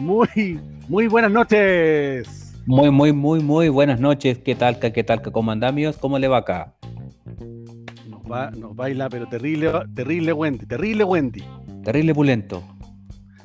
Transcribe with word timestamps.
Muy, 0.00 0.60
muy 0.88 1.06
buenas 1.06 1.30
noches. 1.30 2.54
Muy, 2.66 2.90
muy, 2.90 3.12
muy, 3.12 3.40
muy 3.40 3.68
buenas 3.68 4.00
noches. 4.00 4.38
¿Qué 4.38 4.54
tal, 4.54 4.78
qué 4.78 5.04
tal, 5.04 5.22
cómo 5.22 5.50
andamios? 5.50 5.96
¿Cómo 5.96 6.18
le 6.18 6.28
va 6.28 6.38
acá? 6.38 6.74
Nos, 8.08 8.22
va, 8.22 8.50
nos 8.50 8.74
baila, 8.74 9.08
pero 9.08 9.28
terrible, 9.28 9.70
terrible 9.94 10.32
Wendy, 10.32 10.66
terrible 10.66 11.04
Wendy. 11.04 11.44
Terrible 11.84 12.14
pulento. 12.14 12.62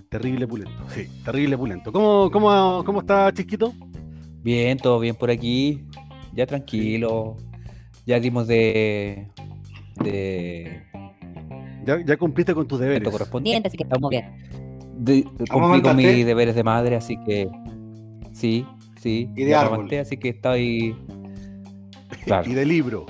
Terrible 0.09 0.47
pulento, 0.47 0.83
sí, 0.89 1.07
terrible 1.25 1.57
pulento. 1.57 1.91
¿Cómo, 1.91 2.29
cómo, 2.31 2.83
cómo 2.85 3.01
está, 3.01 3.31
Chiquito? 3.33 3.73
Bien, 4.43 4.77
todo 4.77 4.99
bien 4.99 5.15
por 5.15 5.31
aquí. 5.31 5.85
Ya 6.33 6.45
tranquilo. 6.45 7.37
Ya 8.05 8.19
dimos 8.19 8.47
de. 8.47 9.27
de. 10.03 10.83
Ya, 11.85 12.03
ya 12.05 12.17
cumpliste 12.17 12.53
con 12.53 12.67
tus 12.67 12.79
deberes. 12.79 13.09
correspondiente, 13.09 13.69
así 13.69 13.77
que 13.77 13.83
estamos 13.83 14.09
bien. 14.09 14.25
De, 14.97 15.23
cumplí 15.49 15.81
con 15.81 15.95
mis 15.95 16.25
deberes 16.25 16.55
de 16.55 16.63
madre, 16.63 16.95
así 16.97 17.17
que. 17.25 17.49
Sí, 18.33 18.65
sí. 18.99 19.29
Y 19.35 19.45
de 19.45 19.55
árbol. 19.55 19.89
así 19.95 20.17
que 20.17 20.29
estoy. 20.29 20.95
Claro. 22.25 22.49
y 22.49 22.53
de 22.53 22.65
libro. 22.65 23.05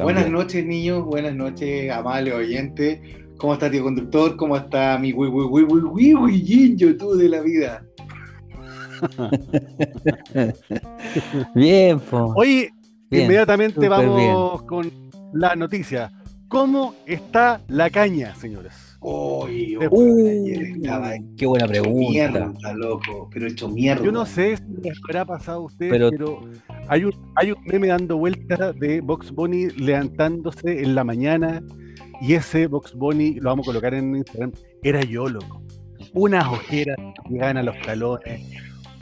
Buenas 0.00 0.30
noches, 0.30 0.64
niños. 0.64 1.04
Buenas 1.04 1.34
noches, 1.34 1.90
amable 1.90 2.32
oyente. 2.32 3.02
¿Cómo 3.38 3.54
está, 3.54 3.70
tío 3.70 3.84
conductor? 3.84 4.36
¿Cómo 4.36 4.56
está 4.56 4.98
mi 4.98 5.12
wi 5.12 5.28
wi 5.28 5.62
wi 5.62 6.14
wi 6.14 6.96
tú 6.96 7.14
de 7.14 7.28
la 7.28 7.40
vida? 7.40 7.87
bien, 11.54 12.00
po. 12.00 12.34
Hoy 12.36 12.70
inmediatamente 13.10 13.88
vamos 13.88 14.62
con 14.62 14.90
la 15.32 15.56
noticia. 15.56 16.12
¿Cómo 16.48 16.94
está 17.06 17.60
la 17.68 17.90
caña, 17.90 18.34
señores? 18.34 18.88
Uy, 19.00 19.78
qué 21.36 21.46
buena 21.46 21.68
pregunta. 21.68 22.10
Mierda, 22.10 22.52
loco, 22.74 23.30
pero 23.32 23.46
hecho 23.46 23.68
mierda. 23.68 24.04
Yo 24.04 24.10
no 24.10 24.26
sé 24.26 24.56
si 24.56 24.64
les 24.82 24.98
habrá 25.04 25.24
pasado 25.24 25.58
a 25.58 25.64
ustedes, 25.66 25.92
pero, 25.92 26.40
hay, 26.88 27.04
un, 27.04 27.12
hay 27.36 27.52
un 27.52 27.64
meme 27.66 27.88
dando 27.88 28.16
vuelta 28.16 28.72
de 28.72 29.00
Box 29.00 29.30
Bunny 29.30 29.68
levantándose 29.76 30.82
en 30.82 30.96
la 30.96 31.04
mañana 31.04 31.62
y 32.20 32.34
ese 32.34 32.66
Box 32.66 32.94
Bunny, 32.94 33.34
lo 33.34 33.50
vamos 33.50 33.66
a 33.66 33.68
colocar 33.68 33.94
en 33.94 34.16
Instagram, 34.16 34.52
era 34.82 35.00
yo, 35.02 35.28
loco. 35.28 35.62
Unas 36.14 36.46
ojeras 36.46 36.96
que 36.96 37.34
llegaban 37.34 37.58
a 37.58 37.62
los 37.62 37.80
talones, 37.82 38.40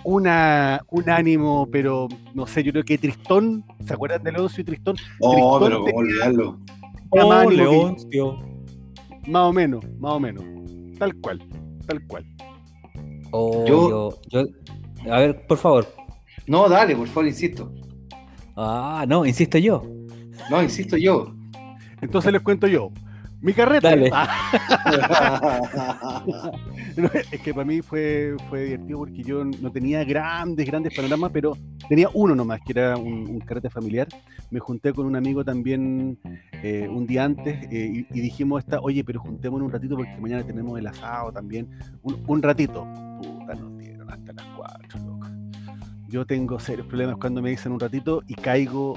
una, 0.06 0.80
un 0.90 1.10
ánimo, 1.10 1.68
pero 1.70 2.06
no 2.32 2.46
sé, 2.46 2.62
yo 2.62 2.70
creo 2.70 2.84
que 2.84 2.96
Tristón, 2.96 3.64
¿se 3.84 3.92
acuerdan 3.92 4.22
de 4.22 4.30
Leoncio 4.30 4.60
y 4.60 4.64
Tristón? 4.64 4.96
Oh, 5.20 5.58
pero 5.60 5.80
cómo 5.80 5.96
olvidarlo. 5.96 6.60
Oh, 7.10 7.50
Leoncio. 7.50 8.38
Más 9.26 9.42
o 9.42 9.52
menos, 9.52 9.84
más 9.98 10.12
o 10.12 10.20
menos. 10.20 10.44
Tal 10.96 11.12
cual, 11.16 11.42
tal 11.86 12.06
cual. 12.06 12.24
Oh, 13.32 13.64
yo, 13.66 14.10
yo, 14.28 14.44
a 15.10 15.18
ver, 15.18 15.44
por 15.48 15.58
favor. 15.58 15.88
No, 16.46 16.68
dale, 16.68 16.94
por 16.94 17.08
favor, 17.08 17.26
insisto. 17.26 17.72
Ah, 18.56 19.04
no, 19.08 19.26
insisto 19.26 19.58
yo. 19.58 19.82
No, 20.48 20.62
insisto 20.62 20.96
yo. 20.96 21.34
Entonces 22.00 22.32
les 22.32 22.42
cuento 22.42 22.68
yo. 22.68 22.92
Mi 23.40 23.52
carreta. 23.52 23.94
es 27.32 27.40
que 27.40 27.52
para 27.52 27.64
mí 27.66 27.82
fue, 27.82 28.34
fue 28.48 28.64
divertido 28.64 28.98
porque 29.00 29.22
yo 29.22 29.44
no 29.44 29.70
tenía 29.70 30.04
grandes, 30.04 30.66
grandes 30.66 30.94
panoramas, 30.94 31.30
pero 31.32 31.56
tenía 31.88 32.08
uno 32.14 32.34
nomás, 32.34 32.60
que 32.62 32.72
era 32.72 32.96
un, 32.96 33.38
carrete 33.40 33.68
familiar. 33.70 34.08
Me 34.50 34.60
junté 34.60 34.92
con 34.92 35.06
un 35.06 35.16
amigo 35.16 35.44
también 35.44 36.18
eh, 36.62 36.88
un 36.90 37.06
día 37.06 37.24
antes 37.24 37.64
eh, 37.70 38.06
y, 38.10 38.20
dijimos, 38.20 38.64
esta, 38.64 38.80
oye, 38.80 39.04
pero 39.04 39.20
juntémonos 39.20 39.66
un 39.66 39.72
ratito 39.72 39.96
porque 39.96 40.16
mañana 40.18 40.44
tenemos 40.44 40.78
el 40.78 40.86
asado 40.86 41.32
también. 41.32 41.68
Un, 42.02 42.42
ratito. 42.42 42.86
Puta, 43.22 43.54
nos 43.54 43.78
dieron 43.78 44.10
hasta 44.10 44.32
las 44.32 44.46
cuatro, 44.56 44.98
loco. 45.00 45.26
Yo 46.08 46.24
tengo 46.24 46.58
serios 46.58 46.86
problemas 46.86 47.16
cuando 47.16 47.42
me 47.42 47.50
dicen 47.50 47.72
un 47.72 47.80
ratito 47.80 48.22
y 48.26 48.34
caigo 48.34 48.94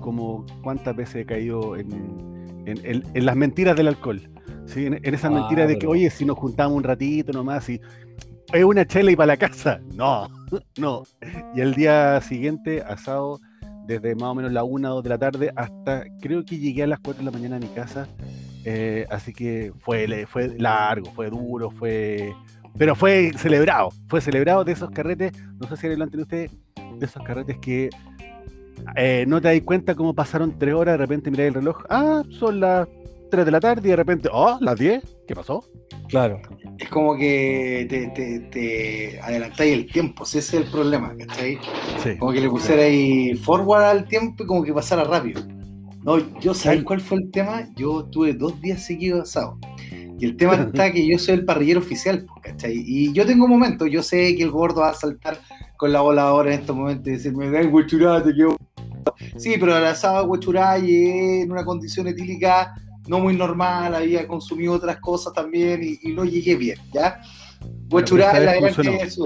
como 0.00 0.44
cuántas 0.62 0.94
veces 0.94 1.16
he 1.16 1.24
caído 1.24 1.76
en 1.76 2.33
en, 2.66 3.24
las 3.26 3.36
mentiras 3.36 3.76
del 3.76 3.88
alcohol. 3.88 4.20
¿sí? 4.66 4.86
En, 4.86 5.00
esas 5.02 5.26
ah, 5.26 5.30
mentiras 5.30 5.68
de 5.68 5.78
que, 5.78 5.86
oye, 5.86 6.10
si 6.10 6.24
nos 6.24 6.38
juntamos 6.38 6.76
un 6.76 6.82
ratito 6.82 7.32
nomás, 7.32 7.68
y 7.68 7.80
es 8.52 8.64
una 8.64 8.86
chela 8.86 9.10
y 9.10 9.16
para 9.16 9.28
la 9.28 9.36
casa. 9.36 9.80
No, 9.94 10.28
no. 10.78 11.02
Y 11.54 11.60
el 11.60 11.74
día 11.74 12.20
siguiente, 12.20 12.82
asado, 12.82 13.40
desde 13.86 14.14
más 14.14 14.24
o 14.24 14.34
menos 14.34 14.52
la 14.52 14.64
una 14.64 14.90
o 14.90 14.94
dos 14.96 15.04
de 15.04 15.10
la 15.10 15.18
tarde 15.18 15.52
hasta, 15.56 16.04
creo 16.20 16.44
que 16.44 16.58
llegué 16.58 16.82
a 16.82 16.86
las 16.86 17.00
4 17.00 17.20
de 17.20 17.24
la 17.24 17.30
mañana 17.30 17.56
a 17.56 17.60
mi 17.60 17.68
casa. 17.68 18.08
Eh, 18.64 19.06
así 19.10 19.32
que 19.32 19.72
fue, 19.80 20.26
fue 20.26 20.58
largo, 20.58 21.10
fue 21.12 21.30
duro, 21.30 21.70
fue. 21.70 22.34
Pero 22.76 22.96
fue 22.96 23.32
celebrado, 23.36 23.90
fue 24.08 24.20
celebrado 24.20 24.64
de 24.64 24.72
esos 24.72 24.90
carretes, 24.90 25.32
no 25.60 25.68
sé 25.68 25.76
si 25.76 25.94
lo 25.94 26.02
han 26.02 26.10
tenido 26.10 26.24
ustedes, 26.24 26.50
de 26.98 27.06
esos 27.06 27.22
carretes 27.22 27.58
que 27.58 27.88
eh, 28.96 29.24
no 29.26 29.40
te 29.40 29.48
das 29.48 29.60
cuenta 29.62 29.94
cómo 29.94 30.14
pasaron 30.14 30.58
tres 30.58 30.74
horas, 30.74 30.94
de 30.94 30.98
repente 30.98 31.30
miráis 31.30 31.48
el 31.48 31.54
reloj, 31.54 31.84
ah, 31.88 32.22
son 32.30 32.60
las 32.60 32.88
3 33.30 33.44
de 33.44 33.50
la 33.50 33.60
tarde 33.60 33.88
y 33.88 33.90
de 33.90 33.96
repente, 33.96 34.28
oh, 34.32 34.58
las 34.60 34.78
10, 34.78 35.02
¿qué 35.26 35.34
pasó? 35.34 35.64
Claro. 36.08 36.40
Es 36.78 36.88
como 36.88 37.16
que 37.16 37.86
te, 37.88 38.06
te, 38.08 38.40
te 38.50 39.20
adelantáis 39.20 39.74
el 39.74 39.90
tiempo, 39.90 40.24
ese 40.24 40.38
es 40.38 40.54
el 40.54 40.64
problema, 40.64 41.14
¿cachai? 41.16 41.58
Sí, 42.02 42.16
como 42.16 42.32
que 42.32 42.40
le 42.40 42.48
pusierais 42.48 43.40
forward 43.40 43.82
al 43.82 44.06
tiempo 44.06 44.44
y 44.44 44.46
como 44.46 44.62
que 44.62 44.72
pasara 44.72 45.02
rápido. 45.02 45.42
No, 46.04 46.18
yo, 46.38 46.54
¿sabes 46.54 46.84
cuál 46.84 47.00
fue 47.00 47.18
el 47.18 47.30
tema? 47.30 47.68
Yo 47.74 48.04
tuve 48.04 48.34
dos 48.34 48.60
días 48.60 48.84
seguidos 48.84 49.22
asado. 49.22 49.58
Y 50.20 50.26
el 50.26 50.36
tema 50.36 50.54
está 50.54 50.92
que 50.92 51.04
yo 51.04 51.18
soy 51.18 51.34
el 51.34 51.44
parrillero 51.44 51.80
oficial, 51.80 52.26
¿cachai? 52.40 52.84
Y 52.86 53.12
yo 53.12 53.26
tengo 53.26 53.46
un 53.46 53.50
momento, 53.50 53.86
yo 53.86 54.02
sé 54.02 54.36
que 54.36 54.44
el 54.44 54.50
gordo 54.50 54.82
va 54.82 54.90
a 54.90 54.94
saltar 54.94 55.40
con 55.76 55.92
la 55.92 56.00
voladora 56.00 56.52
en 56.52 56.60
estos 56.60 56.76
momentos 56.76 57.08
y 57.08 57.12
decirme, 57.12 57.50
ven, 57.50 57.72
huechurate, 57.72 58.34
que 58.34 58.46
Sí, 59.36 59.54
pero 59.58 59.76
el 59.76 59.84
asado 59.84 60.24
huechuray 60.26 61.42
en 61.42 61.50
una 61.50 61.64
condición 61.64 62.06
etílica 62.06 62.74
no 63.06 63.20
muy 63.20 63.36
normal, 63.36 63.94
había 63.94 64.26
consumido 64.26 64.72
otras 64.72 64.98
cosas 64.98 65.32
también 65.32 65.80
y, 65.82 66.12
no 66.12 66.24
llegué 66.24 66.56
bien, 66.56 66.78
¿ya? 66.92 67.20
Huechuray 67.90 68.44
la 68.44 68.54
gran 68.54 68.74
que 68.74 69.02
es 69.02 69.18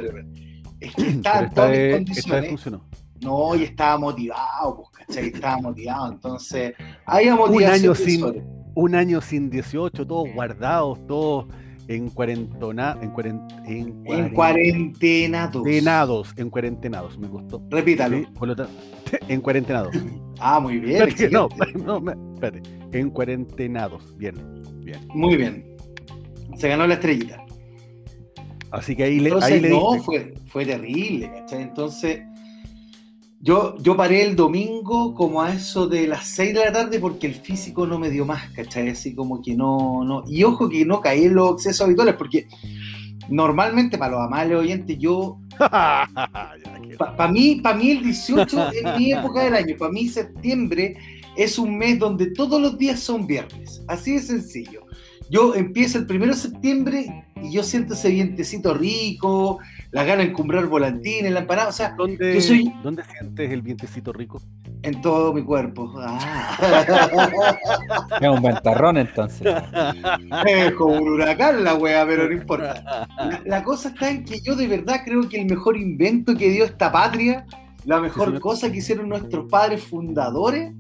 Es 0.81 0.95
que 0.95 1.09
estaba 1.09 1.41
en 1.41 1.55
todas 1.55 1.71
mis 1.71 2.25
condiciones. 2.25 2.81
No, 3.21 3.55
y 3.57 3.65
estaba 3.65 3.99
motivado, 3.99 4.77
pues, 4.77 5.07
¿cachai? 5.07 5.29
Estaba 5.29 5.59
motivado, 5.59 6.13
entonces 6.13 6.75
había 7.05 7.35
motivación. 7.35 7.71
Un 7.71 7.75
año 7.75 7.95
sin, 7.95 8.45
un 8.75 8.95
año 8.95 9.21
sin 9.21 9.51
18, 9.51 10.07
todos 10.07 10.29
guardados, 10.35 11.05
todos 11.07 11.47
en 11.89 12.11
cuarentona, 12.11 12.99
en, 13.01 13.13
en, 13.67 14.03
en 14.07 14.29
cuarentenados. 14.31 16.33
En 16.37 16.51
cuarentenados, 16.51 17.19
me 17.19 17.29
gustó. 17.29 17.63
Repítalo. 17.71 18.19
en 19.29 19.41
cuarentenados. 19.41 19.95
Ah, 20.41 20.61
muy 20.61 20.79
bien. 20.79 21.09
no, 21.33 21.49
no, 21.85 22.01
espérate. 22.35 22.63
En 22.93 23.11
cuarentenados. 23.11 24.17
Bien, 24.17 24.37
bien. 24.85 25.01
Muy 25.09 25.37
bien. 25.37 25.77
Se 26.57 26.69
ganó 26.69 26.87
la 26.87 26.95
estrellita. 26.95 27.45
Así 28.71 28.95
que 28.95 29.03
ahí 29.03 29.19
le, 29.19 29.33
ahí 29.43 29.59
le 29.59 29.71
No, 29.71 30.01
fue, 30.01 30.35
fue 30.47 30.65
terrible, 30.65 31.29
¿cachai? 31.35 31.63
Entonces, 31.63 32.23
yo, 33.41 33.77
yo 33.79 33.97
paré 33.97 34.25
el 34.25 34.35
domingo 34.35 35.15
como 35.15 35.43
a 35.43 35.53
eso 35.53 35.87
de 35.87 36.09
las 36.09 36.27
6 36.29 36.55
de 36.55 36.65
la 36.65 36.73
tarde 36.73 36.99
porque 36.99 37.29
el 37.29 37.35
físico 37.35 37.87
no 37.87 37.99
me 37.99 38.11
dio 38.11 38.27
más, 38.27 38.51
¿cachai? 38.51 38.89
Así 38.89 39.15
como 39.15 39.41
que 39.41 39.55
no, 39.55 40.05
no. 40.05 40.25
Y 40.27 40.43
ojo 40.43 40.69
que 40.69 40.85
no 40.85 41.01
caí 41.01 41.25
en 41.25 41.35
los 41.35 41.53
excesos 41.53 41.83
habituales 41.83 42.17
porque 42.17 42.49
normalmente 43.29 43.97
para 43.97 44.13
los 44.13 44.21
amables 44.23 44.59
oyentes 44.59 44.99
yo... 44.99 45.39
para 45.59 47.29
mí, 47.33 47.57
para 47.57 47.77
mí 47.77 47.91
el 47.93 48.03
18 48.03 48.71
es 48.73 48.99
mi 48.99 49.13
época 49.13 49.43
del 49.43 49.55
año, 49.55 49.77
para 49.77 49.93
mí 49.93 50.09
septiembre 50.09 50.97
es 51.37 51.59
un 51.59 51.77
mes 51.77 51.99
donde 51.99 52.33
todos 52.33 52.61
los 52.61 52.77
días 52.79 53.01
son 53.01 53.27
viernes, 53.27 53.83
así 53.87 54.15
de 54.15 54.21
sencillo. 54.21 54.83
Yo 55.31 55.55
empiezo 55.55 55.99
el 55.99 56.07
primero 56.07 56.33
de 56.33 56.41
septiembre 56.41 57.25
y 57.43 57.53
yo 57.53 57.63
siento 57.63 57.95
ese 57.95 58.11
vientecito 58.11 58.75
rico, 58.75 59.59
la 59.91 60.05
gana 60.05 60.23
de 60.23 60.31
encumbrar 60.31 60.67
volantines, 60.67 61.33
la 61.33 61.41
empanada. 61.41 61.69
O 61.69 61.73
sea, 61.73 61.95
¿Dónde, 61.97 62.41
sientes 62.41 63.51
el 63.51 63.63
vientecito 63.63 64.13
rico? 64.13 64.41
En 64.83 65.01
todo 65.01 65.33
mi 65.33 65.43
cuerpo. 65.43 65.93
Ah. 65.99 66.57
Es 68.21 68.29
un 68.29 68.43
ventarrón 68.43 68.99
entonces. 68.99 69.47
Es 70.47 70.73
como 70.73 70.95
un 70.95 71.09
huracán 71.09 71.65
la 71.65 71.75
wea, 71.75 72.07
pero 72.07 72.27
no 72.27 72.33
importa. 72.33 73.07
La, 73.45 73.63
cosa 73.63 73.89
está 73.89 74.11
en 74.11 74.25
que 74.25 74.41
yo 74.41 74.55
de 74.55 74.67
verdad 74.67 75.03
creo 75.05 75.29
que 75.29 75.41
el 75.41 75.47
mejor 75.47 75.77
invento 75.77 76.37
que 76.37 76.51
dio 76.51 76.65
esta 76.65 76.93
patria, 76.93 77.47
la 77.85 78.01
mejor 78.01 78.39
cosa 78.41 78.71
que 78.71 78.79
hicieron 78.79 79.09
nuestros 79.09 79.49
padres 79.51 79.83
fundadores, 79.83 80.73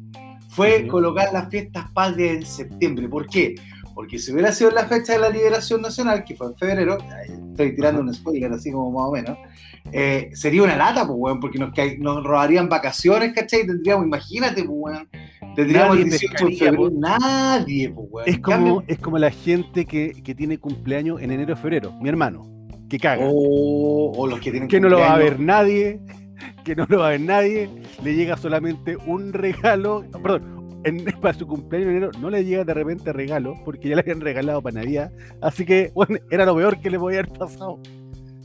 fue 0.48 0.86
colocar 0.88 1.32
las 1.32 1.48
fiestas 1.48 1.90
patrias 1.92 2.36
en 2.36 2.46
septiembre. 2.46 3.08
¿Por 3.08 3.26
qué? 3.26 3.54
Porque 3.98 4.20
si 4.20 4.30
hubiera 4.30 4.52
sido 4.52 4.70
la 4.70 4.86
fecha 4.86 5.14
de 5.14 5.18
la 5.18 5.28
liberación 5.28 5.82
nacional, 5.82 6.22
que 6.22 6.36
fue 6.36 6.46
en 6.46 6.54
febrero, 6.54 6.98
estoy 7.50 7.74
tirando 7.74 8.00
un 8.00 8.14
spoiler 8.14 8.52
así 8.52 8.70
como 8.70 8.92
más 8.92 9.08
o 9.08 9.10
menos, 9.10 9.36
eh, 9.90 10.30
sería 10.34 10.62
una 10.62 10.76
lata, 10.76 11.04
pues, 11.04 11.18
weón, 11.18 11.40
porque 11.40 11.58
nos, 11.58 11.72
nos 11.98 12.22
robarían 12.22 12.68
vacaciones, 12.68 13.32
¿cachai? 13.34 13.66
Tendríamos, 13.66 14.06
imagínate, 14.06 14.62
pues, 14.62 14.68
weón, 14.70 15.08
tendríamos 15.56 15.96
el 15.96 16.04
18 16.10 16.46
de 16.46 16.56
febrero, 16.56 16.90
nadie, 16.92 17.90
pues, 17.90 18.06
weón. 18.08 18.28
Es 18.28 18.38
como, 18.38 18.84
es 18.86 18.98
como 19.00 19.18
la 19.18 19.32
gente 19.32 19.84
que, 19.84 20.12
que 20.22 20.32
tiene 20.32 20.58
cumpleaños 20.58 21.20
en 21.20 21.32
enero 21.32 21.54
o 21.54 21.56
febrero, 21.56 21.92
mi 22.00 22.08
hermano, 22.08 22.68
que 22.88 23.00
caga. 23.00 23.26
O, 23.28 24.28
los 24.28 24.38
que 24.38 24.52
tienen 24.52 24.68
Que 24.68 24.78
no 24.78 24.90
lo 24.90 25.00
va 25.00 25.14
a 25.14 25.18
ver 25.18 25.40
nadie, 25.40 26.00
que 26.62 26.76
no 26.76 26.86
lo 26.88 27.00
va 27.00 27.08
a 27.08 27.10
ver 27.10 27.20
nadie, 27.20 27.68
le 28.04 28.14
llega 28.14 28.36
solamente 28.36 28.96
un 28.96 29.32
regalo, 29.32 30.04
perdón, 30.22 30.57
en, 30.84 31.04
para 31.20 31.38
su 31.38 31.46
cumpleaños 31.46 31.90
en 31.90 31.96
enero 31.96 32.10
no 32.20 32.30
le 32.30 32.44
llega 32.44 32.64
de 32.64 32.74
repente 32.74 33.12
regalo, 33.12 33.54
porque 33.64 33.88
ya 33.88 33.94
le 33.94 34.00
habían 34.00 34.20
regalado 34.20 34.62
para 34.62 34.80
Navidad, 34.80 35.12
así 35.40 35.64
que, 35.64 35.90
bueno, 35.94 36.18
era 36.30 36.44
lo 36.44 36.56
peor 36.56 36.80
que 36.80 36.90
le 36.90 36.98
podía 36.98 37.20
haber 37.20 37.32
pasado. 37.32 37.80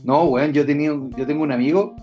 No, 0.04 0.24
weón, 0.24 0.52
yo, 0.52 0.66
tenía, 0.66 0.90
yo 1.16 1.26
tengo 1.26 1.42
un 1.42 1.52
amigo 1.52 1.96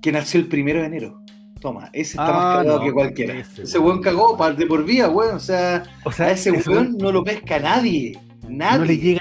que 0.00 0.12
nació 0.12 0.38
el 0.38 0.46
primero 0.46 0.80
de 0.80 0.86
enero. 0.86 1.20
Toma, 1.60 1.88
ese 1.92 2.12
está 2.12 2.24
más 2.24 2.34
ah, 2.34 2.58
cagado 2.58 2.80
que 2.82 2.92
cualquiera. 2.92 3.34
Ese, 3.38 3.78
weón 3.78 4.00
cagó 4.00 4.36
de 4.52 4.66
por 4.66 4.84
vida, 4.84 5.08
weón. 5.08 5.36
O 5.36 5.40
sea, 5.40 5.82
o 6.04 6.12
sea 6.12 6.26
a 6.26 6.30
ese, 6.32 6.52
weón, 6.52 6.96
no 6.98 7.10
lo 7.10 7.24
pesca 7.24 7.58
nadie. 7.58 8.18
Nadie. 8.48 8.78
No 8.78 8.84
le 8.84 8.98
llega, 8.98 9.20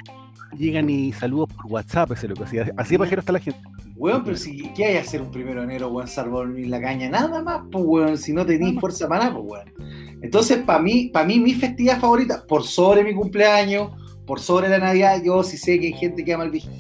llega 0.58 0.82
ni 0.82 1.12
saludos 1.14 1.50
por 1.56 1.72
WhatsApp, 1.72 2.12
ese 2.12 2.28
lo 2.28 2.36
que 2.36 2.44
hacía. 2.44 2.72
Así 2.78 2.92
de 2.96 3.00
pajero 3.00 3.22
está 3.22 3.32
la 3.32 3.40
gente. 3.40 3.60
Weón, 3.96 4.24
pero 4.24 4.38
si, 4.38 4.70
¿qué 4.74 4.86
hay 4.86 4.98
a 4.98 5.02
hacer 5.02 5.22
un 5.22 5.32
primero 5.32 5.62
de 5.62 5.68
enero, 5.68 5.90
weón? 5.90 6.08
Salvo 6.08 6.46
ni 6.46 6.66
la 6.66 6.82
caña, 6.82 7.10
nada 7.10 7.42
más, 7.42 7.62
pues, 7.72 7.84
weón. 7.88 8.18
Si 8.18 8.34
no 8.34 8.46
tenéis 8.46 8.80
fuerza 8.80 9.08
para 9.08 9.26
nada, 9.26 9.38
pues, 9.38 9.46
weón. 9.50 10.03
Entonces, 10.24 10.60
para 10.60 10.80
mí, 10.80 11.10
para 11.14 11.26
mí, 11.26 11.40
mi 11.40 11.54
festividad 11.54 12.00
favorita, 12.00 12.44
por 12.48 12.64
sobre 12.64 13.04
mi 13.04 13.14
cumpleaños, 13.14 13.92
por 14.26 14.40
sobre 14.40 14.70
la 14.70 14.80
Navidad, 14.80 15.22
yo 15.24 15.44
sí 15.44 15.58
sé 15.58 15.80
que 15.80 15.88
hay 15.88 15.94
gente 15.94 16.24
que 16.24 16.34
ama 16.34 16.46
el 16.46 16.52
vigil 16.52 16.72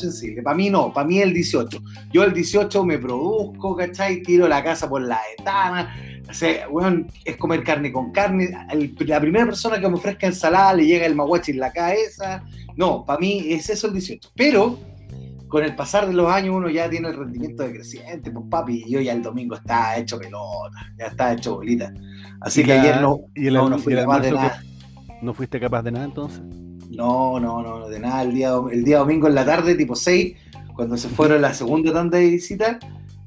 sensible. 0.00 0.42
Para 0.42 0.56
mí 0.56 0.70
no, 0.70 0.92
para 0.92 1.06
mí 1.06 1.20
el 1.20 1.32
18. 1.32 1.82
Yo 2.12 2.24
el 2.24 2.32
18 2.32 2.84
me 2.84 2.98
produzco, 2.98 3.76
¿cachai? 3.76 4.22
Tiro 4.22 4.48
la 4.48 4.64
casa 4.64 4.88
por 4.88 5.02
la 5.02 5.20
ventana. 5.36 5.94
O 6.28 6.34
sea, 6.34 6.68
bueno, 6.68 7.06
es 7.24 7.36
comer 7.36 7.62
carne 7.62 7.92
con 7.92 8.12
carne. 8.12 8.50
la 8.98 9.20
primera 9.20 9.44
persona 9.44 9.80
que 9.80 9.88
me 9.88 9.94
ofrezca 9.94 10.26
ensalada 10.26 10.74
le 10.74 10.86
llega 10.86 11.06
el 11.06 11.14
maguachi 11.14 11.52
en 11.52 11.60
la 11.60 11.72
cabeza. 11.72 12.44
No, 12.76 13.04
para 13.04 13.18
mí 13.18 13.52
es 13.52 13.68
eso 13.70 13.88
el 13.88 13.92
18. 13.94 14.30
Pero 14.34 14.78
con 15.50 15.64
el 15.64 15.74
pasar 15.74 16.06
de 16.06 16.14
los 16.14 16.30
años 16.30 16.54
uno 16.54 16.70
ya 16.70 16.88
tiene 16.88 17.08
el 17.08 17.16
rendimiento 17.16 17.64
decreciente, 17.64 18.30
pues 18.30 18.46
papi, 18.48 18.84
yo 18.88 19.00
ya 19.00 19.12
el 19.12 19.20
domingo 19.20 19.56
está 19.56 19.98
hecho 19.98 20.18
pelota, 20.18 20.78
ya 20.96 21.06
está 21.06 21.32
hecho 21.32 21.56
bolita. 21.56 21.92
Así 22.40 22.64
que 22.64 22.72
ayer 22.72 23.00
no, 23.02 23.18
¿y 23.34 23.50
no, 23.50 23.68
no 23.68 23.76
fui 23.78 23.94
capaz 23.94 24.20
de 24.20 24.30
nada. 24.30 24.62
¿No 25.20 25.34
fuiste 25.34 25.60
capaz 25.60 25.82
de 25.82 25.90
nada 25.90 26.06
entonces? 26.06 26.40
No, 26.88 27.38
no, 27.38 27.62
no, 27.62 27.88
de 27.88 28.00
nada. 28.00 28.22
El 28.22 28.32
día, 28.32 28.52
el 28.70 28.84
día 28.84 28.98
domingo 28.98 29.26
en 29.26 29.34
la 29.34 29.44
tarde, 29.44 29.74
tipo 29.74 29.94
6, 29.94 30.36
cuando 30.74 30.96
se 30.96 31.08
fueron 31.08 31.42
la 31.42 31.52
segunda 31.52 31.92
tanda 31.92 32.18
de 32.18 32.30
visita, 32.30 32.78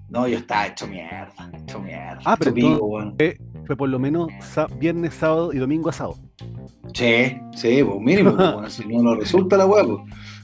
no, 0.10 0.28
yo 0.28 0.38
estaba 0.38 0.68
hecho 0.68 0.88
mierda, 0.88 1.52
hecho 1.54 1.80
mierda. 1.80 2.19
Ah, 2.24 2.38
pero 2.38 2.54
fue, 3.66 3.76
por 3.76 3.90
lo 3.90 4.00
menos 4.00 4.30
viernes, 4.80 5.14
sábado 5.14 5.54
y 5.54 5.58
domingo 5.58 5.90
asado. 5.90 6.16
Sí, 6.94 7.38
sí, 7.56 7.84
pues 7.84 8.00
mínimo, 8.00 8.36
pues, 8.60 8.74
si 8.74 8.86
no 8.86 9.04
nos 9.04 9.18
resulta 9.18 9.58
la 9.58 9.66
hueá, 9.66 9.84
pues. 9.84 10.00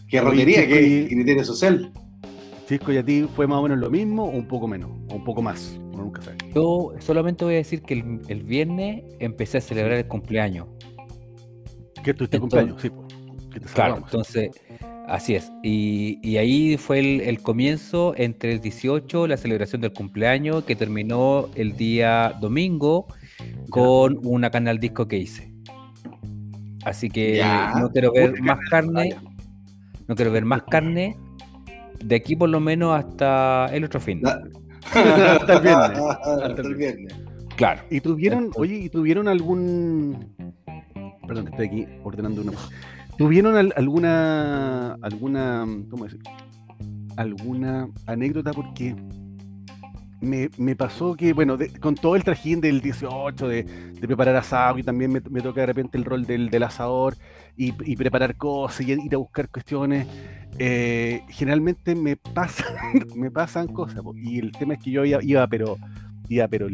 Qué 0.09 0.21
rotería, 0.21 0.67
qué 0.67 1.07
criterio 1.09 1.45
social. 1.45 1.91
Chisco, 2.67 2.91
¿y 2.91 2.97
a 2.97 3.05
ti 3.05 3.27
fue 3.35 3.47
más 3.47 3.59
o 3.59 3.63
menos 3.63 3.79
lo 3.79 3.89
mismo 3.89 4.25
o 4.25 4.29
un 4.29 4.47
poco 4.47 4.67
menos? 4.67 4.91
O 5.09 5.15
un 5.15 5.23
poco 5.23 5.41
más, 5.41 5.79
nunca 5.91 6.21
sabe. 6.21 6.37
Yo 6.53 6.93
solamente 6.99 7.45
voy 7.45 7.55
a 7.55 7.57
decir 7.57 7.81
que 7.81 7.95
el, 7.95 8.21
el 8.27 8.43
viernes 8.43 9.03
empecé 9.19 9.59
a 9.59 9.61
celebrar 9.61 9.97
el 9.97 10.07
cumpleaños. 10.07 10.67
¿Qué 12.03 12.13
tuviste 12.13 12.39
cumpleaños? 12.39 12.81
Sí, 12.81 12.89
pues. 12.89 13.09
Claro, 13.73 13.97
entonces, 13.97 14.51
así 15.07 15.35
es. 15.35 15.51
Y, 15.63 16.37
ahí 16.37 16.77
fue 16.77 16.99
el, 17.27 17.41
comienzo 17.41 18.13
entre 18.17 18.53
el 18.53 18.61
18, 18.61 19.27
la 19.27 19.37
celebración 19.37 19.81
del 19.81 19.93
cumpleaños, 19.93 20.63
que 20.63 20.75
terminó 20.75 21.49
el 21.55 21.75
día 21.75 22.35
domingo 22.39 23.07
con 23.69 24.19
una 24.23 24.49
canal 24.49 24.79
disco 24.79 25.07
que 25.07 25.17
hice. 25.17 25.51
Así 26.85 27.09
que 27.09 27.43
no 27.79 27.89
quiero 27.89 28.11
ver 28.13 28.41
más 28.41 28.59
carne. 28.69 29.15
No 30.09 30.15
quiero 30.15 30.31
ver 30.31 30.43
más 30.43 30.63
carne 30.63 31.15
de 32.03 32.15
aquí 32.15 32.35
por 32.35 32.49
lo 32.49 32.59
menos 32.59 32.97
hasta 32.97 33.67
el 33.67 33.83
otro 33.83 33.99
fin. 33.99 34.21
hasta 34.83 35.53
el 35.53 35.61
viernes. 35.61 35.99
Hasta 36.43 36.61
el 36.61 36.75
viernes. 36.75 37.15
Claro. 37.55 37.81
¿Y 37.91 38.01
tuvieron, 38.01 38.51
oye, 38.55 38.75
¿y 38.75 38.89
tuvieron 38.89 39.27
algún. 39.27 40.33
Perdón, 41.27 41.49
estoy 41.49 41.67
aquí 41.67 41.87
ordenando 42.03 42.41
una. 42.41 42.53
¿Tuvieron 43.17 43.71
alguna, 43.75 44.93
alguna, 45.01 45.67
¿cómo 45.91 46.05
decir? 46.05 46.21
alguna 47.17 47.89
anécdota? 48.07 48.51
Porque 48.51 48.95
me, 50.21 50.75
pasó 50.75 51.15
que, 51.15 51.33
bueno, 51.33 51.57
con 51.79 51.95
todo 51.95 52.15
el 52.15 52.23
trajín 52.23 52.61
del 52.61 52.81
18, 52.81 53.47
de, 53.47 53.63
preparar 54.01 54.35
asado, 54.35 54.77
y 54.77 54.83
también 54.83 55.11
me, 55.11 55.41
toca 55.41 55.61
de 55.61 55.67
repente 55.67 55.97
el 55.97 56.05
rol 56.05 56.25
del, 56.25 56.63
asador 56.63 57.15
y, 57.55 57.71
preparar 57.95 58.35
cosas 58.35 58.87
y 58.87 58.91
ir 58.91 59.15
a 59.15 59.17
buscar 59.17 59.49
cuestiones, 59.49 60.07
eh, 60.57 61.21
generalmente 61.29 61.95
me 61.95 62.15
pasan, 62.15 62.75
me 63.15 63.31
pasan 63.31 63.67
cosas. 63.67 64.01
Y 64.15 64.39
el 64.39 64.51
tema 64.51 64.73
es 64.73 64.79
que 64.83 64.91
yo 64.91 65.05
iba, 65.05 65.47
pero, 65.47 65.77
iba 66.27 66.47
pero, 66.47 66.67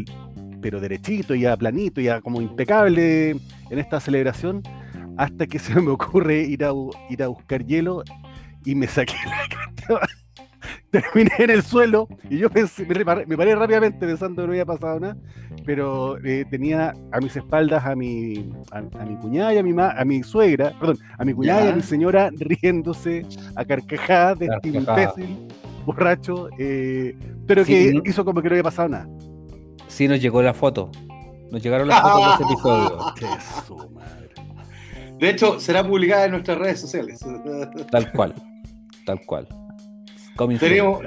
pero 0.62 0.80
derechito, 0.80 1.36
iba 1.36 1.56
planito, 1.56 2.02
iba 2.02 2.22
como 2.22 2.42
impecable 2.42 3.32
en 3.32 3.80
esta 3.80 4.00
celebración 4.00 4.64
hasta 5.18 5.48
que 5.48 5.60
se 5.60 5.80
me 5.80 5.92
ocurre 5.92 6.42
ir 6.42 6.64
a, 6.66 6.72
ir 7.10 7.24
a 7.24 7.28
buscar 7.28 7.66
hielo 7.66 8.04
y 8.66 8.76
me 8.76 8.88
saqué 8.88 9.14
la 9.88 10.02
Terminé 10.96 11.32
en 11.40 11.50
el 11.50 11.64
suelo 11.64 12.08
y 12.30 12.38
yo 12.38 12.50
pensé, 12.50 12.86
me, 12.86 13.04
paré 13.38 13.56
rápidamente 13.56 14.06
pensando 14.06 14.42
que 14.42 14.48
no 14.48 14.54
había 14.54 14.66
pasado 14.66 15.00
nada, 15.00 15.18
pero 15.66 16.18
eh, 16.24 16.46
tenía 16.50 16.94
a 17.12 17.20
mis 17.20 17.36
espaldas 17.36 17.86
a 17.86 17.96
mi, 17.96 18.50
a, 18.72 18.82
mi 18.82 19.16
cuñada 19.18 19.54
y 19.54 19.58
a 19.58 19.64
mi, 19.64 19.74
a 19.78 20.06
mi 20.06 20.24
suegra, 20.24 20.74
perdón, 20.80 20.98
a 21.18 21.26
mi 21.26 21.34
cuñada 21.34 21.66
y 21.66 21.68
a 21.70 21.76
mi 21.76 21.82
señora 21.82 22.30
riéndose 22.38 23.26
a 23.56 23.66
carcajadas 23.66 24.40
de 24.40 24.46
este 24.48 24.70
imbécil, 24.70 25.48
borracho, 25.86 26.48
eh, 26.58 27.18
pero 27.46 27.66
que 27.66 27.94
hizo 28.06 28.24
como 28.24 28.42
que 28.42 28.50
no 28.50 28.54
había 28.54 28.64
pasado 28.64 28.90
nada. 28.90 29.10
Sí, 29.88 30.08
nos 30.08 30.22
llegó 30.22 30.42
la 30.42 30.54
foto. 30.54 30.92
Nos 31.52 31.62
llegaron 31.62 31.88
las 31.88 32.02
fotos 32.02 32.40
de 32.40 32.44
ese 32.44 32.54
episodio. 32.54 32.98
Qué 33.20 33.26
de 35.20 35.30
hecho, 35.30 35.60
será 35.60 35.86
publicada 35.86 36.26
en 36.26 36.32
nuestras 36.32 36.58
redes 36.58 36.82
sociales. 36.82 37.20
Tal 37.90 38.12
cual, 38.12 38.36
tal 39.06 39.22
cual. 39.26 39.48
Tenemos, 40.60 41.02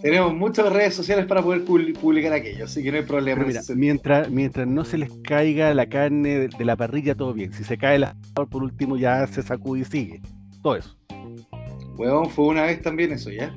tenemos 0.00 0.34
muchas 0.34 0.72
redes 0.72 0.94
sociales 0.94 1.26
para 1.26 1.42
poder 1.42 1.64
publicar 1.64 2.32
aquello, 2.32 2.64
así 2.64 2.82
que 2.82 2.90
no 2.90 2.98
hay 2.98 3.04
problema. 3.04 3.44
mientras, 3.76 4.30
mientras 4.30 4.66
no 4.66 4.84
se 4.84 4.98
les 4.98 5.10
caiga 5.22 5.74
la 5.74 5.86
carne 5.86 6.48
de, 6.48 6.64
la 6.64 6.76
parrilla, 6.76 7.14
todo 7.14 7.34
bien. 7.34 7.52
Si 7.52 7.64
se 7.64 7.76
cae 7.76 7.96
el 7.96 8.04
asador, 8.04 8.48
por 8.48 8.62
último, 8.62 8.96
ya 8.96 9.26
se 9.26 9.42
sacude 9.42 9.80
y 9.80 9.84
sigue. 9.84 10.22
Todo 10.62 10.76
eso. 10.76 10.99
Huevón, 12.00 12.30
fue 12.30 12.46
una 12.46 12.62
vez 12.62 12.80
también 12.80 13.12
eso, 13.12 13.30
¿ya? 13.30 13.54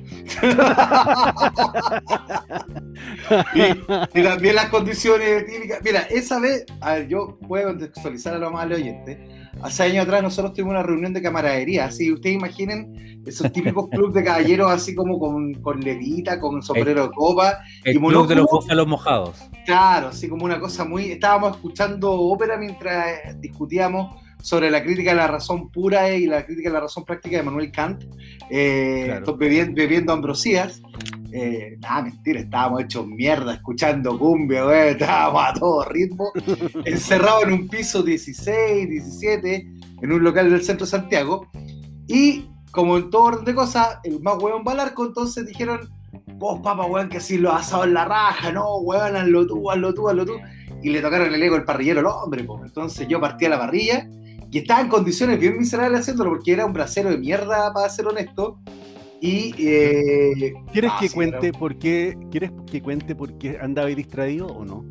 y, 4.14 4.22
también 4.22 4.54
las 4.54 4.68
condiciones 4.68 5.46
típicas. 5.46 5.80
Mira, 5.82 6.00
esa 6.10 6.38
vez, 6.38 6.66
a 6.82 6.96
ver, 6.96 7.08
yo 7.08 7.38
puedo 7.48 7.68
contextualizar 7.68 8.34
a 8.34 8.38
los 8.38 8.52
más 8.52 8.70
oyentes 8.70 9.18
hace 9.62 9.84
años 9.84 10.04
atrás 10.04 10.22
nosotros 10.22 10.52
tuvimos 10.52 10.72
una 10.72 10.82
reunión 10.82 11.12
de 11.12 11.22
camaradería, 11.22 11.86
así 11.86 12.12
ustedes 12.12 12.36
imaginen 12.36 13.22
esos 13.26 13.50
típicos 13.52 13.88
clubes 13.88 14.14
de 14.14 14.24
caballeros 14.24 14.70
así 14.70 14.94
como 14.94 15.18
con, 15.18 15.54
con 15.54 15.80
levita, 15.80 16.38
con 16.38 16.62
sombrero 16.62 17.04
de 17.04 17.12
copa. 17.12 17.60
El 17.82 17.96
y 17.96 17.98
club 17.98 18.28
de 18.28 18.34
los 18.34 18.46
búfalos 18.46 18.86
mojados. 18.86 19.38
Claro, 19.64 20.08
así 20.08 20.28
como 20.28 20.44
una 20.44 20.60
cosa 20.60 20.84
muy... 20.84 21.12
Estábamos 21.12 21.52
escuchando 21.52 22.12
ópera 22.12 22.58
mientras 22.58 23.40
discutíamos 23.40 24.22
sobre 24.44 24.70
la 24.70 24.82
crítica 24.82 25.12
de 25.12 25.16
la 25.16 25.26
razón 25.26 25.70
pura 25.70 26.14
y 26.14 26.26
la 26.26 26.44
crítica 26.44 26.68
de 26.68 26.74
la 26.74 26.80
razón 26.80 27.02
práctica 27.02 27.38
de 27.38 27.42
Manuel 27.42 27.72
Kant, 27.72 28.04
eh, 28.50 29.22
bebiendo, 29.38 30.12
ambrosías. 30.12 30.82
Eh, 31.32 31.78
nada, 31.80 32.02
mentira, 32.02 32.40
estábamos 32.40 32.82
hechos 32.82 33.06
mierda 33.06 33.54
escuchando 33.54 34.18
cumbia, 34.18 34.90
estábamos 34.90 35.42
a 35.46 35.54
todo 35.54 35.84
ritmo, 35.86 36.30
encerrados 36.84 37.44
en 37.44 37.54
un 37.54 37.68
piso 37.68 38.02
16, 38.02 38.90
17, 38.90 39.66
en 40.02 40.12
un 40.12 40.22
local 40.22 40.50
del 40.50 40.62
centro 40.62 40.84
de 40.84 40.90
Santiago. 40.90 41.48
Y 42.06 42.44
como 42.70 42.98
en 42.98 43.08
todo 43.08 43.22
orden 43.22 43.46
de 43.46 43.54
cosas, 43.54 43.96
el 44.04 44.20
más 44.20 44.36
huevón 44.42 44.62
va 44.68 44.72
al 44.72 44.80
arco, 44.80 45.06
entonces 45.06 45.46
dijeron, 45.46 45.88
vos, 46.34 46.60
papá, 46.62 46.84
weón, 46.84 47.08
que 47.08 47.18
si 47.18 47.38
lo 47.38 47.50
asado 47.50 47.84
en 47.84 47.94
la 47.94 48.04
raja, 48.04 48.52
no, 48.52 48.76
weón, 48.76 49.16
hazlo 49.16 49.46
tú, 49.46 49.70
hazlo 49.70 49.94
tú, 49.94 50.06
hazlo 50.06 50.26
tú. 50.26 50.34
Y 50.82 50.90
le 50.90 51.00
tocaron 51.00 51.32
el 51.32 51.42
ego 51.42 51.56
el 51.56 51.64
parrillero 51.64 52.00
al 52.00 52.06
hombre, 52.08 52.44
pues. 52.44 52.60
Entonces 52.62 53.08
yo 53.08 53.18
partí 53.18 53.46
a 53.46 53.48
la 53.48 53.58
parrilla 53.58 54.06
y 54.54 54.58
estaba 54.58 54.82
en 54.82 54.88
condiciones 54.88 55.40
bien 55.40 55.58
miserables 55.58 56.02
haciéndolo 56.02 56.30
porque 56.30 56.52
era 56.52 56.64
un 56.64 56.72
brasero 56.72 57.10
de 57.10 57.18
mierda, 57.18 57.72
para 57.74 57.88
ser 57.88 58.06
honesto. 58.06 58.60
Y, 59.20 59.52
eh, 59.58 60.54
¿Quieres 60.72 60.92
que 61.00 61.10
cuente 61.10 61.52
por 61.52 61.76
qué, 61.76 62.16
¿Quieres 62.30 62.52
que 62.70 62.80
cuente 62.80 63.16
por 63.16 63.36
qué 63.36 63.58
andaba 63.60 63.88
distraído 63.88 64.46
o 64.46 64.64
no? 64.64 64.84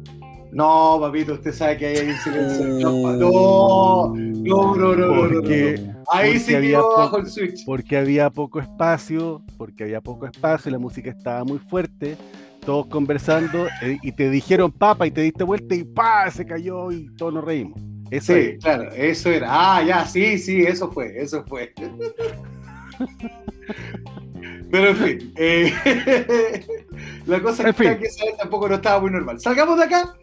No, 0.52 0.98
papito, 1.00 1.36
usted 1.36 1.54
sabe 1.54 1.78
que 1.78 1.86
ahí 1.86 1.96
hay 1.96 2.10
un 2.10 2.18
silencio. 2.18 2.66
No, 2.82 4.14
no, 4.14 4.76
no, 4.76 4.96
no, 4.96 5.28
no, 5.28 6.04
Ahí 6.12 6.40
se 6.40 6.60
quedó 6.60 6.98
bajo 6.98 7.20
el 7.20 7.28
switch. 7.28 7.64
Porque 7.66 7.96
había 7.96 8.30
poco 8.30 8.60
espacio, 8.60 9.46
porque 9.58 9.86
había 9.86 10.02
poco 10.02 10.26
espacio, 10.26 10.68
y 10.68 10.74
la 10.74 10.80
música 10.80 11.10
estaba 11.10 11.46
muy 11.46 11.60
fuerte, 11.60 12.18
todos 12.66 12.88
conversando, 12.88 13.68
eh, 13.82 13.98
y 14.02 14.12
te 14.12 14.30
dijeron 14.30 14.74
papa 14.74 15.08
y 15.08 15.12
te 15.12 15.22
diste 15.22 15.46
vuelta 15.46 15.74
y 15.74 15.86
pa, 15.86 16.30
se 16.32 16.46
cayó 16.46 16.92
y 16.92 17.08
todos 17.16 17.34
nos 17.34 17.46
reímos. 17.46 17.93
Sí, 18.22 18.58
claro, 18.62 18.92
eso 18.92 19.30
era. 19.30 19.48
Ah, 19.50 19.84
ya, 19.84 20.06
sí, 20.06 20.38
sí, 20.38 20.62
eso 20.62 20.92
fue, 20.92 21.22
eso 21.22 21.44
fue. 21.46 21.74
Pero 24.72 24.88
en 24.90 24.96
fin, 24.96 25.34
eh, 25.36 25.74
la 27.28 27.42
cosa 27.42 27.70
es 27.70 27.76
que 27.76 28.00
tampoco 28.38 28.68
no 28.68 28.76
estaba 28.76 29.00
muy 29.00 29.12
normal. 29.12 29.40
Salgamos 29.40 29.78
de 29.78 29.84
acá 29.84 30.16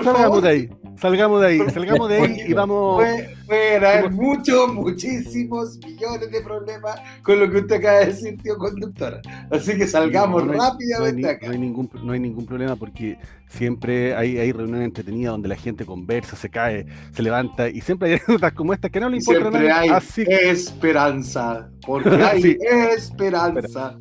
salgamos 0.00 0.42
de 0.42 0.48
ahí, 0.48 0.70
salgamos 0.96 1.40
de 1.40 1.46
ahí, 1.46 1.58
salgamos 1.70 2.08
de 2.08 2.16
ahí 2.16 2.40
y 2.48 2.52
vamos. 2.54 3.04
Pueden 3.46 3.84
haber 3.84 4.10
muchos, 4.10 4.72
muchísimos 4.72 5.78
millones 5.84 6.30
de 6.30 6.40
problemas 6.40 6.98
con 7.22 7.38
lo 7.38 7.50
que 7.50 7.58
usted 7.58 7.76
acaba 7.76 7.98
de 8.00 8.06
decir, 8.06 8.38
tío 8.42 8.56
conductora. 8.56 9.20
Así 9.50 9.76
que 9.76 9.86
salgamos 9.86 10.46
rápidamente 10.46 11.28
acá. 11.28 11.46
No 11.46 11.52
hay, 11.52 11.58
ningún, 11.58 11.90
no 12.02 12.12
hay 12.12 12.20
ningún 12.20 12.46
problema 12.46 12.76
porque 12.76 13.18
siempre 13.48 14.14
hay, 14.14 14.38
hay 14.38 14.52
reuniones 14.52 14.86
entretenidas 14.86 15.32
donde 15.32 15.48
la 15.48 15.56
gente 15.56 15.84
conversa, 15.84 16.36
se 16.36 16.48
cae, 16.48 16.86
se 17.12 17.22
levanta 17.22 17.68
y 17.68 17.80
siempre 17.82 18.08
hay 18.08 18.14
anécdotas 18.26 18.52
como 18.54 18.72
esta 18.72 18.88
que 18.88 19.00
no 19.00 19.10
le 19.10 19.18
importa 19.18 19.50
siempre 19.50 19.70
Hay 19.70 19.90
esperanza, 20.28 21.68
porque 21.86 22.08
hay 22.22 22.56
esperanza. 22.96 23.98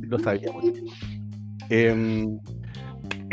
Lo 0.00 0.18
sabíamos. 0.18 0.64
Eh, 1.70 2.26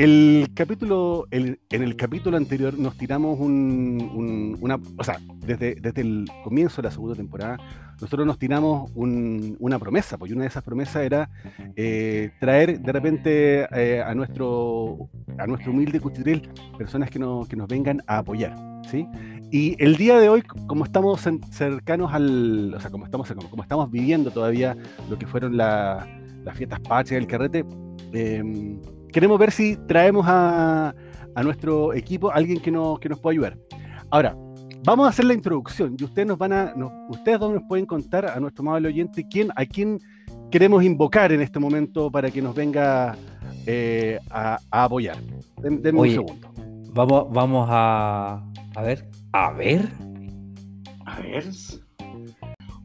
el 0.04 0.48
capítulo, 0.56 1.28
en 1.30 1.60
el 1.70 1.96
capítulo 1.96 2.36
anterior 2.36 2.76
nos 2.76 2.98
tiramos 2.98 3.40
un, 3.40 4.58
una, 4.60 4.80
o 4.98 5.04
sea, 5.04 5.20
desde, 5.46 5.76
desde 5.76 6.02
el 6.02 6.28
comienzo 6.44 6.82
de 6.82 6.88
la 6.88 6.92
segunda 6.92 7.16
temporada, 7.16 7.58
nosotros 8.02 8.26
nos 8.26 8.40
tiramos 8.40 8.90
una 8.96 9.78
promesa, 9.78 10.18
porque 10.18 10.34
una 10.34 10.42
de 10.42 10.48
esas 10.48 10.64
promesas 10.64 11.04
era 11.04 11.30
eh, 11.76 12.32
traer 12.40 12.80
de 12.82 12.92
repente 12.92 13.68
eh, 13.72 14.02
a, 14.02 14.16
nuestro, 14.16 15.08
a 15.38 15.46
nuestro 15.46 15.72
humilde 15.72 16.00
cuchitril 16.00 16.50
personas 16.80 17.12
que, 17.12 17.20
que 17.48 17.56
nos 17.56 17.68
vengan 17.68 18.02
a 18.08 18.18
apoyar, 18.18 18.56
¿sí? 18.90 19.08
Y 19.52 19.76
el 19.84 19.98
día 19.98 20.18
de 20.18 20.30
hoy, 20.30 20.42
como 20.42 20.84
estamos 20.84 21.22
cercanos 21.52 22.12
al, 22.12 22.74
o 22.74 22.80
sea, 22.80 22.90
como 22.90 23.06
estamos, 23.06 23.32
como, 23.50 23.62
estamos 23.62 23.92
viviendo 23.92 24.32
todavía 24.32 24.76
lo 25.12 25.20
que 25.20 25.28
fueron 25.28 25.58
las 25.58 26.08
fiestas 26.56 26.80
patrias 26.80 27.22
del 27.22 27.28
carrete, 27.28 27.66
eh, 28.14 28.80
queremos 29.12 29.38
ver 29.40 29.52
si 29.52 29.78
traemos 29.88 30.26
a, 30.28 30.94
nuestro 31.44 31.94
equipo 31.94 32.32
alguien 32.32 32.60
que, 32.60 32.72
nos 32.72 33.00
pueda 33.20 33.32
ayudar. 33.32 33.58
Ahora, 34.10 34.36
vamos 34.84 35.06
a 35.06 35.10
hacer 35.10 35.26
la 35.26 35.34
introducción 35.34 35.96
y 35.98 36.04
ustedes 36.04 36.28
nos 36.28 36.38
van 36.38 36.54
a, 36.54 36.74
ustedes 37.10 37.40
dos 37.40 37.54
nos 37.54 37.64
pueden 37.64 37.86
contar 37.86 38.26
a 38.26 38.40
nuestro 38.40 38.64
amable 38.64 38.90
oyente 38.90 39.26
quién, 39.30 39.50
a 39.56 39.66
quién 39.66 40.00
queremos 40.50 40.84
invocar 40.84 41.32
en 41.32 41.42
este 41.42 41.60
momento 41.60 42.12
para 42.12 42.30
que 42.30 42.42
nos 42.42 42.54
venga 42.54 43.16
eh, 43.66 44.20
a, 44.30 44.60
apoyar. 44.70 45.18
Denme 45.62 46.00
un 46.00 46.10
segundo. 46.10 46.54
Vamos, 46.94 47.28
vamos 47.32 47.68
a, 47.72 48.44
a 48.76 48.82
ver, 48.82 49.08
a 49.32 49.52
ver. 49.52 49.90
A 51.06 51.20
ver. 51.22 51.46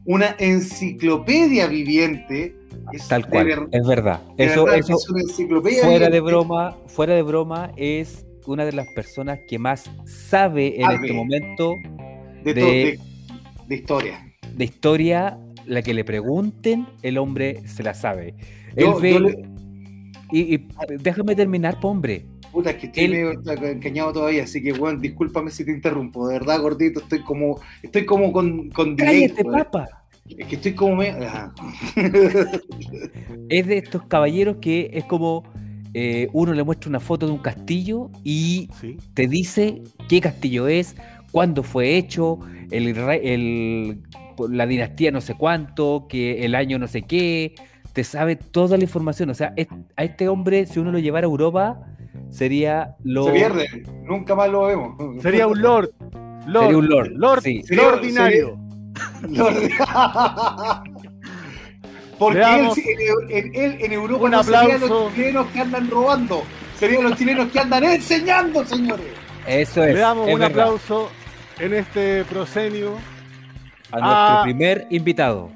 Una 0.07 0.35
enciclopedia 0.39 1.67
viviente 1.67 2.55
Tal 3.09 3.27
cual, 3.27 3.67
es 3.71 3.87
verdad. 3.87 4.21
Eso, 4.37 4.71
eso 4.71 4.97
fuera 5.81 6.09
de 6.09 6.19
broma, 6.19 6.77
fuera 6.87 7.13
de 7.13 7.21
broma, 7.21 7.71
es 7.75 8.25
una 8.45 8.65
de 8.65 8.71
las 8.71 8.87
personas 8.95 9.39
que 9.47 9.59
más 9.59 9.91
sabe 10.05 10.81
en 10.81 10.91
este 10.91 11.13
momento 11.13 11.75
de, 12.43 12.97
historia. 13.69 14.33
De 14.55 14.63
historia, 14.63 15.37
la 15.65 15.81
que 15.81 15.93
le 15.93 16.05
pregunten, 16.05 16.87
el 17.01 17.17
hombre 17.17 17.67
se 17.67 17.83
la 17.83 17.93
sabe. 17.93 18.35
y, 20.31 20.59
déjame 20.99 21.35
terminar, 21.35 21.77
hombre. 21.81 22.25
Puta, 22.51 22.71
es 22.71 22.77
que 22.77 22.87
estoy 22.87 23.09
medio 23.09 23.33
engañado 23.33 24.13
todavía, 24.13 24.43
así 24.43 24.63
que 24.63 24.71
bueno, 24.71 24.99
discúlpame 24.99 25.51
si 25.51 25.65
te 25.65 25.71
interrumpo. 25.71 26.27
De 26.27 26.39
verdad, 26.39 26.61
gordito, 26.61 27.01
estoy 27.01 27.21
como, 27.21 27.59
estoy 27.83 28.05
como 28.05 28.31
con, 28.31 28.69
con 28.69 28.95
Cállate, 28.95 29.43
papa. 29.43 29.96
Es 30.29 30.47
que 30.47 30.55
estoy 30.55 30.73
como 30.73 31.01
es 31.03 31.15
de 33.67 33.77
estos 33.77 34.03
caballeros 34.03 34.57
que 34.57 34.89
es 34.93 35.05
como 35.05 35.43
eh, 35.93 36.27
uno 36.33 36.53
le 36.53 36.63
muestra 36.63 36.89
una 36.89 36.99
foto 36.99 37.25
de 37.25 37.31
un 37.31 37.39
castillo 37.39 38.09
y 38.23 38.69
te 39.13 39.27
dice 39.27 39.81
qué 40.09 40.21
castillo 40.21 40.67
es, 40.67 40.95
cuándo 41.31 41.63
fue 41.63 41.97
hecho, 41.97 42.39
el, 42.71 44.03
la 44.49 44.67
dinastía 44.67 45.11
no 45.11 45.21
sé 45.21 45.35
cuánto, 45.35 46.05
que 46.07 46.45
el 46.45 46.55
año 46.55 46.77
no 46.77 46.87
sé 46.87 47.03
qué, 47.03 47.55
te 47.93 48.03
sabe 48.03 48.35
toda 48.35 48.77
la 48.77 48.83
información. 48.83 49.29
O 49.31 49.33
sea, 49.33 49.55
a 49.95 50.03
este 50.03 50.29
hombre, 50.29 50.65
si 50.67 50.79
uno 50.79 50.91
lo 50.91 50.99
llevara 50.99 51.25
a 51.25 51.29
Europa, 51.29 51.79
sería 52.29 52.95
lo. 53.03 53.25
Se 53.25 53.31
pierde, 53.31 53.67
nunca 54.03 54.35
más 54.35 54.49
lo 54.49 54.65
vemos. 54.65 55.21
Sería 55.21 55.47
un 55.47 55.61
lord. 55.61 55.89
sería 56.43 56.77
un 56.77 56.87
lord. 56.87 57.11
Lord, 57.15 57.41
sí. 57.41 57.63
ordinario. 57.79 58.66
Porque 62.17 62.39
él, 62.39 62.69
en, 63.29 63.81
en, 63.81 63.91
Europa 63.91 64.25
un 64.25 64.31
no 64.31 64.43
serían 64.43 64.81
los 64.81 65.13
chilenos 65.13 65.47
que 65.47 65.59
andan 65.59 65.89
robando, 65.89 66.43
serían 66.79 67.03
los 67.03 67.15
chilenos 67.17 67.51
que 67.51 67.59
andan 67.59 67.83
enseñando, 67.83 68.65
señores. 68.65 69.05
Eso 69.45 69.83
es. 69.83 69.93
Le 69.93 69.99
damos 69.99 70.27
un 70.33 70.41
aplauso 70.41 71.09
en 71.59 71.73
este 71.73 72.25
prosenio 72.25 72.95
a 73.91 73.99
nuestro 73.99 74.43
primer 74.43 74.87
invitado. 74.89 75.51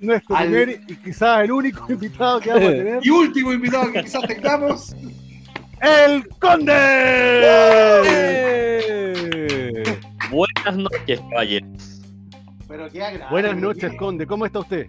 Nuestro 0.00 0.36
primer 0.36 0.80
y 0.86 0.96
quizás 0.96 1.44
el 1.44 1.52
único 1.52 1.86
invitado 1.92 2.40
que 2.40 2.50
vamos 2.50 2.64
a 2.64 2.70
tener. 2.72 3.00
Y 3.02 3.10
último 3.10 3.52
invitado 3.52 3.92
que 3.92 4.02
quizás 4.02 4.22
tengamos. 4.26 4.94
¡El 5.80 6.28
Conde! 6.40 6.74
Buenas 10.30 10.76
noches, 10.76 11.20
caballeros. 11.30 11.97
Buenas 13.30 13.56
noches, 13.56 13.92
Conde. 13.98 14.26
¿Cómo 14.26 14.44
está 14.44 14.60
usted? 14.60 14.86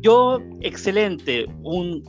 Yo, 0.00 0.40
excelente. 0.60 1.46
Un, 1.62 2.02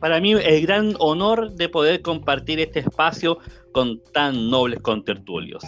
para 0.00 0.20
mí, 0.20 0.32
el 0.32 0.62
gran 0.66 0.94
honor 0.98 1.52
de 1.52 1.68
poder 1.68 2.02
compartir 2.02 2.58
este 2.58 2.80
espacio 2.80 3.38
con 3.72 4.00
tan 4.12 4.50
nobles 4.50 4.80
contertulios. 4.80 5.62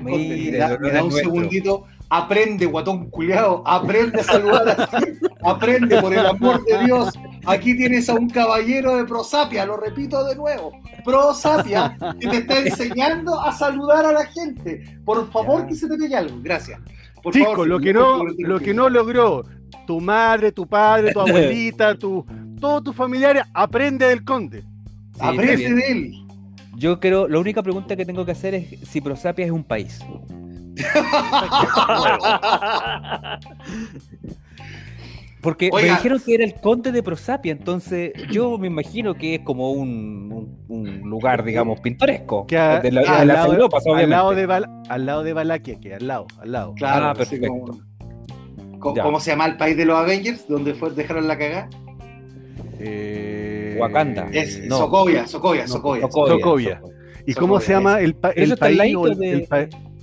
Mira, 0.00 0.78
me 0.78 0.90
da 0.90 1.04
un 1.04 1.12
segundito. 1.12 1.84
Aprende, 2.10 2.64
guatón 2.64 3.10
culiado. 3.10 3.62
Aprende 3.66 4.20
a 4.20 4.24
saludar. 4.24 4.88
aprende, 5.44 6.00
por 6.00 6.12
el 6.14 6.24
amor 6.24 6.64
de 6.64 6.84
Dios. 6.84 7.12
Aquí 7.44 7.76
tienes 7.76 8.08
a 8.08 8.14
un 8.14 8.30
caballero 8.30 8.96
de 8.96 9.04
Prosapia, 9.04 9.66
lo 9.66 9.76
repito 9.76 10.24
de 10.24 10.34
nuevo. 10.34 10.72
Prosapia, 11.04 11.96
que 12.18 12.28
te 12.28 12.36
está 12.38 12.58
enseñando 12.58 13.38
a 13.38 13.52
saludar 13.52 14.06
a 14.06 14.12
la 14.12 14.26
gente. 14.26 14.98
Por 15.04 15.30
favor, 15.30 15.66
que 15.66 15.74
se 15.74 15.88
te 15.88 15.96
pegue 15.96 16.16
algo. 16.16 16.38
Gracias. 16.40 16.80
Chico, 17.30 17.64
lo 17.64 17.78
que 17.78 17.92
no, 17.92 18.24
lo 18.24 18.60
que 18.60 18.74
no 18.74 18.88
logró 18.88 19.44
tu 19.86 20.00
madre, 20.00 20.52
tu 20.52 20.66
padre, 20.66 21.12
tu 21.12 21.20
abuelita, 21.20 21.96
tu, 21.96 22.24
todos 22.60 22.84
tus 22.84 22.96
familiares, 22.96 23.44
aprende 23.54 24.06
del 24.06 24.24
conde. 24.24 24.64
aprende 25.20 25.74
de 25.74 25.90
él. 25.90 26.14
Yo 26.76 27.00
creo, 27.00 27.26
la 27.26 27.38
única 27.38 27.62
pregunta 27.62 27.96
que 27.96 28.06
tengo 28.06 28.24
que 28.24 28.32
hacer 28.32 28.54
es 28.54 28.88
si 28.88 29.00
Prosapia 29.00 29.46
es 29.46 29.50
un 29.50 29.64
país. 29.64 30.00
Porque 35.40 35.70
me 35.72 35.82
dijeron 35.82 36.20
que 36.24 36.34
era 36.34 36.44
el 36.44 36.54
conde 36.54 36.90
de 36.90 37.02
Prosapia, 37.02 37.52
entonces 37.52 38.12
yo 38.30 38.58
me 38.58 38.66
imagino 38.66 39.14
que 39.14 39.36
es 39.36 39.40
como 39.42 39.70
un, 39.72 40.58
lugar, 41.04 41.44
digamos, 41.44 41.80
pintoresco. 41.80 42.46
Que 42.46 42.56
de 42.56 42.90
la, 42.90 43.02
al, 43.02 43.28
lado, 43.28 43.52
al, 43.52 43.58
lado 44.10 44.34
de 44.34 44.66
al 44.88 45.06
lado 45.06 45.22
de 45.22 45.32
Valaquia, 45.32 45.78
que 45.80 45.94
al 45.94 46.06
lado, 46.06 46.26
al 46.40 46.52
lado. 46.52 46.74
Claro, 46.74 47.06
ah, 47.06 47.14
perfecto. 47.14 47.48
¿Cómo, 48.80 49.20
se 49.20 49.30
llama 49.30 49.46
el 49.46 49.56
país 49.56 49.76
de 49.76 49.84
los 49.84 49.96
Avengers? 49.96 50.46
¿Dónde 50.48 50.74
fue, 50.74 50.90
dejaron 50.90 51.28
la 51.28 51.38
cagada? 51.38 51.68
Eh, 52.80 53.76
Wakanda. 53.80 54.28
Es 54.32 54.60
Sokovia, 54.68 55.26
Sokovia, 55.26 55.68
Sokovia, 55.68 56.08
Sokovia. 56.10 56.82
¿Y 57.26 57.34
cómo 57.34 57.60
se 57.60 57.72
llama 57.72 58.00
el, 58.00 58.16
el 58.34 58.56
país, 58.56 58.80
el, 58.80 59.48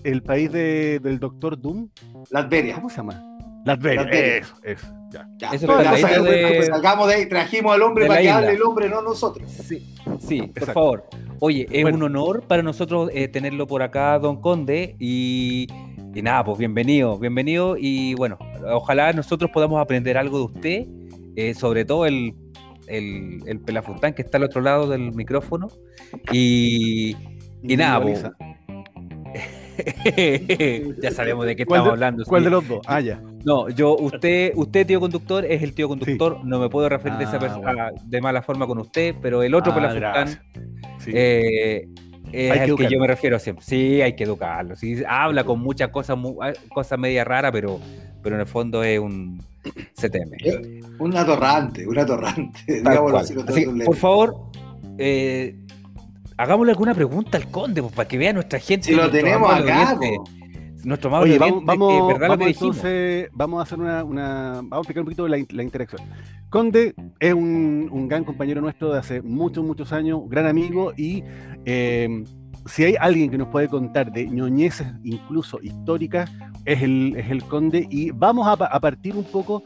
el, 0.04 0.22
país 0.22 0.52
de, 0.52 1.00
del 1.02 1.20
Doctor 1.20 1.60
Doom? 1.60 1.90
Latveria. 2.30 2.76
¿Cómo 2.76 2.90
se 2.90 2.98
llama? 2.98 3.35
Latveria, 3.66 4.38
eso, 4.38 4.56
eso. 4.64 4.88
Ya. 5.38 5.52
Eso 5.52 6.24
de... 6.24 6.68
salgamos 6.68 7.08
de 7.08 7.16
ahí, 7.16 7.26
trajimos 7.28 7.74
al 7.74 7.82
hombre 7.82 8.06
para 8.06 8.22
que 8.22 8.30
hable 8.30 8.52
el 8.52 8.62
hombre, 8.62 8.90
no 8.90 9.02
nosotros. 9.02 9.52
Sí, 9.52 9.96
sí 10.20 10.42
por 10.42 10.72
favor. 10.72 11.06
Oye, 11.40 11.68
es 11.72 11.86
un 11.86 12.04
honor 12.04 12.44
para 12.44 12.62
nosotros 12.62 13.10
eh, 13.12 13.28
tenerlo 13.28 13.66
por 13.66 13.82
acá, 13.82 14.20
don 14.20 14.40
Conde, 14.40 14.96
y, 15.00 15.66
y, 16.14 16.22
nada, 16.22 16.44
pues 16.44 16.60
bienvenido, 16.60 17.18
bienvenido, 17.18 17.76
y 17.76 18.14
bueno, 18.14 18.38
ojalá 18.72 19.14
nosotros 19.14 19.50
podamos 19.52 19.82
aprender 19.82 20.16
algo 20.18 20.38
de 20.38 20.46
usted, 20.46 20.86
eh, 21.36 21.56
sobre 21.56 21.86
todo 21.86 22.06
el, 22.06 22.36
el, 22.88 23.42
el 23.48 23.60
pelafután 23.62 24.14
que 24.14 24.22
está 24.22 24.38
al 24.38 24.44
otro 24.44 24.62
lado 24.62 24.88
del 24.88 25.12
micrófono, 25.14 25.70
y 26.32 27.16
Y 27.64 27.78
nada, 27.78 28.06
ya 31.02 31.12
sabemos 31.12 31.48
de 31.48 31.56
qué 31.56 31.64
estamos 31.64 31.90
hablando. 31.90 32.24
¿Cuál 32.26 32.44
de 32.44 32.52
los 32.52 32.68
dos? 32.68 32.82
Ah, 32.86 33.02
ya. 33.02 33.20
No, 33.46 33.70
yo, 33.70 33.96
usted, 33.96 34.54
usted 34.56 34.88
tío 34.88 35.00
conductor, 35.00 35.46
es 35.46 35.62
el 35.62 35.74
tío 35.76 35.88
conductor, 35.88 36.44
no 36.44 36.60
me 36.60 36.68
puedo 36.68 36.90
referir 36.90 37.20
de, 37.20 37.26
esa 37.26 37.38
ah, 37.38 37.92
de 38.04 38.20
mala 38.20 38.42
forma 38.42 38.66
con 38.66 38.80
usted, 38.80 39.14
pero 39.22 39.44
el 39.44 39.54
otro 39.54 39.72
por 39.72 39.84
la 39.84 40.14
ah, 40.16 40.26
sí. 40.98 41.12
eh, 41.14 41.88
es 42.32 42.52
al 42.60 42.76
que 42.76 42.90
yo 42.90 43.00
me 43.00 43.06
refiero 43.06 43.38
siempre. 43.38 43.64
Sí, 43.64 44.02
hay 44.02 44.16
que 44.16 44.24
educarlo. 44.24 44.76
Sí, 44.76 45.04
habla 45.08 45.44
con 45.44 45.60
muchas 45.60 45.90
cosas, 45.90 46.18
ah, 46.42 46.54
cosas 46.74 46.98
media 46.98 47.24
raras, 47.24 47.52
pero, 47.52 47.80
pero 48.24 48.36
en 48.36 48.42
el 48.42 48.48
fondo 48.48 48.84
es 48.84 49.00
un 49.00 49.40
CTM. 49.94 50.98
Un 50.98 51.16
atorrante, 51.16 51.88
un 51.88 52.00
atorrante. 52.00 52.82
por 53.86 53.96
favor, 53.96 54.36
eh, 54.98 55.56
hagámosle 56.36 56.72
alguna 56.72 56.96
pregunta 56.96 57.38
al 57.38 57.52
conde, 57.52 57.84
pues, 57.84 57.94
para 57.94 58.08
que 58.08 58.18
vea 58.18 58.34
nuestra 58.34 58.58
gente. 58.58 58.88
Si 58.88 58.96
lo 58.96 59.10
tenemos 59.12 59.54
acá, 59.54 60.00
nuestro 60.86 61.10
amable 61.10 61.38
vamos, 61.38 61.66
vamos, 61.66 62.20
vamos 62.20 62.48
entonces, 62.48 63.30
vamos 63.34 63.60
a 63.60 63.64
hacer 63.64 63.80
una, 63.80 64.04
vamos 64.04 64.72
a 64.72 64.78
explicar 64.78 65.02
un 65.02 65.06
poquito 65.06 65.28
la, 65.28 65.38
la 65.50 65.64
interacción. 65.64 66.02
Conde 66.50 66.94
es 67.20 67.34
un, 67.34 67.90
un, 67.92 68.08
gran 68.08 68.24
compañero 68.24 68.62
nuestro 68.62 68.94
de 68.94 69.00
hace 69.00 69.22
muchos, 69.22 69.66
muchos 69.66 69.92
años, 69.92 70.22
gran 70.28 70.46
amigo 70.46 70.94
y 70.96 71.24
eh, 71.66 72.24
si 72.66 72.84
hay 72.84 72.96
alguien 73.00 73.30
que 73.30 73.38
nos 73.38 73.48
puede 73.50 73.68
contar 73.68 74.12
de 74.12 74.28
ñoñeces 74.28 74.88
incluso 75.04 75.60
históricas, 75.62 76.32
es 76.66 76.82
el, 76.82 77.16
es 77.18 77.30
el 77.30 77.44
Conde 77.44 77.88
y 77.90 78.12
vamos 78.12 78.48
a, 78.48 78.52
a 78.54 78.80
partir 78.80 79.16
un 79.16 79.26
poco 79.26 79.64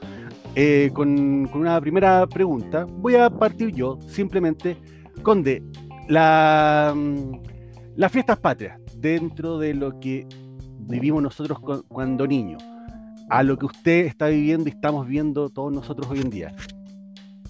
eh, 0.55 0.89
con, 0.93 1.47
con, 1.47 1.61
una 1.61 1.79
primera 1.79 2.25
pregunta. 2.27 2.85
Voy 2.85 3.15
a 3.15 3.29
partir 3.29 3.73
yo, 3.73 3.99
simplemente, 4.07 4.77
Conde, 5.21 5.63
la, 6.07 6.93
mm, 6.95 7.31
las 7.95 8.11
fiestas 8.11 8.39
patrias, 8.39 8.79
dentro 8.97 9.57
de 9.57 9.73
lo 9.73 9.99
que 9.99 10.25
vivimos 10.89 11.21
nosotros 11.21 11.59
cuando 11.87 12.27
niños, 12.27 12.61
a 13.29 13.43
lo 13.43 13.57
que 13.57 13.67
usted 13.67 14.05
está 14.05 14.27
viviendo 14.27 14.67
y 14.67 14.71
estamos 14.71 15.07
viendo 15.07 15.49
todos 15.49 15.71
nosotros 15.71 16.09
hoy 16.09 16.19
en 16.19 16.29
día. 16.29 16.53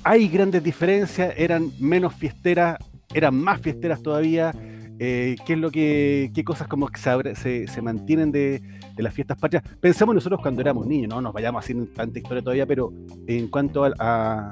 Hay 0.04 0.28
grandes 0.28 0.62
diferencias, 0.62 1.34
eran 1.38 1.72
menos 1.80 2.14
fiesteras, 2.14 2.78
eran 3.14 3.36
más 3.36 3.62
fiesteras 3.62 4.02
todavía. 4.02 4.54
Eh, 5.02 5.38
¿Qué 5.46 5.54
es 5.54 5.60
lo 5.60 5.72
que, 5.72 6.30
qué 6.36 6.44
cosas 6.44 6.68
como 6.68 6.88
que 6.88 7.00
se, 7.36 7.68
se, 7.68 7.82
mantienen 7.82 8.34
de, 8.34 8.62
de, 8.96 9.04
las 9.04 9.14
fiestas 9.14 9.38
patrias? 9.38 9.64
Pensamos 9.80 10.14
nosotros 10.14 10.42
cuando 10.42 10.60
éramos 10.60 10.86
niños, 10.86 11.10
no 11.10 11.22
nos 11.22 11.32
vayamos 11.32 11.64
haciendo 11.64 11.86
tanta 11.94 12.20
historia 12.20 12.44
todavía, 12.44 12.66
pero 12.66 12.92
en 13.26 13.48
cuanto 13.48 13.86
a, 13.86 14.52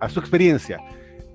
a 0.00 0.08
su 0.08 0.18
experiencia, 0.18 0.80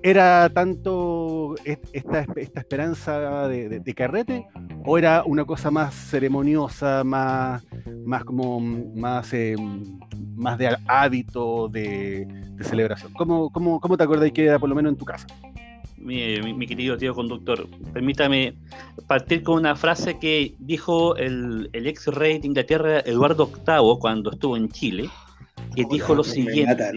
¿Era 0.02 0.48
tanto 0.48 1.54
esta, 1.64 2.24
esta 2.36 2.60
esperanza 2.60 3.48
de, 3.48 3.94
carrete 3.94 4.46
o 4.86 4.96
era 4.96 5.22
una 5.26 5.44
cosa 5.44 5.70
más 5.70 5.94
ceremoniosa, 5.94 7.04
más, 7.04 7.62
más 8.06 8.24
como 8.24 8.60
más, 8.60 9.32
eh, 9.34 9.56
más 10.36 10.56
de 10.56 10.74
hábito 10.86 11.68
de, 11.68 12.26
celebración? 12.62 13.12
¿Cómo, 13.12 13.50
cómo, 13.50 13.78
cómo 13.78 13.96
te 13.98 14.04
acordáis 14.04 14.32
que 14.32 14.46
era 14.46 14.58
por 14.58 14.70
lo 14.70 14.74
menos 14.74 14.92
en 14.92 14.98
tu 14.98 15.04
casa? 15.04 15.26
Mi, 15.98 16.66
querido 16.66 16.96
tío 16.96 17.14
conductor, 17.14 17.68
permítame 17.92 18.54
partir 19.06 19.42
con 19.42 19.56
una 19.56 19.76
frase 19.76 20.18
que 20.18 20.54
dijo 20.58 21.14
el, 21.16 21.68
el 21.74 21.86
ex 21.86 22.06
rey 22.06 22.38
de 22.38 22.46
Inglaterra, 22.46 23.00
Eduardo 23.00 23.46
VIII, 23.46 23.98
cuando 24.00 24.30
estuvo 24.30 24.56
en 24.56 24.70
Chile, 24.70 25.10
que 25.74 25.84
dijo 25.90 26.14
lo 26.14 26.24
siguiente. 26.24 26.90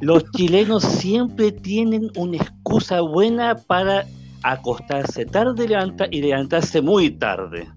Los 0.00 0.30
chilenos 0.32 0.84
siempre 0.84 1.52
tienen 1.52 2.10
una 2.16 2.36
excusa 2.36 3.00
buena 3.00 3.56
para 3.56 4.04
acostarse 4.42 5.24
tarde 5.24 5.66
y 6.10 6.20
levantarse 6.20 6.80
muy 6.80 7.10
tarde. 7.10 7.68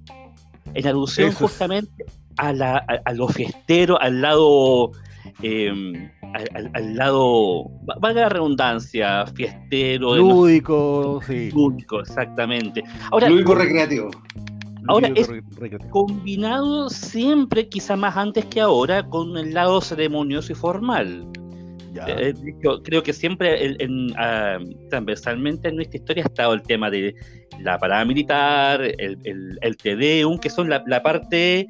En 0.74 0.88
alusión 0.88 1.32
justamente 1.32 2.06
a, 2.38 2.54
la, 2.54 2.78
a, 2.78 3.14
lo 3.14 3.28
fiestero, 3.28 4.00
al 4.00 4.22
lado, 4.22 4.92
em, 5.42 6.10
al, 6.74 6.96
lado, 6.96 7.72
valga 8.00 8.22
la 8.22 8.30
redundancia, 8.30 9.26
fiestero. 9.28 10.16
Lúdico, 10.16 11.22
sí. 11.25 11.51
Lúdico, 11.51 12.01
exactamente. 12.01 12.84
Ahora, 13.12 13.29
lúdico 13.29 13.55
recreativo. 13.55 14.12
Ahora 14.88 15.12
es 15.16 15.29
combinado 15.90 16.90
siempre, 16.90 17.68
quizá 17.68 17.96
más 17.96 18.18
antes 18.18 18.46
que 18.46 18.62
ahora, 18.62 19.03
con 19.03 19.38
el 19.38 19.53
lado 19.53 19.82
ceremonioso 19.82 20.51
y 20.51 20.55
formal. 20.55 21.27
Eh, 21.96 22.34
creo 22.84 23.04
que 23.04 23.14
siempre 23.14 23.78
ah, 24.18 24.60
transversalmente 24.90 25.70
en 25.70 25.75
nuestra 25.75 25.98
historia 25.98 26.24
ha 26.24 26.28
estado 26.28 26.54
el 26.54 26.62
tema 26.62 26.90
de 26.90 27.16
la 27.62 27.78
parada 27.78 28.06
militar, 28.06 28.82
el, 28.82 29.58
el, 29.62 29.78
Tedeum, 29.78 30.40
que 30.40 30.50
son 30.50 30.70
la, 30.70 31.04
parte 31.04 31.68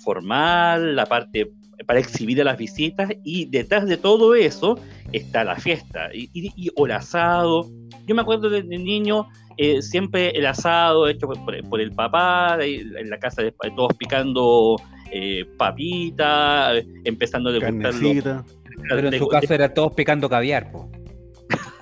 formal, 0.00 0.94
la 0.94 1.06
parte 1.06 1.50
para 1.86 1.98
exhibir 1.98 2.40
a 2.40 2.44
las 2.44 2.58
visitas, 2.58 3.10
y 3.24 3.46
detrás 3.46 3.86
de 3.86 3.96
todo 3.96 4.34
eso 4.34 4.78
está 5.12 5.42
la 5.42 5.56
fiesta 5.56 6.10
y, 6.12 6.70
o 6.76 6.86
el 6.86 6.92
asado. 6.92 7.68
Yo 8.06 8.14
me 8.14 8.22
acuerdo 8.22 8.50
de, 8.50 8.62
niño, 8.62 9.26
eh, 9.56 9.82
siempre 9.82 10.30
el 10.30 10.46
asado 10.46 11.08
hecho 11.08 11.28
por, 11.28 11.80
el 11.80 11.92
papá, 11.92 12.58
en 12.60 13.10
la 13.10 13.18
casa 13.18 13.42
de 13.42 13.52
todos 13.74 13.94
picando 13.96 14.76
eh, 15.10 15.44
papita, 15.56 16.72
empezando 17.04 17.50
a 17.50 17.52
degustar 17.52 18.44
pero 18.88 19.08
en 19.08 19.18
su 19.18 19.28
caso 19.28 19.54
era 19.54 19.72
todos 19.72 19.94
picando 19.94 20.28
caviar, 20.28 20.70
po. 20.70 20.90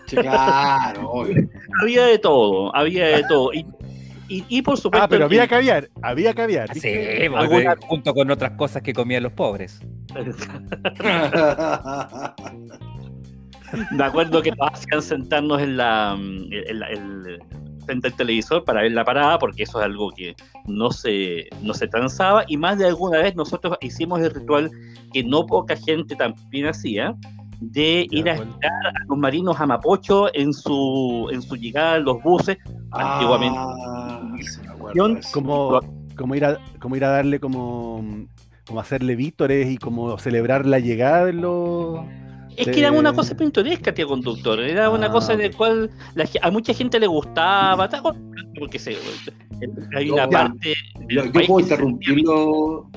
Claro, 0.08 1.24
Había 1.82 2.06
de 2.06 2.18
todo, 2.18 2.74
había 2.74 3.18
de 3.18 3.24
todo. 3.28 3.52
Y, 3.52 3.66
y, 4.28 4.62
por 4.62 4.76
supuesto. 4.76 5.04
Ah, 5.04 5.08
pero 5.08 5.24
había 5.24 5.48
caviar, 5.48 5.88
había 6.02 6.34
caviar. 6.34 6.72
Sí, 6.74 6.92
junto 7.80 8.14
con 8.14 8.30
otras 8.30 8.52
cosas 8.52 8.82
que 8.82 8.92
comían 8.92 9.24
los 9.24 9.32
pobres. 9.32 9.80
Me 13.92 14.04
acuerdo 14.04 14.42
que 14.42 14.50
nos 14.52 14.70
hacían 14.72 15.02
sentarnos 15.02 15.60
en 15.60 15.76
la, 15.76 16.16
frente 17.80 18.08
al 18.08 18.14
televisor 18.14 18.64
para 18.64 18.82
ver 18.82 18.92
la 18.92 19.04
parada, 19.04 19.38
porque 19.38 19.64
eso 19.64 19.78
es 19.78 19.84
algo 19.84 20.10
que 20.10 20.34
no 20.66 20.90
se, 20.90 21.48
no 21.62 21.74
se 21.74 21.88
transaba, 21.88 22.44
y 22.48 22.56
más 22.56 22.78
de 22.78 22.86
alguna 22.86 23.18
vez 23.18 23.34
nosotros 23.36 23.76
hicimos 23.80 24.20
el 24.20 24.32
ritual 24.32 24.70
que 25.12 25.24
no 25.24 25.46
poca 25.46 25.76
gente 25.76 26.16
también 26.16 26.66
hacía, 26.66 27.14
de 27.60 28.06
ir 28.10 28.28
a 28.28 28.34
esperar 28.34 28.86
a 28.86 29.04
los 29.06 29.18
marinos 29.18 29.60
a 29.60 29.66
Mapocho 29.66 30.34
en 30.34 30.52
su, 30.54 31.28
en 31.30 31.42
su 31.42 31.56
llegada 31.56 31.96
en 31.96 32.04
los 32.04 32.22
buses, 32.22 32.56
ah, 32.92 33.14
antiguamente. 33.14 33.58
Como, 35.32 35.80
como, 36.16 36.34
ir 36.34 36.44
a, 36.44 36.58
como 36.78 36.96
ir 36.96 37.04
a 37.04 37.10
darle 37.10 37.38
como, 37.38 38.02
como 38.66 38.80
hacerle 38.80 39.14
vítores 39.14 39.70
y 39.70 39.76
como 39.76 40.18
celebrar 40.18 40.64
la 40.64 40.78
llegada 40.78 41.26
de 41.26 41.34
los 41.34 42.00
es 42.56 42.68
que 42.68 42.80
era 42.80 42.92
una 42.92 43.12
cosa 43.12 43.36
pintoresca, 43.36 43.92
tío 43.92 44.08
conductor. 44.08 44.60
Era 44.60 44.90
una 44.90 45.06
ah, 45.06 45.12
cosa 45.12 45.36
de 45.36 45.50
cual 45.50 45.90
a 46.42 46.50
mucha 46.50 46.74
gente 46.74 46.98
le 46.98 47.06
gustaba. 47.06 47.88
Porque 48.58 48.78
se, 48.78 48.96
hay 49.96 50.10
una 50.10 50.28
parte. 50.28 50.74
Yo, 51.08 51.30
puedo 51.32 51.60
interrumpirlo, 51.60 52.90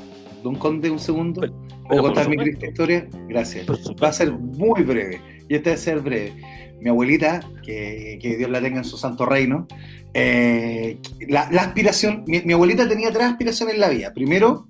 don 0.44 0.56
Conde, 0.56 0.90
un 0.90 1.00
segundo. 1.00 1.42
¿Puedo 1.88 2.04
contar 2.04 2.30
mi 2.30 2.38
historia? 2.62 3.08
Gracias. 3.28 3.68
Va 4.02 4.10
a 4.10 4.14
ser 4.14 4.32
muy 4.32 4.84
breve. 4.84 5.22
Y 5.50 5.56
este 5.56 5.72
va 5.72 5.76
a 5.76 5.80
ser 5.80 6.00
breve. 6.00 6.34
Mi 6.82 6.90
abuelita, 6.90 7.40
que, 7.64 8.20
que 8.22 8.38
Dios 8.38 8.50
la 8.50 8.62
tenga 8.62 8.80
en 8.80 8.84
su 8.84 8.98
santo 8.98 9.26
reino, 9.26 9.68
eh, 10.14 11.00
la, 11.30 11.50
la, 11.50 11.62
aspiración, 11.62 12.24
mi, 12.28 12.42
mi 12.42 12.54
abuelita 12.54 12.88
tenía 12.88 13.12
tres 13.12 13.24
aspiraciones 13.24 13.76
en 13.76 13.82
la 13.82 13.90
vida. 13.90 14.14
Primero, 14.14 14.68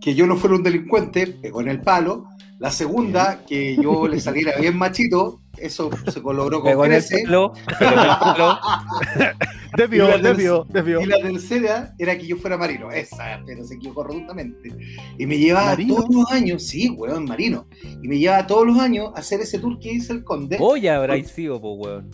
que 0.00 0.14
yo 0.14 0.26
no 0.26 0.36
fuera 0.36 0.56
un 0.56 0.62
delincuente, 0.62 1.28
pegó 1.28 1.60
en 1.60 1.68
el 1.68 1.80
palo 1.80 2.26
la 2.58 2.70
segunda, 2.70 3.44
que 3.46 3.76
yo 3.76 4.08
le 4.08 4.20
saliera 4.20 4.58
bien 4.58 4.76
machito, 4.76 5.40
eso 5.58 5.90
se 6.10 6.20
logró 6.20 6.62
con 6.62 6.92
ese. 6.92 7.24
desvió, 9.76 10.18
desvió, 10.18 10.66
desvió. 10.68 11.00
Y 11.00 11.06
la 11.06 11.18
tercera 11.18 11.94
era 11.98 12.16
que 12.16 12.26
yo 12.26 12.36
fuera 12.36 12.56
marino. 12.56 12.90
Esa, 12.90 13.40
pero 13.46 13.64
se 13.64 13.74
equivocó 13.74 14.04
rotundamente. 14.04 14.74
Y 15.18 15.26
me 15.26 15.38
llevaba 15.38 15.76
todos 15.76 16.06
los 16.10 16.30
años, 16.30 16.66
sí, 16.66 16.90
weón, 16.90 17.24
marino. 17.24 17.66
Y 18.02 18.08
me 18.08 18.18
llevaba 18.18 18.46
todos 18.46 18.66
los 18.66 18.78
años 18.78 19.12
a 19.14 19.20
hacer 19.20 19.40
ese 19.40 19.58
tour 19.58 19.78
que 19.78 19.92
hizo 19.92 20.12
el 20.12 20.24
conde. 20.24 20.56
Hoy 20.60 20.88
habráis 20.88 21.28
sido, 21.28 21.60
po, 21.60 21.74
weón. 21.74 22.10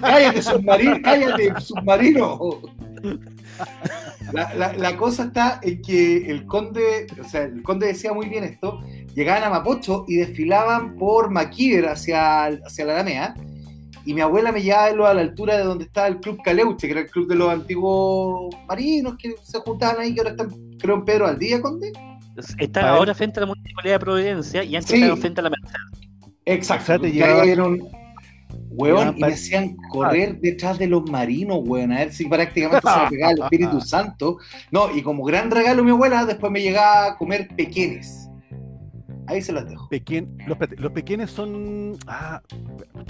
cállate, 0.00 0.42
submarino, 0.42 0.96
cállate, 1.02 1.60
submarino. 1.60 2.60
La, 4.32 4.96
cosa 4.96 5.24
está 5.24 5.60
en 5.62 5.82
que 5.82 6.30
el 6.30 6.46
conde, 6.46 7.06
o 7.20 7.24
sea, 7.24 7.42
el 7.42 7.62
conde 7.62 7.88
decía 7.88 8.12
muy 8.12 8.28
bien 8.28 8.44
esto, 8.44 8.80
llegaban 9.14 9.44
a 9.44 9.50
Mapocho 9.50 10.04
y 10.06 10.16
desfilaban 10.16 10.96
por 10.96 11.30
Maquíver 11.30 11.88
hacia, 11.88 12.44
hacia 12.44 12.84
la 12.84 12.94
Alamea, 12.94 13.34
y 14.04 14.14
mi 14.14 14.20
abuela 14.20 14.50
me 14.52 14.62
llevaba 14.62 15.10
a 15.10 15.14
la 15.14 15.20
altura 15.20 15.56
de 15.58 15.64
donde 15.64 15.84
estaba 15.84 16.06
el 16.06 16.20
Club 16.20 16.40
Caleuche, 16.42 16.86
que 16.86 16.92
era 16.92 17.00
el 17.00 17.10
club 17.10 17.28
de 17.28 17.34
los 17.34 17.50
antiguos 17.50 18.54
marinos 18.66 19.16
que 19.18 19.34
se 19.42 19.58
juntaban 19.60 20.00
ahí, 20.00 20.14
que 20.14 20.20
ahora 20.20 20.30
están, 20.30 20.50
creo, 20.78 20.96
en 20.96 21.04
Pedro 21.04 21.26
al 21.26 21.38
día, 21.38 21.60
conde. 21.60 21.92
Están 22.58 22.86
ahora 22.86 23.14
frente 23.14 23.38
a 23.38 23.42
la 23.42 23.46
Municipalidad 23.48 23.94
de 23.96 24.00
Providencia 24.00 24.64
y 24.64 24.76
antes 24.76 24.92
estaban 24.92 25.18
frente 25.18 25.40
a 25.40 25.44
la 25.44 25.50
Merced. 25.50 25.78
Exacto. 26.46 27.00
Te 27.00 27.12
llevaban, 27.12 27.80
Weón, 28.70 29.16
y 29.16 29.20
me 29.20 29.32
hacían 29.32 29.76
correr 29.90 30.40
detrás 30.40 30.78
de 30.78 30.86
los 30.86 31.08
marinos, 31.10 31.58
weón, 31.62 31.92
a 31.92 31.98
ver 31.98 32.12
si 32.12 32.26
prácticamente 32.28 32.88
se 32.88 33.00
me 33.02 33.10
pegaba 33.10 33.32
el 33.32 33.42
Espíritu 33.42 33.80
Santo. 33.80 34.38
No, 34.70 34.94
y 34.94 35.02
como 35.02 35.24
gran 35.24 35.50
regalo 35.50 35.82
mi 35.82 35.90
abuela, 35.90 36.24
después 36.24 36.52
me 36.52 36.62
llegaba 36.62 37.06
a 37.06 37.16
comer 37.16 37.48
pequeños. 37.56 38.28
Ahí 39.26 39.42
se 39.42 39.52
los 39.52 39.68
dejo. 39.68 39.88
los, 40.76 40.92
pequeños 40.92 41.30
son. 41.30 41.96
Ah, 42.06 42.42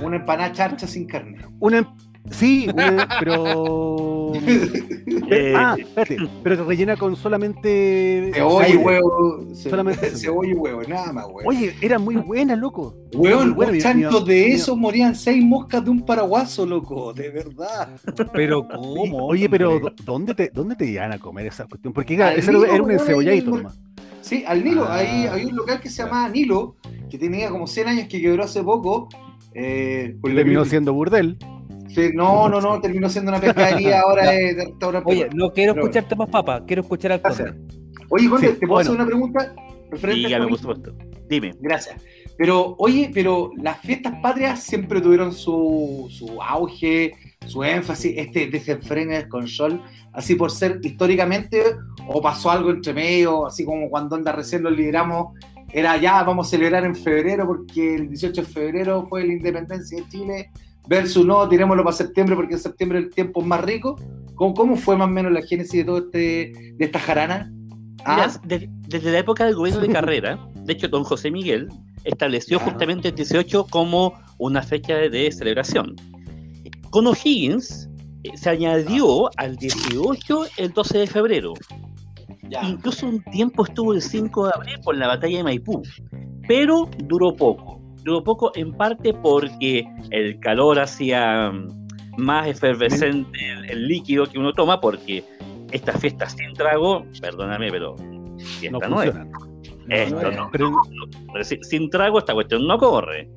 una 0.02 0.16
empanada 0.16 0.52
charcha 0.52 0.86
sin 0.86 1.06
carne. 1.06 1.38
Una, 1.60 1.94
Sí, 2.30 2.68
pero. 3.20 4.32
Eh, 5.32 5.54
ah, 5.56 5.76
espérate, 5.78 6.16
pero 6.42 6.64
rellena 6.64 6.96
con 6.96 7.14
solamente. 7.14 8.30
Cebolla 8.34 8.68
y 8.68 8.76
huevo. 8.76 9.54
Solamente 9.54 10.10
cebolla 10.16 10.50
y 10.50 10.54
huevo, 10.54 10.82
nada 10.88 11.12
más, 11.12 11.26
huevo. 11.26 11.48
Oye, 11.48 11.74
era 11.80 11.98
muy 11.98 12.16
buena, 12.16 12.56
loco. 12.56 12.96
Huevón, 13.14 13.56
tanto 13.80 14.20
de 14.20 14.52
eso 14.52 14.76
morían 14.76 15.14
seis 15.14 15.44
moscas 15.44 15.84
de 15.84 15.90
un 15.90 16.04
paraguaso, 16.04 16.66
loco, 16.66 17.12
de 17.12 17.30
verdad. 17.30 17.90
Pero, 18.32 18.66
¿cómo? 18.74 19.26
Oye, 19.26 19.48
pero 19.48 19.80
¿dónde 20.04 20.34
te, 20.34 20.50
dónde 20.52 20.74
te 20.74 20.86
iban 20.86 21.12
a 21.12 21.18
comer 21.18 21.46
esa 21.46 21.66
cuestión? 21.66 21.92
Porque 21.92 22.14
era, 22.14 22.32
era 22.32 22.82
un 22.82 22.90
encebolladito 22.90 23.50
nomás. 23.50 23.78
Sí, 24.20 24.44
al 24.46 24.64
Nilo. 24.64 24.88
Ahí 24.88 25.26
ah, 25.26 25.34
había 25.34 25.46
un 25.46 25.56
local 25.56 25.80
que 25.80 25.88
se 25.88 26.02
llamaba 26.02 26.28
Nilo, 26.28 26.76
que 27.08 27.18
tenía 27.18 27.50
como 27.50 27.66
100 27.66 27.88
años, 27.88 28.08
que 28.08 28.20
quebró 28.20 28.44
hace 28.44 28.62
poco. 28.62 29.08
Eh, 29.54 30.16
terminó 30.22 30.64
siendo 30.64 30.92
burdel 30.92 31.36
no, 32.14 32.48
no, 32.48 32.60
no, 32.60 32.80
terminó 32.80 33.08
siendo 33.08 33.30
una 33.30 33.40
pescadería 33.40 34.00
ahora 34.00 34.30
de, 34.30 34.54
restaurante. 34.54 35.10
Oye, 35.10 35.28
no 35.34 35.52
quiero 35.52 35.72
escucharte 35.72 36.16
más 36.16 36.28
papa, 36.28 36.62
quiero 36.66 36.82
escuchar 36.82 37.12
al 37.12 37.22
Conde. 37.22 37.54
Oye, 38.08 38.28
Conde, 38.28 38.48
¿te 38.54 38.66
puedo 38.66 38.80
hacer 38.80 38.92
una 38.92 39.06
pregunta? 39.06 39.54
Dígame, 40.02 40.48
por 40.48 40.58
supuesto. 40.58 40.94
Dime. 41.28 41.54
Gracias. 41.60 42.02
Pero, 42.36 42.74
oye, 42.78 43.10
pero 43.12 43.50
las 43.56 43.80
fiestas 43.80 44.14
patrias 44.22 44.62
siempre 44.62 45.00
tuvieron 45.00 45.32
su, 45.32 46.08
su 46.10 46.40
auge, 46.42 47.12
su 47.46 47.62
énfasis, 47.62 48.14
este 48.16 48.46
desenfrene 48.46 49.28
con 49.28 49.46
sol, 49.46 49.82
así 50.12 50.34
por 50.34 50.50
ser 50.50 50.80
históricamente, 50.82 51.62
o 52.06 52.20
pasó 52.22 52.50
algo 52.50 52.70
entre 52.70 52.94
medio, 52.94 53.46
así 53.46 53.64
como 53.64 53.90
cuando 53.90 54.16
anda 54.16 54.32
recién 54.32 54.62
lo 54.62 54.70
lideramos, 54.70 55.34
era 55.72 55.96
ya, 55.98 56.22
vamos 56.22 56.48
a 56.48 56.50
celebrar 56.50 56.84
en 56.84 56.96
febrero, 56.96 57.46
porque 57.46 57.94
el 57.94 58.08
18 58.08 58.40
de 58.40 58.46
febrero 58.46 59.06
fue 59.08 59.24
la 59.26 59.34
independencia 59.34 59.98
de 59.98 60.08
Chile, 60.08 60.50
versus 60.88 61.24
no, 61.24 61.48
tirémoslo 61.48 61.84
para 61.84 61.96
septiembre 61.96 62.36
porque 62.36 62.54
en 62.54 62.60
septiembre 62.60 62.98
el 62.98 63.10
tiempo 63.10 63.40
es 63.40 63.46
más 63.46 63.60
rico. 63.62 63.96
¿Cómo, 64.34 64.54
cómo 64.54 64.76
fue 64.76 64.96
más 64.96 65.08
o 65.08 65.10
menos 65.10 65.32
la 65.32 65.42
génesis 65.42 65.72
de 65.80 65.84
todo 65.84 65.98
este, 65.98 66.74
de 66.76 66.84
esta 66.84 66.98
jarana? 66.98 67.52
¿Ah? 68.06 68.32
desde 68.42 69.12
la 69.12 69.18
época 69.18 69.44
del 69.44 69.54
gobierno 69.54 69.82
de 69.82 69.88
carrera, 69.92 70.38
de 70.54 70.72
hecho, 70.72 70.88
don 70.88 71.04
José 71.04 71.30
Miguel 71.30 71.68
estableció 72.04 72.58
justamente 72.58 73.08
el 73.08 73.14
18 73.14 73.66
como 73.68 74.14
una 74.38 74.62
fecha 74.62 74.94
de, 74.94 75.30
celebración. 75.32 75.96
Con 76.90 77.06
O'Higgins 77.06 77.88
eh, 78.24 78.36
se 78.36 78.50
añadió 78.50 79.26
ah. 79.26 79.32
al 79.36 79.56
18 79.56 80.44
el 80.56 80.72
12 80.72 80.98
de 80.98 81.06
febrero. 81.06 81.54
Incluso 82.62 83.06
un 83.06 83.22
tiempo 83.24 83.64
estuvo 83.64 83.92
el 83.92 84.02
5 84.02 84.46
de 84.46 84.52
abril 84.54 84.80
por 84.82 84.96
la 84.96 85.06
batalla 85.06 85.38
de 85.38 85.44
Maipú, 85.44 85.82
pero 86.48 86.88
duró 87.04 87.34
poco 87.36 87.79
duró 88.02 88.24
poco 88.24 88.52
en 88.54 88.72
parte 88.72 89.12
porque 89.14 89.84
el 90.10 90.38
calor 90.40 90.78
hacía 90.78 91.50
mm, 91.50 91.80
más 92.18 92.48
efervescente 92.48 93.38
el, 93.68 93.88
líquido 93.88 94.26
que 94.26 94.38
uno 94.38 94.52
toma, 94.52 94.80
porque 94.80 95.24
estas 95.70 96.00
fiestas 96.00 96.32
sin 96.32 96.52
trago, 96.54 97.04
perdóname, 97.20 97.70
pero 97.70 97.96
fiesta 98.38 98.88
no, 98.88 99.02
es. 99.02 99.14
Esto 99.88 100.30
no, 100.30 100.50
sin 101.62 101.90
trago 101.90 102.18
esta 102.18 102.32
cuestión 102.32 102.66
no 102.66 102.78
corre. 102.78 103.28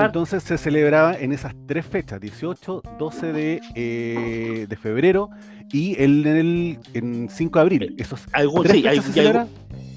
entonces 0.00 0.42
se 0.42 0.58
celebraba 0.58 1.14
en 1.14 1.32
esas 1.32 1.54
tres 1.66 1.86
fechas, 1.86 2.20
18, 2.20 2.82
12 2.98 3.32
de, 3.32 3.60
eh, 3.74 4.66
de 4.68 4.76
febrero 4.76 5.30
y 5.72 6.00
el, 6.00 6.26
el, 6.26 6.78
en 6.94 7.28
5 7.28 7.58
de 7.58 7.62
abril. 7.62 7.94
Esos 7.98 8.26
¿Algún, 8.32 8.66
sí, 8.68 8.86
hay, 8.86 9.00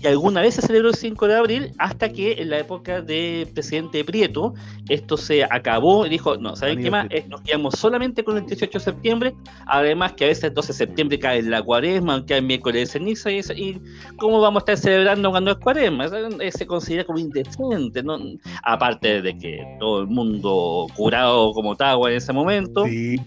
y 0.02 0.08
alguna 0.08 0.42
vez 0.42 0.56
se 0.56 0.62
celebró 0.62 0.90
el 0.90 0.96
5 0.96 1.28
de 1.28 1.36
abril 1.36 1.72
hasta 1.78 2.10
que 2.10 2.34
en 2.34 2.50
la 2.50 2.60
época 2.60 3.02
del 3.02 3.48
presidente 3.48 4.04
Prieto 4.04 4.54
esto 4.90 5.18
se 5.18 5.44
acabó 5.44 6.06
y 6.06 6.10
dijo, 6.10 6.38
no, 6.38 6.56
¿saben 6.56 6.82
qué 6.82 6.92
más? 6.92 7.08
Nos 7.28 7.42
quedamos 7.42 7.76
solamente 7.76 8.24
con 8.24 8.38
el 8.38 8.46
18 8.46 8.78
de 8.80 8.84
septiembre, 8.84 9.36
además 9.66 10.14
que 10.14 10.26
a 10.26 10.28
veces 10.28 10.46
el 10.46 10.54
12 10.54 10.68
de 10.68 10.74
septiembre 10.74 11.20
cae 11.20 11.40
en 11.40 11.52
la 11.52 11.62
cuaresma, 11.62 12.26
cae 12.26 12.38
el 12.38 12.46
miércoles 12.46 12.82
de 12.82 13.00
ceniza 13.00 13.32
y, 13.32 13.82
¿cómo 14.18 14.40
vamos 14.40 14.62
a 14.62 14.72
estar 14.72 14.78
celebrando 14.78 15.32
cuando 15.32 15.52
es 15.52 15.58
cuaresma? 15.58 16.08
Se 16.52 16.66
considera 16.66 17.04
como 17.04 17.20
indecente, 17.20 18.04
¿no? 18.04 18.20
Aparte 18.64 19.22
de 19.22 19.38
que 19.38 19.66
todo 19.80 20.02
el 20.02 20.08
mundo 20.08 20.88
curado 20.96 21.54
como 21.54 21.76
Tagua 21.76 22.12
en 22.12 22.18
ese 22.18 22.34
momento, 22.34 22.86
sí, 22.86 23.20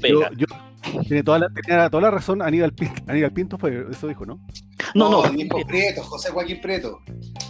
pega. 0.00 0.30
Tiene 1.08 1.22
toda 1.22 1.40
la, 1.40 1.48
tenía 1.48 1.90
toda 1.90 2.02
la 2.02 2.10
razón 2.10 2.42
Aníbal 2.42 2.72
Pinto, 2.72 3.02
Aníbal 3.06 3.32
Pinto 3.32 3.58
fue, 3.58 3.86
eso 3.90 4.06
dijo, 4.06 4.24
¿no? 4.24 4.38
No, 4.94 5.10
no. 5.10 5.22
no 5.22 5.66
Prieto, 5.66 6.02
José 6.02 6.30
Joaquín 6.30 6.60
Prieto. 6.60 7.00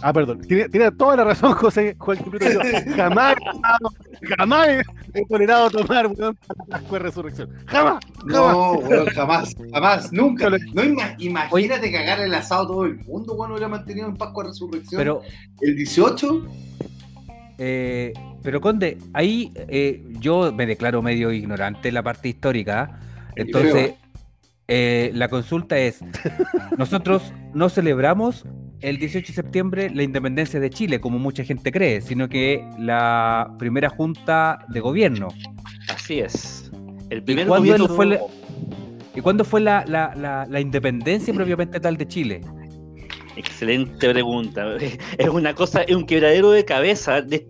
Ah, 0.01 0.11
perdón. 0.11 0.41
Tiene, 0.41 0.69
tiene, 0.69 0.91
toda 0.91 1.17
la 1.17 1.23
razón 1.23 1.53
José 1.53 1.95
Joaquín 1.97 2.31
Prieto. 2.31 2.59
jamás, 2.95 3.35
jamás 4.37 4.67
he 5.13 5.25
tolerado 5.25 5.69
tomar 5.69 6.07
weón 6.07 6.37
para 6.67 6.81
la 6.91 6.99
resurrección. 6.99 7.49
Jamás. 7.67 8.03
No, 8.25 8.73
weón, 8.73 9.05
jamás, 9.07 9.55
jamás, 9.71 10.11
nunca. 10.11 10.49
No 10.49 10.83
imagínate 11.19 11.91
cagar 11.91 12.21
el 12.21 12.33
asado 12.33 12.67
todo 12.67 12.85
el 12.85 12.97
mundo, 13.05 13.35
bueno, 13.35 13.53
hubiera 13.53 13.67
mantenido 13.67 14.07
en 14.07 14.15
Pascua 14.15 14.45
Resurrección. 14.45 14.99
Pero 14.99 15.21
el 15.61 15.75
18. 15.75 16.47
Eh, 17.59 18.13
pero 18.43 18.61
Conde, 18.61 18.97
ahí 19.13 19.51
eh, 19.55 20.03
yo 20.19 20.51
me 20.53 20.65
declaro 20.65 21.01
medio 21.01 21.31
ignorante 21.31 21.89
en 21.89 21.93
la 21.93 22.03
parte 22.03 22.29
histórica. 22.29 22.99
Entonces, 23.37 23.93
eh, 24.67 25.11
la 25.13 25.29
consulta 25.29 25.77
es, 25.77 25.99
nosotros 26.77 27.33
no 27.53 27.69
celebramos 27.69 28.45
el 28.81 28.97
18 28.97 29.27
de 29.27 29.33
septiembre 29.33 29.89
la 29.89 30.03
independencia 30.03 30.59
de 30.59 30.69
Chile, 30.69 30.99
como 30.99 31.19
mucha 31.19 31.43
gente 31.43 31.71
cree, 31.71 32.01
sino 32.01 32.29
que 32.29 32.63
la 32.77 33.55
primera 33.57 33.89
junta 33.89 34.59
de 34.69 34.79
gobierno. 34.79 35.29
Así 35.89 36.19
es. 36.19 36.71
El 37.09 37.23
primer 37.23 37.45
¿Y 37.45 37.47
cuándo 37.47 37.87
fue, 37.87 38.05
la, 38.05 38.19
¿y 39.15 39.21
cuándo 39.21 39.45
fue 39.45 39.61
la, 39.61 39.85
la, 39.85 40.59
independencia 40.59 41.33
propiamente 41.33 41.79
tal 41.79 41.97
de 41.97 42.07
Chile? 42.07 42.41
Excelente 43.37 44.09
pregunta. 44.09 44.77
Es 45.17 45.29
una 45.29 45.53
cosa, 45.53 45.83
es 45.83 45.95
un 45.95 46.05
quebradero 46.05 46.51
de 46.51 46.65
cabeza 46.65 47.21
de, 47.21 47.47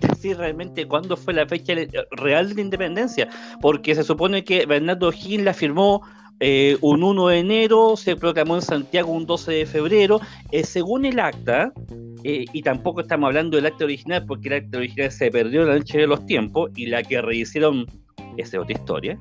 decir 0.00 0.36
realmente 0.36 0.86
cuándo 0.86 1.16
fue 1.16 1.32
la 1.32 1.46
fecha 1.46 1.74
real 2.12 2.48
de 2.50 2.54
la 2.54 2.60
independencia, 2.60 3.28
porque 3.60 3.94
se 3.94 4.04
supone 4.04 4.44
que 4.44 4.66
Bernardo 4.66 5.10
Gil 5.10 5.44
la 5.44 5.54
firmó 5.54 6.02
eh, 6.40 6.76
un 6.82 7.02
1 7.02 7.28
de 7.28 7.38
enero, 7.38 7.96
se 7.96 8.16
proclamó 8.16 8.56
en 8.56 8.62
Santiago 8.62 9.12
un 9.12 9.26
12 9.26 9.52
de 9.52 9.66
febrero. 9.66 10.20
Eh, 10.52 10.64
según 10.64 11.06
el 11.06 11.18
acta, 11.18 11.72
eh, 12.22 12.44
y 12.52 12.62
tampoco 12.62 13.00
estamos 13.00 13.28
hablando 13.28 13.56
del 13.56 13.66
acta 13.66 13.84
original, 13.84 14.24
porque 14.26 14.48
el 14.48 14.54
acta 14.54 14.78
original 14.78 15.10
se 15.10 15.30
perdió 15.30 15.62
en 15.62 15.68
la 15.68 15.74
noche 15.76 15.98
de 15.98 16.06
los 16.06 16.24
tiempos, 16.26 16.70
y 16.76 16.86
la 16.86 17.02
que 17.02 17.20
rehicieron, 17.20 17.86
es 18.36 18.54
otra 18.54 18.72
historia. 18.74 19.18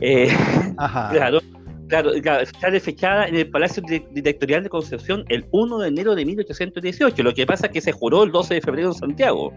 claro, 1.10 1.40
claro, 1.88 2.12
está 2.12 2.70
fechada 2.80 3.26
en 3.26 3.36
el 3.36 3.50
Palacio 3.50 3.82
Directorial 4.12 4.62
de 4.62 4.68
Concepción 4.68 5.24
el 5.28 5.46
1 5.50 5.78
de 5.78 5.88
enero 5.88 6.14
de 6.14 6.24
1818. 6.24 7.22
Lo 7.22 7.34
que 7.34 7.46
pasa 7.46 7.66
es 7.66 7.72
que 7.72 7.80
se 7.80 7.92
juró 7.92 8.24
el 8.24 8.32
12 8.32 8.54
de 8.54 8.60
febrero 8.60 8.88
en 8.88 8.94
Santiago. 8.94 9.52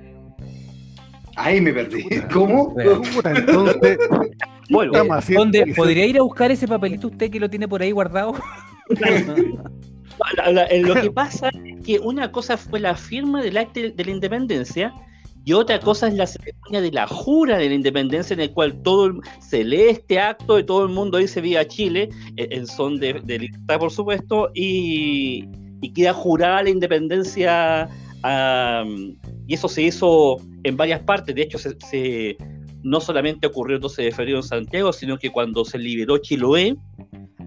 Ahí 1.36 1.62
me 1.62 1.74
perdí. 1.74 2.06
¿Cómo? 2.32 2.76
Entonces, 2.78 3.98
¿Dónde, 4.70 5.74
¿Podría 5.76 6.06
ir 6.06 6.18
a 6.18 6.22
buscar 6.22 6.50
ese 6.52 6.68
papelito 6.68 7.08
usted 7.08 7.30
que 7.30 7.40
lo 7.40 7.50
tiene 7.50 7.68
por 7.68 7.82
ahí 7.82 7.92
guardado? 7.92 8.34
lo 10.84 10.96
que 10.96 11.12
pasa 11.12 11.50
es 11.50 11.86
que 11.86 12.00
una 12.00 12.32
cosa 12.32 12.58
fue 12.58 12.80
la 12.80 12.96
firma 12.96 13.42
del 13.42 13.58
acto 13.58 13.82
de 13.82 14.06
la 14.06 14.12
independencia 14.12 14.94
y 15.44 15.54
otra 15.54 15.80
cosa 15.80 16.08
es 16.08 16.14
la 16.14 16.28
ceremonia 16.28 16.82
de 16.82 16.92
la 16.92 17.08
jura 17.08 17.58
de 17.58 17.70
la 17.70 17.76
independencia, 17.76 18.34
en 18.34 18.42
el 18.42 18.52
cual 18.52 18.82
todo 18.84 19.12
se 19.40 19.64
lee 19.64 19.90
este 19.90 20.20
acto 20.20 20.60
y 20.60 20.64
todo 20.64 20.84
el 20.84 20.90
mundo 20.90 21.18
dice 21.18 21.42
viva 21.42 21.66
Chile, 21.68 22.10
e, 22.38 22.48
en 22.52 22.68
son 22.68 23.00
de, 23.00 23.14
libertad, 23.24 23.80
por 23.80 23.92
supuesto, 23.92 24.52
y, 24.54 25.48
queda 25.96 26.14
jurada 26.14 26.64
la 26.64 26.70
independencia. 26.70 27.90
y 29.48 29.54
eso 29.54 29.68
se 29.68 29.82
hizo 29.82 30.38
en 30.64 30.78
varias 30.78 31.02
partes. 31.02 31.34
De 31.34 31.42
hecho, 31.42 31.58
se 31.58 32.38
no 32.84 33.02
solamente 33.02 33.48
ocurrió 33.48 33.76
el 33.76 33.82
12 33.82 34.04
de 34.04 34.12
febrero 34.12 34.38
en 34.38 34.44
Santiago, 34.44 34.94
sino 34.94 35.18
que 35.18 35.30
cuando 35.30 35.66
se 35.66 35.78
liberó 35.78 36.18
Chiloé, 36.18 36.76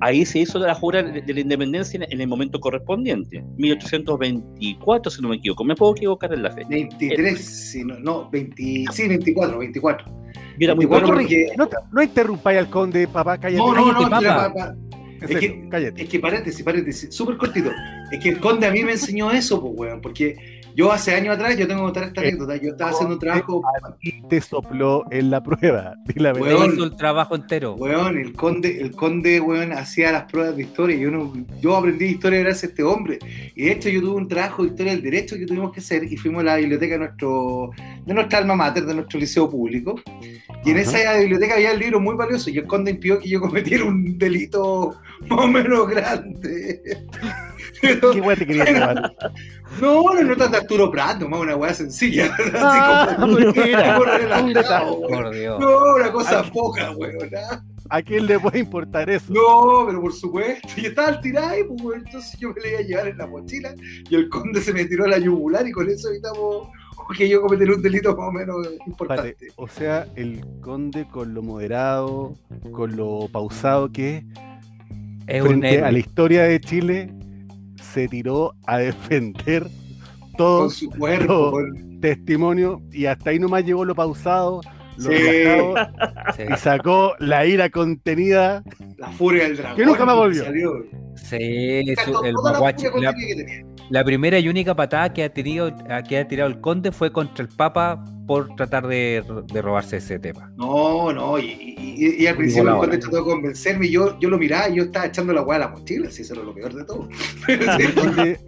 ahí 0.01 0.25
se 0.25 0.41
hizo 0.41 0.59
la 0.59 0.75
jura 0.75 1.03
de, 1.03 1.35
la 1.35 1.41
independencia 1.41 2.01
en, 2.09 2.21
el 2.21 2.29
momento 2.29 2.61
correspondiente, 2.61 3.45
1824, 3.57 5.11
si 5.11 5.23
no 5.23 5.29
me 5.29 5.37
equivoco. 5.37 5.65
Me 5.65 5.75
puedo 5.75 5.93
equivocar 5.93 6.33
en 6.33 6.43
la 6.43 6.51
fecha. 6.51 6.69
23, 6.69 7.77
no, 7.87 7.99
no 8.01 8.31
20, 8.31 8.85
sí, 8.93 9.09
24, 9.09 9.59
24. 9.59 10.25
Mira, 10.59 10.75
muy 10.75 10.87
bueno 10.87 11.07
porque... 11.09 11.53
no, 11.57 11.69
no 11.93 12.03
interrumpáis 12.03 12.59
al 12.59 12.71
conde, 12.71 13.09
papá, 13.09 13.39
cállate. 13.39 13.59
No, 13.59 13.75
no, 13.75 13.93
no, 13.93 14.11
papá. 14.11 14.75
Es, 15.21 15.39
que, 15.39 15.69
cállate. 15.69 16.03
es 16.03 16.09
que 16.09 16.21
paréntesis, 16.21 16.63
paréntesis, 16.63 17.15
súper 17.15 17.37
cortito. 17.37 17.71
Es 18.11 18.21
que 18.21 18.31
el 18.31 18.41
conde 18.41 18.67
a 18.67 18.71
mí 18.71 18.85
me 18.85 18.93
enseñó 18.93 19.31
eso, 19.31 19.61
pues, 19.61 19.73
weón, 19.75 20.01
porque 20.01 20.37
Yo 20.75 20.91
hace 20.91 21.15
años 21.15 21.37
atrás, 21.37 21.57
yo 21.57 21.69
tengo 21.69 21.83
que 21.83 21.85
contar 21.85 22.05
esta 22.05 22.23
eh, 22.23 22.29
anécdota, 22.29 22.57
yo 22.57 22.71
estaba 22.71 22.91
haciendo 22.91 23.15
un 23.15 23.21
trabajo... 23.21 23.63
Y 24.01 24.23
te 24.23 24.41
sopló 24.41 25.05
en 25.11 25.31
la 25.31 25.43
prueba. 25.43 25.95
La 26.17 26.33
weón, 26.33 26.75
hizo 26.75 26.85
el 26.85 26.97
trabajo 26.97 27.37
entero. 27.37 27.75
Weón, 27.75 28.19
el 28.19 28.33
conde, 28.33 28.81
el 28.81 28.91
conde, 28.93 29.41
weón, 29.41 29.73
hacía 29.73 30.11
las 30.11 30.25
pruebas 30.25 30.57
de 30.57 30.63
historia. 30.63 30.97
Yo, 30.97 31.11
no, 31.11 31.33
yo 31.61 31.77
aprendí 31.77 32.07
historia 32.07 32.41
gracias 32.41 32.65
a 32.65 32.67
este 32.69 32.83
hombre. 32.83 33.19
Y 33.55 33.65
de 33.65 33.73
hecho 33.73 33.89
yo 33.89 34.01
tuve 34.01 34.17
un 34.17 34.29
trabajo 34.29 34.63
de 34.63 34.71
historia 34.71 34.93
del 34.93 35.03
derecho 35.03 35.37
que 35.37 35.47
tuvimos 35.47 35.73
que 35.73 35.81
hacer 35.81 36.05
y 36.05 36.17
fuimos 36.17 36.41
a 36.41 36.45
la 36.45 36.57
biblioteca 36.57 36.95
de, 36.95 36.99
nuestro, 36.99 37.71
de 38.05 38.15
nuestra 38.15 38.39
alma 38.39 38.57
mater, 38.57 38.85
de 38.85 38.95
nuestro 38.95 39.21
liceo 39.21 39.49
público. 39.49 40.01
Y 40.65 40.71
en 40.71 40.79
esa 40.79 41.19
biblioteca 41.19 41.55
había 41.55 41.73
el 41.73 41.79
libro 41.79 42.01
muy 42.01 42.17
valioso 42.17 42.51
y 42.51 42.59
el 42.59 42.67
conde 42.67 42.93
impidió 42.93 43.19
que 43.19 43.29
yo 43.29 43.41
cometiera 43.41 43.85
un 43.85 44.19
delito 44.19 44.95
más 45.29 45.45
o 45.45 45.49
menos 45.49 45.89
grande. 45.89 46.81
¿Qué 48.13 48.21
weón 48.21 48.39
te 48.39 48.47
quería 48.47 48.65
llevar? 48.65 49.15
No, 49.81 50.05
no, 50.15 50.23
no 50.23 50.37
tanto 50.37 50.57
Arturo 50.59 50.91
Prat, 50.91 51.19
nomás 51.19 51.41
una 51.41 51.57
weá 51.57 51.75
sencilla. 51.75 52.35
Ah, 52.55 53.17
como, 53.19 53.39
No, 55.59 55.95
una 55.97 56.13
cosa 56.13 56.45
poca, 56.45 56.93
weón. 56.93 57.31
¿A 57.91 58.03
quién 58.03 58.27
le 58.27 58.39
puede 58.39 58.61
importar 58.61 59.11
eso? 59.11 59.33
No, 59.33 59.85
pero 59.87 60.01
por 60.01 60.13
supuesto. 60.13 60.69
Y 60.77 60.87
estaba 60.87 61.09
al 61.09 61.21
tirar, 61.21 61.55
pues, 61.79 62.03
entonces 62.05 62.39
yo 62.41 62.55
me 62.55 62.61
le 62.63 62.71
iba 62.71 62.79
a 62.79 62.83
llevar 62.83 63.09
en 63.09 63.19
la 63.19 63.27
mochila 63.27 63.75
y 64.09 64.15
el 64.15 64.29
conde 64.29 64.61
se 64.61 64.73
me 64.73 64.85
tiró 64.87 65.05
a 65.05 65.09
la 65.09 65.19
yugular 65.19 65.67
y 65.67 65.73
con 65.73 65.89
eso 65.89 66.09
evitamos 66.11 66.69
que 67.17 67.29
yo 67.29 67.43
cometer 67.43 67.71
un 67.71 67.83
delito 67.83 68.17
más 68.17 68.29
o 68.29 68.33
menos 68.33 68.67
importante. 68.87 69.37
o 69.57 69.69
sea, 69.69 70.07
el 70.17 70.45
conde 70.61 71.07
con 71.07 71.35
lo 71.35 71.43
moderado, 71.43 72.35
con 72.73 72.97
lo 72.97 73.29
pausado 73.31 73.93
que 73.93 74.25
es, 75.27 75.43
frente 75.43 75.83
a 75.83 75.93
la 75.93 75.99
historia 75.99 76.45
de 76.45 76.61
Chile, 76.61 77.13
se 77.95 78.09
tiró 78.09 78.55
a 78.67 78.79
defender 78.79 79.69
todo 80.37 80.69
su 80.69 80.91
cuerpo, 80.91 81.57
testimonio 82.01 82.83
y 82.91 83.07
hasta 83.07 83.31
ahí 83.31 83.39
nomás 83.39 83.65
llegó 83.65 83.85
lo 83.85 83.95
pausado, 83.95 84.61
lo 84.97 85.13
y 85.13 86.57
sacó 86.57 87.15
la 87.21 87.47
ira 87.47 87.71
contenida. 87.71 88.65
La 88.99 89.11
furia 89.13 89.45
del 89.45 89.57
dragón. 89.57 89.77
Que 89.77 89.87
nunca 89.87 90.05
me 90.05 90.13
volvió. 90.13 90.45
Sí, 91.15 91.39
el 91.39 91.97
la, 93.91 94.05
primera 94.05 94.39
y 94.39 94.49
única 94.49 94.75
patada 94.75 95.13
que 95.13 95.23
ha, 95.23 95.33
tenido, 95.33 95.73
que 96.09 96.19
ha 96.19 96.29
tirado 96.29 96.51
el 96.51 96.61
conde 96.61 96.91
fue 96.91 97.13
contra 97.13 97.45
el 97.45 97.49
Papa 97.49 98.05
por 98.27 98.55
tratar 98.57 98.87
de, 98.87 99.23
robarse 99.63 99.99
ese 99.99 100.19
tema. 100.19 100.53
No, 100.57 101.13
no, 101.13 101.39
y, 101.39 102.27
al 102.27 102.37
principio 102.37 102.79
conde 102.79 102.99
trató 102.99 103.19
de 103.19 103.23
convencerme, 103.23 103.89
yo, 103.89 104.19
yo 104.19 104.29
lo 104.31 104.39
miraba 104.39 104.69
y 104.69 104.77
yo 104.77 104.85
estaba 104.85 105.07
echando 105.07 105.33
la 105.33 105.43
hueá 105.43 105.57
a 105.57 105.61
la 105.61 105.69
mochila, 105.69 106.11
si 106.11 106.23
eso 106.23 106.35
era 106.35 106.43
lo 106.43 106.55
peor 106.55 106.75
de 106.75 106.85
todo. 106.85 107.09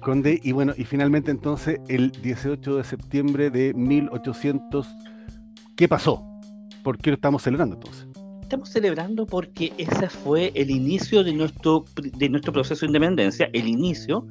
conde, 0.00 0.40
y 0.42 0.52
bueno, 0.52 0.72
y 0.76 0.84
finalmente 0.84 1.30
entonces 1.30 1.78
el 1.88 2.10
18 2.10 2.76
de 2.76 2.84
septiembre 2.84 3.50
de 3.50 3.72
1800, 3.74 4.88
¿qué 5.76 5.88
pasó? 5.88 6.24
¿Por 6.82 6.98
qué 6.98 7.10
lo 7.10 7.14
estamos 7.14 7.42
celebrando 7.42 7.76
entonces? 7.76 8.08
estamos 8.52 8.68
celebrando 8.68 9.24
porque 9.24 9.72
ese 9.78 10.10
fue 10.10 10.52
el 10.54 10.70
inicio 10.70 11.24
de 11.24 11.32
nuestro, 11.32 11.86
de 11.96 12.28
nuestro 12.28 12.52
proceso 12.52 12.80
de 12.84 12.88
independencia, 12.88 13.48
el 13.54 13.66
inicio, 13.66 14.26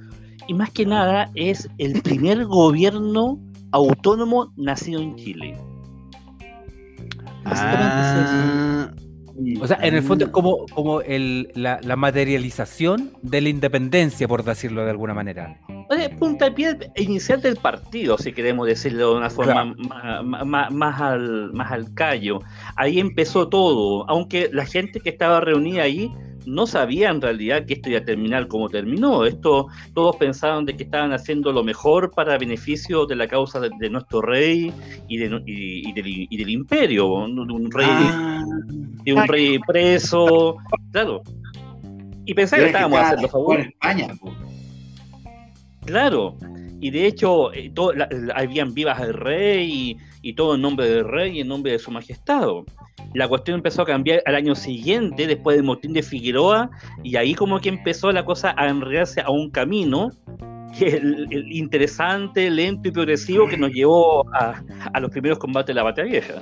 y 0.47 0.53
más 0.53 0.69
que 0.69 0.85
nada 0.85 1.31
es 1.33 1.67
el 1.79 2.03
primer 2.03 2.45
gobierno 2.45 3.39
autónomo 3.71 4.53
nacido 4.57 5.01
en 5.01 5.15
Chile. 5.15 5.57
Ah, 7.45 8.91
o 9.59 9.67
sea, 9.67 9.77
en 9.81 9.95
el 9.95 10.03
fondo 10.03 10.25
es 10.25 10.31
como, 10.31 10.65
como 10.73 11.01
el, 11.01 11.51
la, 11.55 11.79
la, 11.83 11.95
materialización 11.95 13.11
de 13.21 13.41
la 13.41 13.49
independencia, 13.49 14.27
por 14.27 14.43
decirlo 14.43 14.83
de 14.83 14.91
alguna 14.91 15.13
manera. 15.13 15.59
Punta 16.19 16.45
de 16.45 16.51
pie 16.51 16.77
inicial 16.95 17.41
del 17.41 17.57
partido, 17.57 18.17
si 18.17 18.31
queremos 18.31 18.67
decirlo 18.67 19.11
de 19.11 19.17
una 19.17 19.29
forma 19.29 19.65
más, 19.65 20.71
más, 20.71 21.01
al, 21.01 21.51
más 21.53 21.71
al 21.71 21.93
callo. 21.93 22.39
Ahí 22.75 22.99
empezó 22.99 23.49
todo, 23.49 24.09
aunque 24.09 24.49
la 24.53 24.65
gente 24.65 24.99
que 24.99 25.09
estaba 25.09 25.41
reunida 25.41 25.83
ahí 25.83 26.13
no 26.51 26.67
sabía 26.67 27.09
en 27.09 27.21
realidad 27.21 27.65
que 27.65 27.75
esto 27.75 27.89
iba 27.89 27.99
a 27.99 28.03
terminar 28.03 28.47
como 28.47 28.69
terminó. 28.69 29.25
Esto, 29.25 29.67
todos 29.93 30.17
pensaban 30.17 30.65
de 30.65 30.75
que 30.75 30.83
estaban 30.83 31.13
haciendo 31.13 31.51
lo 31.51 31.63
mejor 31.63 32.11
para 32.11 32.37
beneficio 32.37 33.05
de 33.05 33.15
la 33.15 33.27
causa 33.27 33.59
de, 33.59 33.89
nuestro 33.89 34.21
rey 34.21 34.73
y, 35.07 35.17
de, 35.17 35.41
y, 35.45 36.37
del, 36.37 36.49
imperio, 36.49 37.25
de 37.27 37.53
un 37.53 37.71
rey, 37.71 37.87
ah. 37.89 38.43
de 39.03 39.13
un 39.13 39.27
rey 39.27 39.59
preso, 39.59 40.57
claro. 40.91 41.21
Y 42.25 42.33
pensaban 42.33 42.65
que 42.65 42.71
estábamos 42.71 42.99
haciendo 42.99 43.27
favor. 43.29 43.59
España, 43.59 44.07
Claro, 45.85 46.37
y 46.79 46.91
de 46.91 47.07
hecho, 47.07 47.53
eh, 47.53 47.71
habían 48.35 48.73
vivas 48.73 48.99
del 48.99 49.13
rey 49.13 49.71
y, 49.71 49.97
y, 50.21 50.33
todo 50.33 50.55
en 50.55 50.61
nombre 50.61 50.89
del 50.89 51.07
rey 51.07 51.37
y 51.37 51.41
en 51.41 51.47
nombre 51.47 51.71
de 51.71 51.79
su 51.79 51.91
majestad 51.91 52.47
la 53.13 53.27
cuestión 53.27 53.55
empezó 53.55 53.81
a 53.81 53.85
cambiar 53.85 54.21
al 54.25 54.35
año 54.35 54.55
siguiente, 54.55 55.27
después 55.27 55.57
del 55.57 55.65
motín 55.65 55.93
de 55.93 56.01
Figueroa, 56.03 56.69
y 57.03 57.15
ahí 57.15 57.33
como 57.33 57.59
que 57.59 57.69
empezó 57.69 58.11
la 58.11 58.23
cosa 58.23 58.53
a 58.57 58.69
enredarse 58.69 59.21
a 59.21 59.29
un 59.29 59.49
camino 59.49 60.09
que 60.77 60.87
el, 60.87 61.51
interesante, 61.51 62.49
lento 62.49 62.87
y 62.87 62.91
progresivo 62.91 63.47
que 63.47 63.57
nos 63.57 63.71
llevó 63.71 64.25
a, 64.33 64.63
los 64.99 65.11
primeros 65.11 65.39
combates 65.39 65.67
de 65.67 65.73
la 65.73 65.83
batalla 65.83 66.09
vieja. 66.09 66.35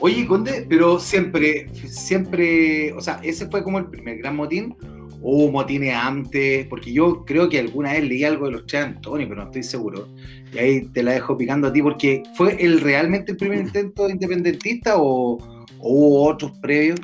Oye, 0.00 0.26
Conde, 0.26 0.66
pero 0.68 0.98
siempre, 0.98 1.68
siempre, 1.74 2.92
o 2.94 3.00
sea, 3.00 3.20
ese 3.22 3.48
fue 3.48 3.62
como 3.62 3.78
el 3.78 3.86
primer 3.86 4.18
gran 4.18 4.34
motín, 4.34 4.74
o 5.22 5.36
hubo 5.36 5.52
motines 5.52 5.94
antes, 5.94 6.66
porque 6.66 6.92
yo 6.92 7.24
creo 7.24 7.48
que 7.48 7.58
alguna 7.58 7.92
vez 7.92 8.04
leí 8.04 8.24
algo 8.24 8.46
de 8.46 8.52
los 8.52 8.66
Tres 8.66 8.84
Antonio, 8.84 9.28
pero 9.28 9.42
no 9.42 9.46
estoy 9.48 9.62
seguro. 9.62 10.08
Y 10.52 10.58
ahí 10.58 10.86
te 10.86 11.02
la 11.02 11.12
dejo 11.12 11.36
picando 11.36 11.68
a 11.68 11.72
ti, 11.72 11.82
porque 11.82 12.22
¿fue 12.34 12.56
el 12.62 12.80
realmente 12.80 13.32
el 13.32 13.38
primer 13.38 13.58
intento 13.58 14.08
independentista 14.08 14.94
o, 14.96 15.38
hubo 15.78 16.28
otros 16.28 16.52
previos? 16.60 17.00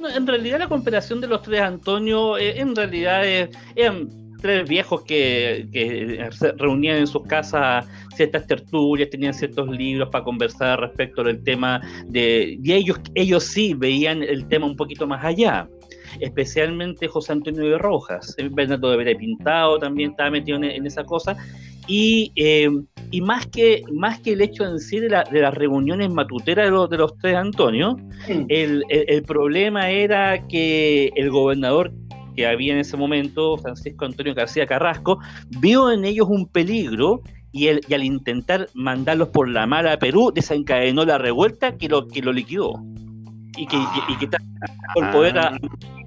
No, 0.00 0.08
en 0.08 0.26
realidad 0.26 0.58
la 0.58 0.68
comparación 0.68 1.20
de 1.20 1.28
los 1.28 1.42
tres 1.42 1.60
Antonio, 1.60 2.38
eh, 2.38 2.60
en 2.60 2.74
realidad 2.74 3.22
eran 3.76 4.08
tres 4.44 4.68
viejos 4.68 5.02
que, 5.04 6.28
se 6.32 6.52
reunían 6.52 6.98
en 6.98 7.06
sus 7.06 7.22
casas 7.22 7.86
ciertas 8.14 8.46
tertulias, 8.46 9.08
tenían 9.08 9.32
ciertos 9.32 9.68
libros 9.70 10.10
para 10.10 10.22
conversar 10.22 10.80
respecto 10.80 11.24
del 11.24 11.42
tema 11.42 11.80
de... 12.08 12.58
Y 12.62 12.72
ellos, 12.72 13.00
ellos 13.14 13.42
sí 13.42 13.72
veían 13.72 14.22
el 14.22 14.46
tema 14.46 14.66
un 14.66 14.76
poquito 14.76 15.06
más 15.06 15.24
allá 15.24 15.66
especialmente 16.20 17.08
José 17.08 17.32
Antonio 17.32 17.62
de 17.62 17.78
Rojas. 17.78 18.34
Bernardo 18.50 18.90
de 18.90 18.96
Vera 18.96 19.18
Pintado 19.18 19.78
también 19.78 20.10
estaba 20.10 20.30
metido 20.30 20.58
en, 20.62 20.86
esa 20.86 21.04
cosa. 21.04 21.36
Y, 21.86 22.32
eh, 22.36 22.70
y, 23.10 23.20
más, 23.20 23.46
que, 23.46 23.82
más 23.92 24.20
que 24.20 24.32
el 24.32 24.40
hecho 24.40 24.64
en 24.64 24.78
sí 24.78 25.00
de, 25.00 25.10
la, 25.10 25.24
de 25.24 25.40
las 25.40 25.54
reuniones 25.54 26.10
matuteras 26.10 26.66
de 26.66 26.70
los, 26.70 26.88
de 26.88 26.96
los 26.96 27.16
tres 27.18 27.36
Antonio, 27.36 27.96
el, 28.48 28.84
el, 28.88 29.22
problema 29.22 29.90
era 29.90 30.46
que 30.48 31.10
el 31.14 31.30
gobernador 31.30 31.92
que 32.34 32.46
había 32.46 32.72
en 32.72 32.80
ese 32.80 32.96
momento, 32.96 33.56
Francisco 33.58 34.04
Antonio 34.04 34.34
García 34.34 34.66
Carrasco, 34.66 35.18
vio 35.60 35.90
en 35.90 36.04
ellos 36.04 36.26
un 36.28 36.46
peligro 36.46 37.22
y, 37.52 37.68
el, 37.68 37.80
y 37.88 37.94
al 37.94 38.02
intentar 38.02 38.68
mandarlos 38.74 39.28
por 39.28 39.48
la 39.48 39.66
mala 39.66 39.92
a 39.92 39.98
Perú, 39.98 40.32
desencadenó 40.34 41.04
la 41.04 41.18
revuelta 41.18 41.76
que 41.76 41.88
lo, 41.88 42.08
que 42.08 42.20
lo 42.20 42.32
liquidó. 42.32 42.82
Y 43.56 43.66
que, 43.66 43.76
y, 44.08 44.16
que, 44.16 44.28
el 44.96 45.10
poder 45.10 45.38
a, 45.38 45.56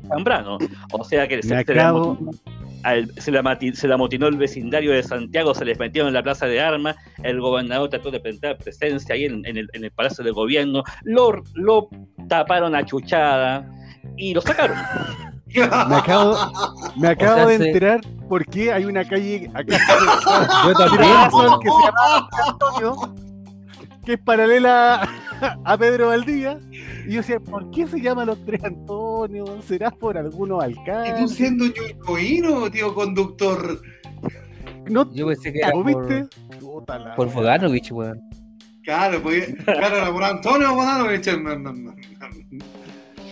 Zambrano. 0.08 0.58
O 0.92 1.04
sea 1.04 1.28
que 1.28 1.42
se, 1.42 1.64
se, 1.64 1.76
la, 3.32 3.58
se, 3.74 3.94
amotinó 3.94 4.28
el 4.28 4.38
vecindario 4.38 4.92
de 4.92 5.04
Santiago, 5.04 5.54
se 5.54 5.66
les 5.66 5.80
metieron 5.80 6.08
en 6.10 6.14
la 6.14 6.24
plaza 6.24 6.46
de 6.46 6.62
armas, 6.62 6.96
el 7.24 7.42
gobernador 7.42 7.90
trató 7.90 8.12
de 8.12 8.20
plantar 8.20 8.58
presencia 8.58 9.16
ahí 9.16 9.26
en, 9.26 9.46
el, 9.46 9.92
Palacio 9.92 10.24
de 10.24 10.32
Gobierno, 10.32 10.84
lo, 11.04 11.44
lo 11.54 11.90
taparon 12.28 12.76
a 12.76 12.86
chuchada 12.86 13.70
y 14.16 14.34
lo 14.34 14.42
sacaron. 14.42 14.78
Me 15.48 15.96
acabo, 15.96 16.36
me 16.98 17.08
acabo 17.08 17.48
de 17.48 17.56
enterar 17.56 18.02
por 18.28 18.46
qué 18.46 18.72
hay 18.74 18.86
una 18.86 19.06
calle 19.06 19.50
acá 19.54 19.78
Yo 20.66 20.74
también, 20.74 21.12
que 21.62 21.70
se 21.70 21.84
llama 21.86 22.30
Antonio, 22.46 23.16
que 24.08 24.14
es 24.14 24.20
paralela 24.20 25.06
a 25.66 25.78
Pedro 25.78 26.08
Valdía. 26.08 26.58
Y 27.06 27.12
yo 27.12 27.18
decía, 27.18 27.42
¿por 27.42 27.70
qué 27.72 27.86
se 27.88 28.00
llama 28.00 28.24
los 28.24 28.44
tres 28.46 28.64
Antonio? 28.64 29.62
¿Será 29.62 29.92
por 29.92 30.18
algunos 30.18 30.64
alcaldes? 30.64 31.20
¿Y 31.20 31.24
tú 31.24 31.28
siendo 31.28 31.66
Yuicoíno, 31.66 32.72
tío 32.72 32.96
conductor? 32.96 33.82
No, 34.90 35.14
yo 35.14 35.28
pensé 35.28 35.52
que 35.52 35.60
era 35.60 35.72
por, 35.72 35.86
¿viste? 35.86 36.26
por 37.18 37.30
Foganovich, 37.30 37.92
weón. 37.92 38.22
Claro, 38.86 39.22
pues, 39.22 39.54
claro, 39.66 39.98
era 39.98 40.10
por 40.10 40.24
Antonio 40.24 40.70
Foganovich. 40.70 41.26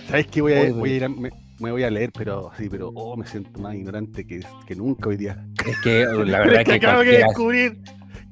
¿Sabes 0.09 0.27
qué? 0.27 0.41
Voy 0.41 0.53
a, 0.55 0.73
voy 0.73 0.91
a 0.91 0.95
ir 0.97 1.05
a, 1.05 1.07
me, 1.07 1.31
voy 1.57 1.83
a 1.83 1.89
leer, 1.89 2.11
pero 2.11 2.51
sí, 2.57 2.67
pero 2.69 2.89
oh, 2.95 3.15
me 3.15 3.25
siento 3.25 3.61
más 3.61 3.75
ignorante 3.75 4.27
que, 4.27 4.41
que 4.67 4.75
nunca 4.75 5.07
hoy 5.07 5.15
día. 5.15 5.41
Es 5.65 5.79
que 5.79 6.03
la 6.03 6.39
verdad 6.39 6.59
es 6.59 6.65
que 6.65 6.73
acabo 6.73 6.99
de 6.99 7.17
descubrir 7.19 7.77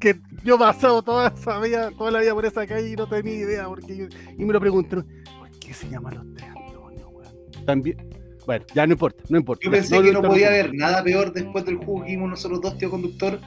que 0.02 0.20
yo 0.44 0.56
he 0.56 0.60
pasado 0.60 1.02
toda 1.02 1.34
esa 1.36 1.60
vida, 1.60 1.92
toda 1.92 2.12
la 2.12 2.20
vida 2.20 2.34
por 2.34 2.46
esa 2.46 2.68
calle 2.68 2.90
y 2.90 2.96
no 2.96 3.08
tenía 3.08 3.34
idea, 3.34 3.68
porque 3.68 4.10
y 4.38 4.46
me 4.46 4.54
lo 4.54 4.60
pregunto, 4.60 5.04
¿por 5.40 5.50
qué 5.60 5.74
se 5.74 5.90
llaman 5.90 6.16
los 6.16 6.34
tres 6.34 6.50
Antonio, 6.50 7.10
weón? 7.10 7.66
También, 7.66 7.98
bueno, 8.46 8.66
ya 8.74 8.86
no 8.86 8.94
importa, 8.94 9.24
no 9.30 9.38
importa. 9.38 9.64
Yo 9.64 9.72
pensé 9.72 10.02
que 10.02 10.12
no 10.12 10.22
podía 10.22 10.48
haber 10.48 10.74
nada 10.74 11.04
peor 11.04 11.32
después 11.32 11.66
del 11.66 11.78
juego 11.78 12.04
que 12.04 12.12
vimos 12.12 12.30
nosotros 12.30 12.62
dos, 12.62 12.78
tío 12.78 12.90
conductor, 12.90 13.40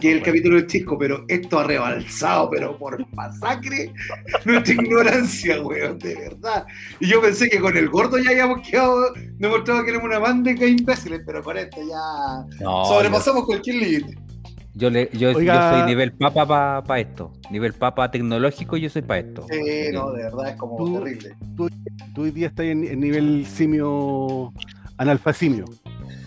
que 0.00 0.12
el 0.12 0.22
capítulo 0.22 0.56
del 0.56 0.66
Chisco, 0.66 0.98
pero 0.98 1.24
esto 1.28 1.58
ha 1.58 1.64
rebalsado, 1.64 2.50
pero 2.50 2.76
por 2.76 3.06
masacre, 3.14 3.92
nuestra 4.44 4.74
ignorancia, 4.74 5.60
weón, 5.60 5.98
de 5.98 6.14
verdad. 6.14 6.64
Y 7.00 7.08
yo 7.08 7.20
pensé 7.20 7.48
que 7.48 7.60
con 7.60 7.76
el 7.76 7.88
gordo 7.88 8.18
ya 8.18 8.30
habíamos 8.30 8.66
quedado, 8.66 9.12
demostrado 9.38 9.84
que 9.84 9.90
éramos 9.90 10.08
una 10.08 10.18
banda 10.18 10.52
de 10.52 10.68
imbéciles, 10.68 11.22
pero 11.26 11.42
con 11.42 11.58
esto 11.58 11.78
ya 11.86 12.64
sobrepasamos 12.86 13.44
cualquier 13.44 13.76
límite. 13.76 14.31
Yo, 14.74 14.88
le, 14.88 15.10
yo, 15.12 15.32
soy 15.32 15.46
nivel 15.86 16.12
papa 16.12 16.82
para 16.82 17.00
esto. 17.00 17.32
Nivel 17.50 17.74
papa 17.74 18.10
tecnológico, 18.10 18.76
yo 18.76 18.88
soy 18.88 19.02
para 19.02 19.20
esto. 19.20 19.46
Sí, 19.50 19.92
no, 19.92 20.12
de 20.12 20.22
verdad 20.24 20.48
es 20.50 20.56
como 20.56 20.98
terrible. 20.98 21.36
Tú, 21.56 21.68
hoy 22.16 22.30
día 22.30 22.46
estás 22.48 22.66
en, 22.66 22.98
nivel 22.98 23.46
simio, 23.46 24.52
analfasimio. 24.96 25.66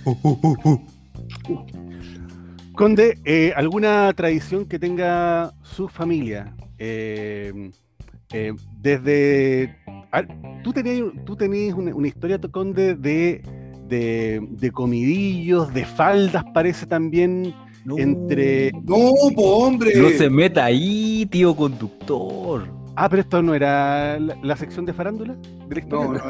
Uh, 0.06 0.16
uh, 0.22 0.58
uh, 0.64 0.86
Conde, 2.76 3.18
eh, 3.24 3.54
¿alguna 3.56 4.12
tradición 4.14 4.66
que 4.66 4.78
tenga 4.78 5.54
su 5.64 5.88
familia? 5.88 6.54
Eh, 6.78 7.72
eh, 8.34 8.54
desde. 8.82 9.76
tú 10.62 10.74
tenías, 10.74 11.06
tú 11.26 11.38
tenías 11.38 11.74
una, 11.74 12.08
historia, 12.08 12.38
Conde, 12.52 12.96
de, 12.96 13.42
de, 13.88 14.72
comidillos, 14.72 15.74
de 15.74 15.86
faldas, 15.86 16.44
parece 16.54 16.86
también. 16.86 17.54
Entre. 17.98 18.72
No, 18.84 18.96
hombre. 18.96 19.96
No 19.96 20.10
se 20.10 20.30
meta 20.30 20.66
ahí, 20.66 21.26
tío 21.28 21.56
conductor. 21.56 22.76
Ah, 22.98 23.10
pero 23.10 23.22
esto 23.24 23.42
no 23.42 23.54
era 23.54 24.18
la, 24.20 24.56
sección 24.56 24.86
de 24.86 24.94
farándula. 24.94 25.36
No, 25.90 26.14
no. 26.14 26.22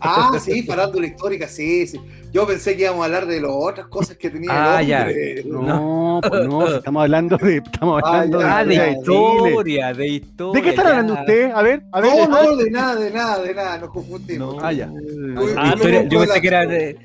Ah, 0.00 0.36
sí, 0.40 0.64
farándula 0.64 1.06
histórica, 1.06 1.46
sí, 1.46 1.86
sí. 1.86 2.00
Yo 2.32 2.44
pensé 2.44 2.76
que 2.76 2.82
íbamos 2.82 3.02
a 3.02 3.04
hablar 3.04 3.26
de 3.26 3.40
las 3.40 3.52
otras 3.54 3.86
cosas 3.86 4.16
que 4.16 4.28
tenía 4.28 4.50
ah, 4.78 4.82
Ya. 4.82 5.06
No, 5.44 6.20
pues 6.28 6.48
no, 6.48 6.66
estamos 6.74 7.02
hablando 7.02 7.36
de. 7.36 7.58
Estamos 7.58 8.02
ah, 8.04 8.08
hablando 8.08 8.40
ah, 8.40 8.64
de, 8.64 8.90
historia, 8.90 9.92
de 9.92 10.08
historia. 10.08 10.60
¿De 10.60 10.62
qué 10.62 10.70
están 10.70 10.86
hablando 10.88 11.14
ustedes? 11.14 11.54
A 11.54 11.62
ver, 11.62 11.82
a 11.92 12.00
ver. 12.00 12.28
No, 12.28 12.42
no, 12.42 12.56
de 12.56 12.70
nada, 12.70 12.96
de 12.96 13.10
nada, 13.10 13.42
de 13.42 13.54
nada, 13.54 13.78
nos 13.78 13.90
confundimos. 13.90 14.56
ah, 14.60 14.72
ya. 14.72 14.90
Ah, 15.56 15.74
yo 16.08 16.18
pensé 16.18 16.40
que 16.40 16.48
era 16.48 16.66
de. 16.66 16.96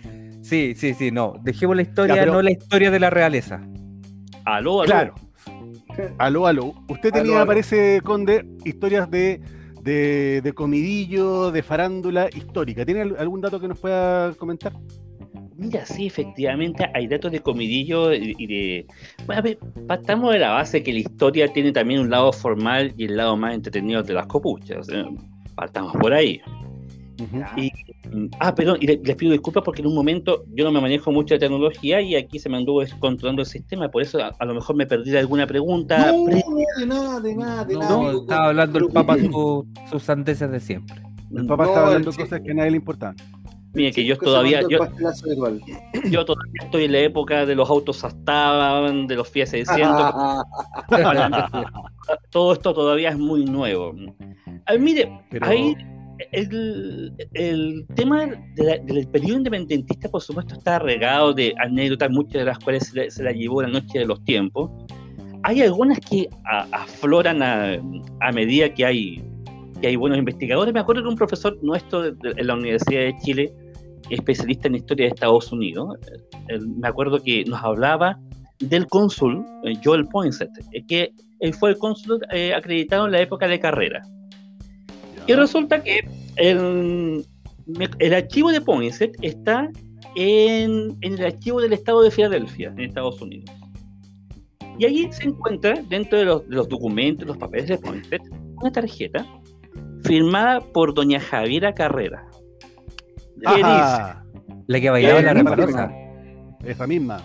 Sí, 0.48 0.76
sí, 0.76 0.94
sí, 0.94 1.12
no. 1.12 1.34
Dejemos 1.44 1.76
la 1.76 1.82
historia, 1.82 2.26
no 2.26 2.42
la 2.42 2.52
historia 2.52 2.90
de 2.90 3.02
la 3.02 3.10
realeza. 3.10 3.62
Aló, 4.46 4.82
aló. 4.82 4.86
Claro. 4.86 5.16
Aló, 6.20 6.48
aló. 6.48 6.74
Usted 6.88 7.12
tenía, 7.12 7.46
parece, 7.46 8.02
Conde, 8.04 8.46
historias 8.64 9.10
de, 9.10 9.42
de, 9.82 10.54
comidillo, 10.54 11.52
de 11.52 11.64
farándula 11.64 12.30
histórica. 12.34 12.86
¿Tiene 12.86 13.02
algún 13.02 13.42
dato 13.42 13.60
que 13.60 13.68
nos 13.68 13.80
pueda 13.80 14.32
comentar? 14.34 14.74
Mira, 15.56 15.86
sí, 15.86 16.06
efectivamente 16.06 16.88
hay 16.94 17.08
datos 17.08 17.32
de 17.32 17.40
comidillo 17.40 18.14
y 18.14 18.48
de... 18.48 18.86
Bueno, 19.26 19.40
a 19.40 19.42
ver, 19.42 19.58
partamos 19.88 20.34
de 20.34 20.40
la 20.40 20.52
base 20.52 20.84
que 20.84 20.94
la 20.94 21.00
historia 21.00 21.52
tiene 21.52 21.72
también 21.72 22.00
un 22.02 22.10
lado 22.12 22.32
formal 22.32 22.94
y 22.96 23.06
el 23.06 23.18
lado 23.18 23.36
más 23.36 23.56
entretenido 23.56 24.04
de 24.04 24.14
las 24.14 24.28
copuchas. 24.28 24.88
Partamos 25.56 25.94
por 25.94 26.14
ahí. 26.14 26.40
Mm, 27.18 28.28
ah, 28.40 28.54
perdón, 28.54 28.78
y 28.80 28.88
les, 28.88 29.16
pido 29.16 29.32
disculpas 29.32 29.64
porque 29.64 29.82
en 29.82 29.88
un 29.88 29.96
momento 29.96 30.44
yo 30.54 30.64
no 30.64 30.72
me 30.72 30.80
manejo 30.80 31.12
mucho 31.12 31.34
de 31.34 31.40
tecnología 31.40 32.00
y 32.02 32.16
aquí 32.16 32.40
se 32.40 32.50
me 32.50 32.58
anduvo 32.58 32.84
controlando 33.00 33.42
el 33.42 33.48
sistema, 33.48 33.90
por 33.90 34.02
eso 34.02 34.20
a, 34.38 34.46
lo 34.46 34.54
mejor 34.54 34.76
me 34.76 34.86
perdí 34.86 35.12
de 35.12 35.20
alguna 35.20 35.48
pregunta. 35.48 36.12
No, 36.12 36.26
de 36.26 36.86
nada, 36.86 37.20
de 37.20 37.36
nada, 37.36 37.66
de 37.66 37.76
nada. 37.76 37.90
No, 37.90 38.22
estaba 38.22 38.48
hablando 38.48 38.80
el 38.80 38.88
Papa 38.90 39.18
sus 39.90 40.04
sandeces 40.04 40.52
de 40.52 40.60
siempre. 40.60 41.02
El 41.36 41.48
Papa 41.48 41.66
estaba 41.66 41.88
hablando 41.88 42.12
cosas 42.14 42.40
que 42.42 42.52
a 42.52 42.54
nadie 42.54 42.72
le 42.72 42.78
importan. 42.78 43.16
Mire, 43.74 43.92
que 43.92 44.06
yo 44.06 44.18
todavía, 44.18 44.62
yo, 44.62 44.80
yo, 46.10 46.26
todavía 46.26 46.64
estoy 46.64 46.86
en 46.86 46.94
la 46.94 47.00
época 47.00 47.46
de 47.46 47.54
los 47.54 47.70
autos 47.70 48.04
Astaban, 48.04 49.06
de 49.06 49.16
los 49.16 49.30
Fiat 49.30 49.48
600. 49.48 50.14
Todo 52.32 52.54
esto 52.54 52.74
todavía 52.74 53.10
es 53.10 53.20
muy 53.20 53.46
nuevo. 53.46 53.94
Ah, 54.66 54.74
mire, 54.80 55.12
ahí 55.42 55.76
el, 56.32 57.86
tema 57.96 58.28
del 58.56 59.08
periodo 59.08 59.38
independentista, 59.38 60.10
por 60.10 60.22
supuesto, 60.22 60.56
está 60.56 60.80
regado 60.80 61.34
de 61.34 61.54
anécdotas, 61.60 62.10
muchas 62.10 62.34
de 62.34 62.46
las 62.46 62.60
cuales 62.60 62.94
se 63.10 63.24
la, 63.24 63.32
llevó 63.32 63.62
la 63.62 63.70
noche 63.70 64.00
de 64.00 64.06
los 64.06 64.24
tiempos. 64.24 64.72
Hay 65.44 65.62
algunas 65.62 66.00
que 66.00 66.28
afloran 66.46 67.42
a, 67.42 68.32
medida 68.34 68.74
que 68.74 68.86
hay, 68.86 69.24
que 69.82 69.88
hay 69.88 69.96
buenos 69.96 70.20
investigadores. 70.20 70.74
Me 70.74 70.80
acuerdo 70.80 71.04
de 71.04 71.10
un 71.10 71.16
profesor 71.16 71.58
nuestro 71.62 72.06
en 72.06 72.48
la 72.48 72.54
Universidad 72.54 73.02
de 73.02 73.16
Chile, 73.24 73.54
especialista 74.10 74.68
en 74.68 74.76
historia 74.76 75.06
de 75.06 75.14
Estados 75.14 75.52
Unidos, 75.52 75.98
me 76.78 76.88
acuerdo 76.88 77.22
que 77.22 77.44
nos 77.46 77.62
hablaba 77.64 78.18
del 78.60 78.88
cónsul 78.88 79.46
eh, 79.64 79.74
Joel 79.84 80.08
Poinsett, 80.08 80.50
eh, 80.72 80.84
que 80.88 81.12
él 81.40 81.54
fue 81.54 81.72
el 81.72 81.78
cónsul 81.78 82.20
eh, 82.32 82.54
acreditado 82.54 83.06
en 83.06 83.12
la 83.12 83.22
época 83.22 83.48
de 83.48 83.60
carrera. 83.60 84.02
Y 85.28 85.34
resulta 85.34 85.84
que 85.84 86.08
el, 86.38 87.26
el 88.00 88.14
archivo 88.14 88.52
de 88.52 88.62
Poinsett 88.62 89.16
está 89.22 89.70
en, 90.16 90.98
en, 91.02 91.14
el 91.14 91.26
archivo 91.26 91.62
del 91.62 91.74
estado 91.74 92.02
de 92.02 92.12
Filadelfia, 92.12 92.70
en 92.70 92.80
Estados 92.80 93.22
Unidos. 93.22 93.52
Y 94.80 94.86
allí 94.86 95.12
se 95.12 95.26
encuentra, 95.26 95.76
dentro 95.90 96.18
de 96.18 96.26
los, 96.26 96.48
de 96.48 96.56
los 96.56 96.70
documentos, 96.70 97.28
los 97.28 97.38
papeles 97.38 97.68
de 97.68 97.78
Poinsett, 97.78 98.22
una 98.62 98.72
tarjeta 98.72 99.26
firmada 100.04 100.62
por 100.62 100.94
doña 100.94 101.20
Javiera 101.20 101.74
Carrera. 101.74 102.26
la 103.36 104.80
que 104.80 104.90
bailaba 104.90 105.22
la 105.22 105.34
refalosa. 105.34 105.92
Esa 106.64 106.88
misma. 106.88 107.22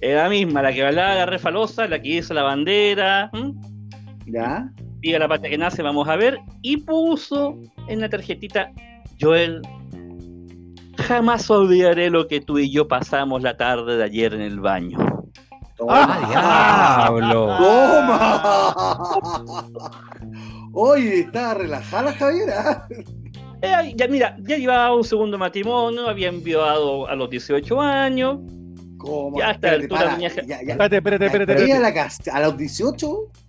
Es 0.00 0.14
la 0.14 0.28
misma, 0.28 0.62
la 0.62 0.72
que 0.72 0.82
bailaba 0.82 1.14
la 1.14 1.26
refalosa, 1.26 1.86
la 1.88 2.00
que 2.00 2.08
hizo 2.08 2.34
la 2.34 2.42
bandera. 2.42 3.30
¿Ya? 4.26 4.70
Diga 5.04 5.18
la 5.18 5.28
patria 5.28 5.50
que 5.50 5.58
nace, 5.58 5.82
vamos 5.82 6.08
a 6.08 6.16
ver, 6.16 6.38
y 6.62 6.78
puso 6.78 7.58
en 7.88 8.00
la 8.00 8.08
tarjetita, 8.08 8.72
Joel, 9.20 9.60
jamás 10.96 11.50
olvidaré 11.50 12.08
lo 12.08 12.26
que 12.26 12.40
tú 12.40 12.58
y 12.58 12.70
yo 12.70 12.88
pasamos 12.88 13.42
la 13.42 13.54
tarde 13.58 13.98
de 13.98 14.04
ayer 14.04 14.32
en 14.32 14.40
el 14.40 14.60
baño. 14.60 14.96
¡Ah, 15.86 17.04
diablo! 17.10 17.54
¡Toma! 17.58 18.72
Oye, 20.72 21.20
está 21.20 21.52
relajada 21.52 22.14
Javiera. 22.14 22.88
Eh, 23.60 23.94
ya, 23.94 24.08
mira, 24.08 24.36
ya 24.40 24.56
llevaba 24.56 24.94
un 24.94 25.04
segundo 25.04 25.36
matrimonio, 25.36 26.08
había 26.08 26.28
enviado 26.28 27.06
a 27.06 27.14
los 27.14 27.28
18 27.28 27.80
años. 27.80 28.38
¿Cómo? 28.96 29.38
Ya 29.38 29.50
está 29.50 29.74
espérate, 29.74 30.96
espérate, 30.96 30.96
espérate, 30.96 31.52
espérate. 31.52 31.72
¿A, 31.72 31.78
la, 31.80 32.10
¿A 32.32 32.40
los 32.40 32.56
18? 32.56 33.43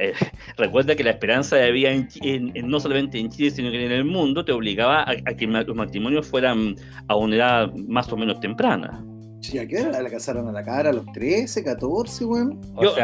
Eh, 0.00 0.12
recuerda 0.56 0.94
que 0.94 1.04
la 1.04 1.10
esperanza 1.10 1.56
de 1.56 1.70
vida 1.72 1.90
en, 1.90 2.52
no 2.64 2.80
solamente 2.80 3.18
en 3.18 3.30
Chile, 3.30 3.50
sino 3.50 3.70
que 3.70 3.84
en 3.84 3.92
el 3.92 4.04
mundo 4.04 4.44
te 4.44 4.52
obligaba 4.52 5.02
a, 5.02 5.14
que 5.34 5.46
los 5.46 5.76
matrimonios 5.76 6.26
fueran 6.26 6.76
a 7.08 7.16
una 7.16 7.36
edad 7.36 7.74
más 7.74 8.12
o 8.12 8.16
menos 8.16 8.40
temprana. 8.40 9.04
Sí, 9.40 9.58
¿a 9.58 9.66
qué 9.66 9.80
hora 9.80 10.02
la 10.02 10.10
casaron 10.10 10.48
a 10.48 10.52
la 10.52 10.62
cara? 10.62 10.90
¿A 10.90 10.92
los 10.92 11.06
13, 11.12 11.64
14, 11.64 12.24
weón? 12.26 12.60
Yo, 12.80 12.94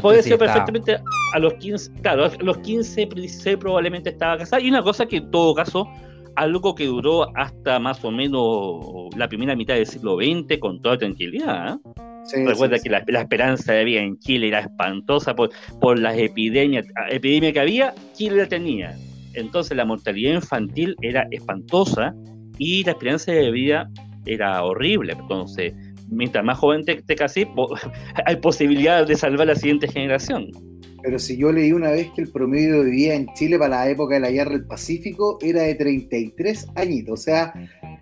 puede 0.00 0.22
ser 0.22 0.38
perfectamente 0.38 0.96
a 1.34 1.38
los 1.40 1.54
15, 1.54 1.90
claro, 2.02 2.26
a 2.26 2.42
los 2.42 2.58
15, 2.58 3.06
16 3.06 3.56
probablemente 3.56 4.10
estaba 4.10 4.38
casada. 4.38 4.62
Y 4.62 4.68
una 4.68 4.82
cosa 4.82 5.06
que 5.06 5.16
en 5.16 5.30
todo 5.32 5.54
caso, 5.54 5.88
algo 6.36 6.74
que 6.74 6.86
duró 6.86 7.36
hasta 7.36 7.78
más 7.78 8.04
o 8.04 8.10
menos 8.10 9.14
la 9.16 9.28
primera 9.28 9.56
mitad 9.56 9.74
del 9.74 9.86
siglo 9.86 10.16
XX 10.16 10.58
con 10.58 10.80
toda 10.80 10.98
tranquilidad. 10.98 11.74
¿eh? 11.74 12.44
Recuerda 12.46 12.78
que 12.78 12.88
La, 12.88 13.20
esperanza 13.20 13.72
de 13.72 13.84
vida 13.84 14.00
en 14.00 14.18
Chile 14.18 14.48
era 14.48 14.60
espantosa 14.60 15.34
por, 15.34 15.50
por 15.80 15.98
las 15.98 16.16
epidemias, 16.16 16.86
epidemia 17.10 17.52
que 17.52 17.60
había, 17.60 17.94
Chile 18.14 18.36
la 18.36 18.48
tenía. 18.48 18.96
Entonces 19.34 19.76
la 19.76 19.84
mortalidad 19.84 20.34
infantil 20.34 20.94
era 21.02 21.26
espantosa 21.30 22.14
y 22.58 22.84
la 22.84 22.92
esperanza 22.92 23.32
de 23.32 23.50
vida 23.50 23.88
era 24.26 24.62
horrible. 24.62 25.14
Entonces, 25.18 25.74
mientras 26.08 26.44
más 26.44 26.58
joven 26.58 26.84
te, 26.84 27.02
te 27.02 27.16
casé, 27.16 27.48
hay 28.26 28.36
posibilidad 28.36 29.06
de 29.06 29.16
salvar 29.16 29.46
la 29.46 29.56
siguiente 29.56 29.88
generación. 29.88 30.50
Pero 31.02 31.18
si 31.18 31.36
yo 31.36 31.50
leí 31.50 31.72
una 31.72 31.90
vez 31.90 32.10
que 32.12 32.22
el 32.22 32.30
promedio 32.30 32.82
de 32.82 32.90
vida 32.90 33.14
en 33.14 33.26
Chile 33.34 33.58
para 33.58 33.76
la 33.76 33.90
época 33.90 34.14
de 34.14 34.20
la 34.20 34.30
guerra 34.30 34.52
del 34.52 34.64
Pacífico 34.64 35.38
era 35.42 35.62
de 35.62 35.74
33 35.74 36.68
añitos, 36.76 37.20
o 37.20 37.22
sea, 37.22 37.52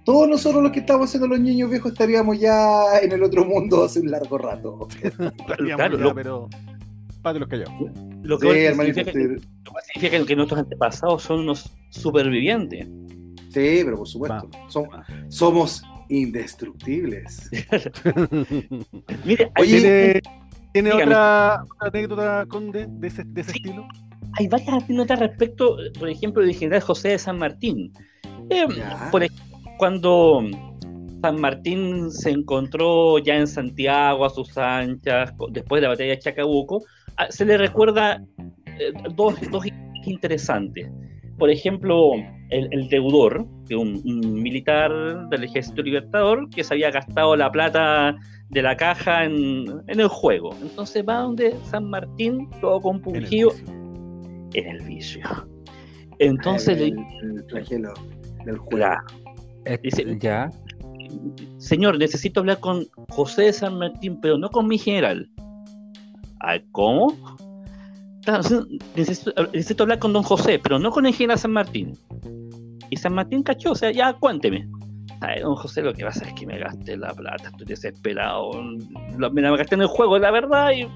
todos 0.05 0.29
nosotros 0.29 0.63
los 0.63 0.73
que 0.73 0.81
estamos 0.81 1.09
haciendo 1.09 1.29
los 1.29 1.41
niños 1.41 1.71
viejos 1.71 1.93
estaríamos 1.93 2.39
ya 2.39 2.99
en 3.01 3.13
el 3.13 3.23
otro 3.23 3.45
mundo 3.45 3.85
hace 3.85 4.01
un 4.01 4.11
largo 4.11 4.39
rato. 4.39 4.89
claro, 5.47 5.99
ya, 5.99 6.15
pero 6.15 6.49
para 7.23 7.39
los 7.39 7.49
callados. 7.49 7.73
Lo 8.23 8.39
que, 8.39 8.71
sí, 8.71 8.75
significa, 8.75 9.13
que, 9.13 9.41
significa 9.93 10.27
que 10.27 10.37
nuestros 10.37 10.61
antepasados 10.61 11.23
son 11.23 11.41
unos 11.41 11.71
supervivientes. 11.91 12.87
Sí, 13.51 13.83
pero 13.85 13.97
por 13.99 14.09
supuesto. 14.09 14.49
somos 15.29 15.83
indestructibles. 16.09 17.51
Mire, 19.25 19.51
Oye, 19.59 20.21
¿tiene, 20.73 20.93
otra, 20.93 21.65
anécdota, 21.81 22.47
Conde, 22.49 22.87
de 22.89 23.09
ese, 23.09 23.25
de 23.25 23.41
ese 23.41 23.53
estilo? 23.53 23.87
Hay 24.39 24.49
varias 24.49 24.85
anécdotas 24.85 25.19
respecto, 25.19 25.77
por 25.99 26.09
ejemplo, 26.09 26.43
del 26.43 26.55
general 26.55 26.81
José 26.81 27.11
de 27.11 27.19
San 27.19 27.39
Martín. 27.39 27.93
Eh, 28.51 28.67
por 29.11 29.23
ejemplo, 29.23 29.47
cuando 29.79 30.43
San 31.23 31.41
Martín 31.41 32.11
se 32.11 32.31
encontró 32.31 33.19
ya 33.19 33.37
en 33.37 33.47
Santiago 33.47 34.25
a 34.25 34.31
sus 34.31 34.57
anchas, 34.57 35.33
después 35.51 35.81
de 35.81 35.83
la 35.87 35.89
batalla 35.91 36.11
de 36.11 36.19
Chacabuco, 36.19 36.83
ah, 37.17 37.27
se 37.31 37.45
le 37.45 37.59
recuerda 37.59 38.23
eh, 38.79 38.93
dos, 39.15 39.35
dos 39.51 39.65
interesantes. 40.05 40.89
Por 41.39 41.51
ejemplo, 41.51 42.13
el, 42.51 42.89
deudor, 42.89 43.47
que 43.67 43.77
un, 43.77 44.01
un, 44.05 44.43
militar 44.43 44.93
del 45.31 45.45
ejército 45.45 45.83
libertador 45.83 46.51
que 46.51 46.63
se 46.63 46.75
había 46.75 46.91
gastado 46.91 47.35
la 47.37 47.51
plata 47.51 48.17
de 48.51 48.63
la 48.63 48.77
caja 48.77 49.25
en, 49.25 49.83
el 49.87 50.09
juego. 50.09 50.55
Entonces 50.63 51.05
va 51.09 51.21
donde 51.21 51.57
San 51.65 51.89
Martín, 51.89 52.49
todo 52.61 52.81
compungido, 52.81 53.53
en 54.55 54.67
el 54.67 54.83
vicio. 54.83 55.23
Entonces 56.19 56.79
el, 56.79 56.99
el, 57.23 57.45
flagelo 57.49 57.95
del 58.45 58.59
juego. 58.59 58.95
Dice, 59.83 60.19
ya. 60.21 60.51
Señor, 61.59 61.99
necesito 61.99 62.41
hablar 62.41 62.61
con 62.61 62.87
José 63.09 63.43
de 63.43 63.53
San 63.53 63.79
Martín, 63.79 64.21
pero 64.21 64.39
no 64.39 64.49
con 64.51 64.67
mi 64.69 64.79
general. 64.79 65.29
¿Cómo? 66.73 67.15
Necesito, 68.97 69.83
hablar 69.83 69.99
con 69.99 70.13
don 70.13 70.23
José, 70.23 70.59
pero 70.59 70.79
no 70.79 70.91
con 70.91 71.07
el 71.07 71.15
general 71.15 71.39
San 71.39 71.53
Martín. 71.53 71.97
Y 72.91 72.97
San 72.97 73.15
Martín 73.15 73.43
cachó, 73.43 73.73
o 73.73 73.75
sea, 73.75 73.91
ya 73.91 74.13
cuénteme. 74.15 74.69
Don 75.43 75.55
José, 75.55 75.83
lo 75.83 75.93
que 75.93 76.05
pasa 76.05 76.27
es 76.27 76.33
que 76.35 76.47
me 76.47 76.59
gasté 76.59 76.97
la 76.97 77.13
plata, 77.13 77.49
estoy 77.49 77.67
desesperado. 77.67 78.53
Me 78.63 79.43
la 79.43 79.57
gasté 79.57 79.75
en 79.75 79.83
el 79.83 79.87
juego, 79.87 80.19
la 80.19 80.31
verdad, 80.31 80.71
y 80.73 80.89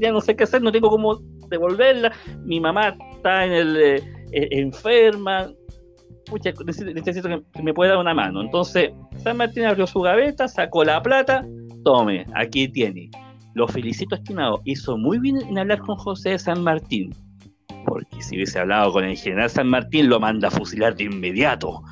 ya 0.00 0.12
no 0.12 0.20
sé 0.20 0.36
qué 0.36 0.44
hacer, 0.44 0.62
no 0.62 0.70
tengo 0.70 0.90
cómo 0.90 1.18
devolverla. 1.48 2.12
Mi 2.44 2.60
mamá 2.60 2.96
está 3.16 3.46
en 3.46 3.52
el 3.52 3.76
eh, 3.76 3.96
eh, 4.32 4.48
enferma. 4.50 5.50
Pucha, 6.26 6.52
necesito, 6.94 7.28
que 7.28 7.62
me 7.62 7.74
pueda 7.74 7.92
dar 7.92 8.00
una 8.00 8.14
mano. 8.14 8.42
Entonces, 8.42 8.90
San 9.16 9.38
Martín 9.38 9.64
abrió 9.64 9.86
su 9.86 10.00
gaveta, 10.00 10.46
sacó 10.46 10.84
la 10.84 11.02
plata, 11.02 11.44
tome, 11.82 12.26
aquí 12.34 12.68
tiene. 12.68 13.10
Lo 13.54 13.66
felicito, 13.66 14.14
estimado. 14.14 14.60
Hizo 14.64 14.96
muy 14.96 15.18
bien 15.18 15.38
en 15.42 15.58
hablar 15.58 15.80
con 15.80 15.96
José 15.96 16.30
de 16.30 16.38
San 16.38 16.62
Martín. 16.62 17.14
Porque 17.86 18.22
si 18.22 18.36
hubiese 18.36 18.60
hablado 18.60 18.92
con 18.92 19.04
el 19.04 19.16
general 19.16 19.50
San 19.50 19.68
Martín, 19.68 20.08
lo 20.08 20.20
manda 20.20 20.48
a 20.48 20.50
fusilar 20.50 20.94
de 20.94 21.04
inmediato. 21.04 21.82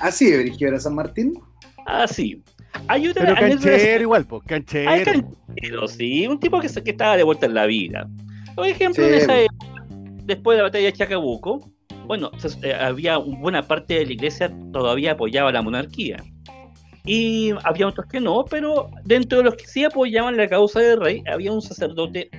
¿Así 0.00 0.30
de 0.30 0.38
dirigió 0.38 0.68
era 0.68 0.80
San 0.80 0.94
Martín? 0.94 1.34
Así. 1.86 2.42
Pero 2.88 3.34
canchero 3.34 4.02
igual, 4.02 4.26
pues, 4.26 4.42
canchero. 4.44 5.88
sí, 5.88 6.26
un 6.26 6.40
tipo 6.40 6.60
que, 6.60 6.68
que, 6.68 6.90
estaba 6.90 7.16
de 7.16 7.22
vuelta 7.22 7.46
en 7.46 7.54
la 7.54 7.66
vida. 7.66 8.08
Por 8.54 8.66
ejemplo, 8.66 9.06
en 9.06 9.14
esa 9.14 9.34
después 10.24 10.56
de 10.56 10.58
la 10.58 10.68
batalla 10.68 10.86
de 10.86 10.92
Chacabuco, 10.92 11.70
bueno, 12.06 12.30
eh, 12.62 12.74
había 12.74 13.16
buena 13.18 13.62
parte 13.62 13.94
de 13.94 14.06
la 14.06 14.12
iglesia 14.12 14.52
todavía 14.72 15.12
apoyaba 15.12 15.52
la 15.52 15.62
monarquía. 15.62 16.16
Y 17.04 17.52
había 17.64 17.88
otros 17.88 18.06
que 18.06 18.20
no, 18.20 18.44
pero 18.44 18.88
dentro 19.04 19.38
de 19.38 19.44
los 19.44 19.56
que 19.56 19.66
sí 19.66 19.84
apoyaban 19.84 20.36
la 20.36 20.48
causa 20.48 20.80
del 20.80 21.00
rey, 21.00 21.22
había 21.30 21.52
un 21.52 21.60
sacerdote 21.60 22.30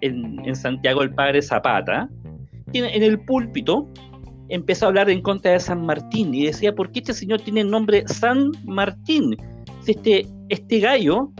en, 0.00 0.40
en 0.44 0.54
Santiago, 0.54 1.02
el 1.02 1.12
padre 1.12 1.42
Zapata, 1.42 2.08
quien 2.70 2.84
en 2.84 3.02
el 3.02 3.20
púlpito 3.20 3.88
empezó 4.52 4.84
a 4.84 4.88
hablar 4.88 5.08
en 5.08 5.22
contra 5.22 5.52
de 5.52 5.60
San 5.60 5.84
Martín 5.84 6.34
y 6.34 6.46
decía, 6.46 6.74
¿por 6.74 6.92
qué 6.92 7.00
este 7.00 7.14
señor 7.14 7.40
tiene 7.40 7.62
el 7.62 7.70
nombre 7.70 8.04
San 8.06 8.52
Martín? 8.64 9.34
Si 9.80 9.92
este, 9.92 10.26
este 10.50 10.78
gallo 10.78 11.32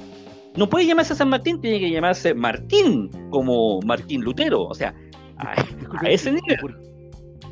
no 0.57 0.69
puede 0.69 0.87
llamarse 0.87 1.15
San 1.15 1.29
Martín, 1.29 1.61
tiene 1.61 1.79
que 1.79 1.91
llamarse 1.91 2.33
Martín, 2.33 3.11
como 3.31 3.81
Martín 3.83 4.23
Lutero, 4.23 4.63
o 4.63 4.75
sea, 4.75 4.95
a, 5.37 5.55
ese 6.09 6.33
nivel. 6.33 6.59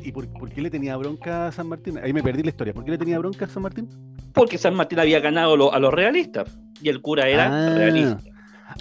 ¿Y 0.03 0.11
por, 0.11 0.27
qué 0.49 0.61
le 0.61 0.71
tenía 0.71 0.97
bronca 0.97 1.47
a 1.47 1.51
San 1.51 1.67
Martín? 1.67 1.99
Ahí 1.99 2.11
me 2.11 2.23
perdí 2.23 2.41
la 2.41 2.49
historia. 2.49 2.73
¿Por 2.73 2.83
qué 2.83 2.91
le 2.91 2.97
tenía 2.97 3.19
bronca 3.19 3.45
a 3.45 3.47
San 3.47 3.61
Martín? 3.61 3.87
Porque 4.33 4.57
San 4.57 4.73
Martín 4.73 4.99
había 4.99 5.19
ganado 5.19 5.71
a 5.71 5.79
los 5.79 5.93
realistas 5.93 6.57
y 6.81 6.89
el 6.89 7.01
cura 7.01 7.29
era 7.29 7.45
ah. 7.45 7.75
realista. 7.75 8.17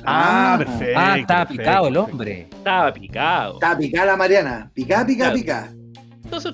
Ah, 0.05 0.55
ah, 0.55 0.59
perfecto. 0.59 0.95
Ah, 0.97 1.19
estaba 1.19 1.47
picado 1.47 1.89
el 1.89 1.97
hombre. 1.99 2.49
Estaba 2.51 2.93
picado. 2.95 3.55
Estaba 3.55 3.79
picada 3.79 4.07
la 4.07 4.17
Mariana. 4.17 4.71
Picada, 4.73 5.05
picada, 5.05 5.33
picada. 5.35 5.73
Entonces 6.31 6.53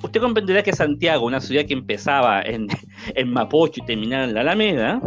usted, 0.00 0.20
comprenderá, 0.20 0.62
que 0.62 0.72
Santiago, 0.72 1.26
una 1.26 1.38
ciudad 1.38 1.66
que 1.66 1.74
empezaba 1.74 2.40
en, 2.40 2.66
en 3.14 3.30
Mapocho 3.30 3.82
y 3.82 3.86
terminaba 3.86 4.24
en 4.24 4.32
la 4.32 4.40
Alameda, 4.40 5.00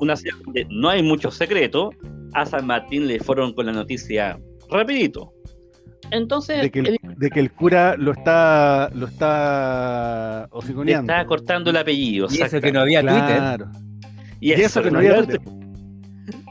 una 0.00 0.16
ciudad 0.16 0.38
donde 0.44 0.66
no 0.70 0.88
hay 0.88 1.02
mucho 1.02 1.30
secreto, 1.30 1.90
a 2.32 2.46
San 2.46 2.66
Martín 2.66 3.06
le 3.06 3.20
fueron 3.20 3.52
con 3.52 3.66
la 3.66 3.72
noticia 3.72 4.40
rapidito. 4.70 5.34
Entonces, 6.10 6.62
de 6.62 6.70
que 6.70 7.40
el, 7.40 7.52
cura 7.52 7.96
lo 7.98 8.12
está 8.12 8.90
lo 8.94 9.06
está 9.06 10.48
Le 10.84 10.92
está 10.92 11.26
cortando 11.26 11.68
el 11.68 11.76
apellido. 11.76 12.28
Y 12.30 12.40
eso 12.40 12.60
que 12.62 12.72
no 12.72 12.80
había 12.80 13.02
Twitter. 13.02 13.66
Y, 14.40 14.52
eso, 14.52 14.82
que 14.82 14.90
no 14.90 15.00
había 15.00 15.18
Twitter. 15.18 15.40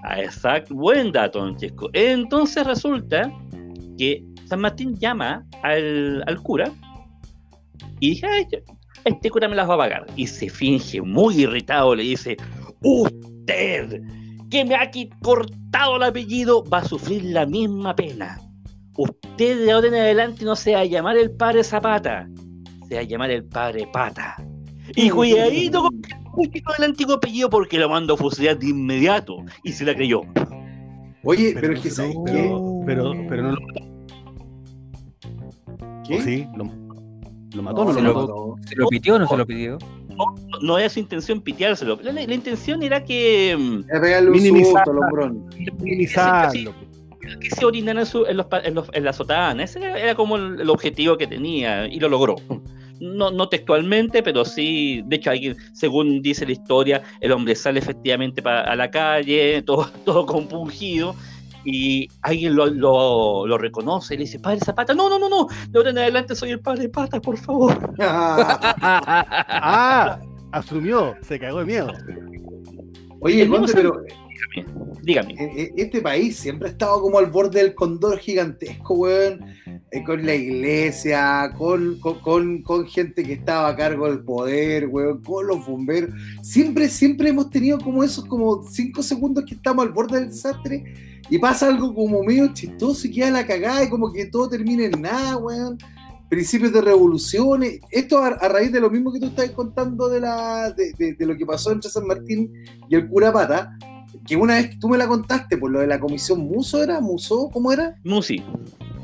Ah, 0.04 0.22
exacto, 0.22 0.76
buen 0.76 1.12
dato, 1.12 1.56
Chesco. 1.58 1.90
Entonces 1.94 2.66
resulta 2.66 3.32
que 3.98 4.24
San 4.52 4.60
Martín 4.60 5.00
llama 5.00 5.46
al, 5.64 6.26
cura 6.44 6.70
y 8.02 8.10
dice, 8.10 8.28
este 9.06 9.30
cura 9.30 9.48
me 9.48 9.56
las 9.56 9.70
va 9.70 9.76
a 9.76 9.78
pagar. 9.78 10.06
Y 10.18 10.28
se 10.28 10.50
finge 10.50 11.02
muy 11.02 11.44
irritado, 11.44 11.96
le 11.96 12.04
dice, 12.04 12.36
usted 12.82 14.02
que 14.50 14.66
me 14.66 14.76
ha 14.76 14.92
cortado 15.22 15.96
el 15.96 16.04
apellido 16.04 16.66
va 16.66 16.80
a 16.80 16.84
sufrir 16.84 17.24
la 17.24 17.46
misma 17.46 17.96
pena. 17.96 18.42
Usted 18.98 19.64
de 19.64 19.72
ahora 19.72 19.88
en 19.88 19.94
adelante 19.94 20.44
no 20.44 20.58
se 20.58 20.74
va 20.74 20.82
a 20.82 20.86
llamar 20.86 21.16
el 21.16 21.32
padre 21.32 21.64
Zapata, 21.64 22.28
se 22.90 22.96
va 22.96 23.00
a 23.00 23.06
llamar 23.06 23.32
el 23.32 23.46
padre 23.46 23.88
Pata. 23.94 24.36
Y 24.98 25.10
cuidadito 25.12 25.82
con 25.82 26.76
el 26.78 26.84
antiguo 26.84 27.16
apellido 27.16 27.50
porque 27.50 27.80
lo 27.80 27.88
mando 27.88 28.16
a 28.16 28.18
fusilar 28.18 28.60
de 28.60 28.68
inmediato. 28.68 29.38
Y 29.64 29.72
se 29.72 29.86
la 29.86 29.96
creyó. 29.96 30.24
Oye, 31.24 31.54
pero, 31.54 31.72
es 31.72 31.80
que 31.80 31.90
pero, 32.26 32.82
pero, 32.86 33.14
pero 33.30 33.44
no 33.44 33.52
lo 33.52 33.91
sí, 36.20 36.48
lo, 36.56 36.66
mató, 37.62 37.86
no, 37.86 37.94
lo, 37.94 38.14
mató. 38.14 38.56
¿Se 38.68 38.76
lo 38.76 38.88
pitió 38.88 39.16
o 39.16 39.20
no 39.20 39.28
se 39.28 39.38
lo 39.38 39.46
pidió? 39.46 39.78
No, 40.10 40.36
no 40.62 40.78
era 40.78 40.90
su 40.90 41.00
intención 41.00 41.42
piteárselo. 41.42 42.00
La, 42.02 42.12
la, 42.12 42.34
intención 42.34 42.84
era 42.84 43.04
que. 43.04 43.56
Mm, 43.58 44.32
minimizarlo. 44.32 45.02
Minimizarlo. 45.80 46.74
Que 47.40 47.50
se 47.50 47.66
orinara 47.66 48.02
en, 48.02 48.38
los, 48.38 48.48
en, 48.64 48.76
los, 48.76 48.90
en 48.94 49.04
la 49.04 49.14
sotana. 49.14 49.64
Ese 49.64 49.80
era, 49.80 50.16
como 50.16 50.38
el, 50.38 50.70
objetivo 50.70 51.18
que 51.18 51.28
tenía 51.28 51.88
y 51.88 52.00
lo 52.00 52.10
logró. 52.10 52.36
No, 53.00 53.32
no, 53.32 53.50
textualmente, 53.50 54.22
pero 54.22 54.46
sí, 54.46 55.02
de 55.06 55.16
hecho, 55.16 55.32
alguien, 55.32 55.56
según 55.74 56.22
dice 56.22 56.46
la 56.46 56.52
historia, 56.52 57.02
el 57.20 57.32
hombre 57.32 57.56
sale 57.56 57.80
efectivamente 57.80 58.44
a 58.46 58.76
la 58.76 58.92
calle, 58.92 59.64
todo, 59.64 59.90
todo 60.06 60.26
compungido, 60.28 61.16
y 61.64 62.10
alguien 62.22 62.56
lo, 62.56 63.46
lo, 63.46 63.58
reconoce 63.58 64.14
y 64.14 64.18
le 64.18 64.24
dice, 64.24 64.40
Padre 64.40 64.60
Zapata, 64.60 64.94
no, 64.94 65.10
no, 65.10 65.20
no, 65.20 65.30
no, 65.30 65.48
de 65.70 65.78
ahora 65.78 65.92
en 65.92 65.98
adelante 66.00 66.36
soy 66.36 66.52
el 66.52 66.60
Padre 66.60 66.90
Pata, 66.90 67.22
por 67.22 67.38
favor. 67.38 67.94
ah, 68.00 70.20
asumió, 70.52 71.16
se 71.22 71.40
cagó 71.40 71.60
de 71.60 71.66
miedo. 71.66 71.94
Oye, 73.20 73.48
Conde, 73.48 73.72
pero 73.74 74.04
dígame, 75.04 75.34
e, 75.34 75.64
e, 75.64 75.74
Este 75.78 76.02
país 76.02 76.38
siempre 76.38 76.70
ha 76.70 76.72
estado 76.72 77.02
como 77.02 77.20
al 77.20 77.28
borde 77.28 77.62
del 77.62 77.76
condor 77.76 78.18
gigantesco, 78.18 78.96
weón. 78.96 79.46
Eh, 79.94 80.06
con 80.06 80.26
la 80.26 80.34
iglesia, 80.34 81.52
con, 81.58 82.00
con, 82.00 82.62
con, 82.62 82.88
gente 82.88 83.24
que 83.24 83.34
estaba 83.34 83.68
a 83.68 83.76
cargo 83.76 84.08
del 84.08 84.22
poder, 84.22 84.88
weón, 84.88 85.22
con 85.22 85.48
los 85.48 85.66
bomberos. 85.66 86.12
Siempre, 86.42 86.88
siempre 86.88 87.30
hemos 87.30 87.50
tenido 87.50 87.78
como 87.78 88.02
esos 88.02 88.24
como 88.24 88.64
cinco 88.64 89.04
segundos 89.04 89.44
que 89.44 89.56
estamos 89.56 89.86
al 89.86 89.92
borde 89.92 90.18
del 90.18 90.30
desastre 90.30 91.11
y 91.32 91.40
pasa 91.40 91.70
algo 91.70 91.96
como 91.96 92.22
medio 92.24 92.54
chistoso 92.54 93.08
y 93.08 93.12
queda 93.12 93.32
la 93.32 93.48
cagada 93.48 93.86
y 93.86 93.90
como 93.90 94.12
que 94.12 94.26
todo 94.26 94.50
termina 94.50 94.84
en 94.84 95.02
nada, 95.02 95.38
weón. 95.38 95.78
Principios 96.28 96.74
de 96.74 96.82
revoluciones. 96.82 97.80
Esto 97.90 98.20
a, 98.20 98.32
raíz 98.50 98.70
de 98.70 98.82
lo 98.82 98.90
mismo 98.90 99.14
que 99.14 99.20
tú 99.22 99.28
estás 99.28 99.50
contando 99.52 100.10
de, 100.10 100.20
la, 100.20 100.72
de, 100.72 101.16
lo 101.20 101.38
que 101.38 101.46
pasó 101.46 101.72
entre 101.72 101.90
San 101.90 102.06
Martín 102.06 102.52
y 102.90 102.96
el 102.96 103.08
cura 103.08 103.32
Pata, 103.32 103.78
que 104.28 104.36
una 104.36 104.56
vez 104.56 104.78
tú 104.78 104.90
me 104.90 104.98
la 104.98 105.08
contaste 105.08 105.58
por 105.58 105.72
lo 105.72 105.80
de 105.80 105.88
la 105.88 106.02
comisión 106.02 106.40
Muso, 106.40 106.84
¿era? 106.84 107.00
¿Muso? 107.00 107.50
¿Cómo 107.50 107.72
era? 107.72 107.96
Musi. 108.04 108.44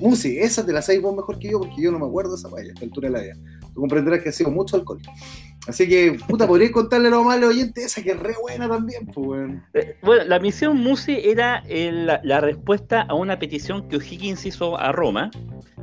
Musi, 0.02 0.38
esa 0.38 0.66
te 0.66 0.74
la 0.74 0.82
sabes 0.82 1.02
vos 1.02 1.16
mejor 1.16 1.40
que 1.40 1.50
yo 1.52 1.60
porque 1.60 1.82
yo 1.82 1.94
no 1.94 2.00
me 2.00 2.08
acuerdo 2.08 2.32
de 2.32 2.40
esa 2.40 2.50
vaya, 2.50 2.72
a 2.72 2.74
esta 2.74 2.84
altura 2.84 3.08
de 3.08 3.14
la 3.14 3.22
vida. 3.22 3.36
Comprenderás 3.78 4.22
que 4.22 4.30
ha 4.30 4.32
sido 4.32 4.52
mucho 4.52 4.76
alcohol. 4.76 5.00
Así 5.68 5.88
que, 5.88 6.18
puta, 6.28 6.48
podría 6.48 6.72
contarle 6.72 7.10
a 7.10 7.12
los 7.12 7.26
malos 7.26 7.50
oyentes 7.50 7.86
esa 7.86 8.02
que 8.02 8.12
es 8.12 8.20
re 8.20 8.36
buena 8.42 8.70
también, 8.70 9.06
pues, 9.08 9.52
Bueno, 10.02 10.24
la 10.24 10.40
misión 10.40 10.78
Musi 10.78 11.18
era 11.22 11.62
la, 11.68 12.40
respuesta 12.40 13.02
a 13.02 13.14
una 13.16 13.38
petición 13.38 13.90
que 13.90 13.98
O'Higgins 13.98 14.46
hizo 14.46 14.80
a 14.80 14.94
Roma 14.94 15.30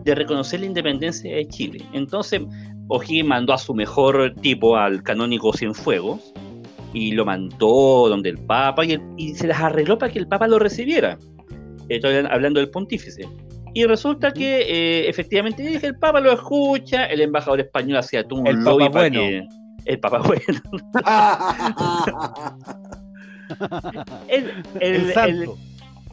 de 0.03 0.15
reconocer 0.15 0.61
la 0.61 0.67
independencia 0.67 1.35
de 1.35 1.47
Chile. 1.49 1.85
Entonces, 1.93 2.41
O'Higgins 2.89 3.29
mandó 3.29 3.53
a 3.53 3.59
su 3.59 3.75
mejor 3.75 4.35
tipo, 4.41 4.77
al 4.77 5.03
canónigo 5.03 5.53
Cienfuegos, 5.53 6.33
y 6.95 7.13
lo 7.13 7.27
mandó 7.27 8.09
donde 8.09 8.31
el 8.31 8.39
Papa, 8.39 8.85
y, 8.87 9.35
se 9.35 9.47
las 9.47 9.61
arregló 9.61 9.99
para 9.99 10.11
que 10.11 10.19
el 10.19 10.29
Papa 10.29 10.49
lo 10.49 10.59
recibiera. 10.59 11.19
Estoy 11.91 12.15
hablando 12.31 12.61
del 12.61 12.71
pontífice. 12.71 13.29
Y 13.75 13.85
resulta 13.87 14.33
que 14.33 14.61
eh, 14.61 15.09
efectivamente 15.09 15.63
dije, 15.63 15.89
el 15.89 15.99
Papa 15.99 16.21
lo 16.21 16.33
escucha, 16.33 17.07
el 17.07 17.21
embajador 17.21 17.61
español 17.61 17.99
hacía 17.99 18.23
tú 18.27 18.43
el 18.47 18.63
Papa 18.63 18.89
bueno. 18.89 19.21
el 19.85 19.99
Papa 19.99 20.19
bueno. 20.25 20.63
el, 24.29 24.51
el, 24.81 25.15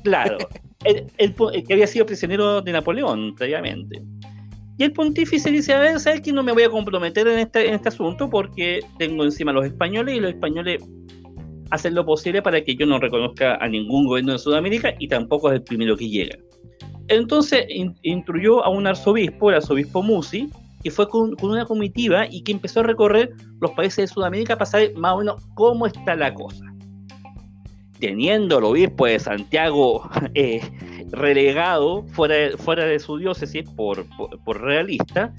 claro, 0.03 0.37
el, 0.83 1.35
que 1.63 1.73
había 1.73 1.87
sido 1.87 2.05
prisionero 2.05 2.61
de 2.61 2.71
Napoleón 2.71 3.35
previamente. 3.35 4.01
Y 4.77 4.83
el 4.83 4.93
pontífice 4.93 5.51
dice, 5.51 5.73
a 5.73 5.79
ver, 5.79 5.99
¿sabes 5.99 6.21
que 6.21 6.33
no 6.33 6.41
me 6.41 6.51
voy 6.53 6.63
a 6.63 6.69
comprometer 6.69 7.27
en 7.27 7.37
este, 7.37 7.67
en 7.67 7.75
este 7.75 7.89
asunto 7.89 8.27
porque 8.27 8.79
tengo 8.97 9.23
encima 9.23 9.51
a 9.51 9.53
los 9.53 9.65
españoles 9.65 10.15
y 10.15 10.19
los 10.19 10.31
españoles 10.31 10.83
hacen 11.69 11.93
lo 11.93 12.05
posible 12.05 12.41
para 12.41 12.61
que 12.63 12.75
yo 12.75 12.87
no 12.87 12.97
reconozca 12.99 13.55
a 13.55 13.67
ningún 13.67 14.07
gobierno 14.07 14.33
de 14.33 14.39
Sudamérica 14.39 14.95
y 14.97 15.07
tampoco 15.07 15.49
es 15.49 15.55
el 15.59 15.63
primero 15.63 15.95
que 15.95 16.09
llega. 16.09 16.35
Entonces 17.07 17.65
instruyó 18.03 18.63
a 18.63 18.69
un 18.69 18.87
arzobispo, 18.87 19.49
el 19.49 19.57
arzobispo 19.57 20.01
Musi, 20.01 20.49
que 20.83 20.91
fue 20.91 21.07
con, 21.07 21.35
una 21.41 21.65
comitiva 21.65 22.25
y 22.29 22.43
que 22.43 22.51
empezó 22.51 22.79
a 22.79 22.83
recorrer 22.83 23.33
los 23.59 23.71
países 23.71 23.97
de 23.97 24.07
Sudamérica 24.07 24.55
para 24.55 24.69
saber 24.69 24.95
más 24.95 25.13
o 25.13 25.17
menos 25.19 25.45
cómo 25.53 25.87
está 25.87 26.15
la 26.15 26.33
cosa. 26.33 26.65
Teniendo 27.99 28.57
el 28.57 28.63
obispo 28.63 29.05
de 29.05 29.19
Santiago 29.19 30.09
eh, 30.33 30.61
relegado 31.11 32.03
fuera 32.13 32.85
de, 32.85 32.99
su 32.99 33.17
diócesis 33.17 33.69
por 33.69 34.07
realista, 34.61 35.33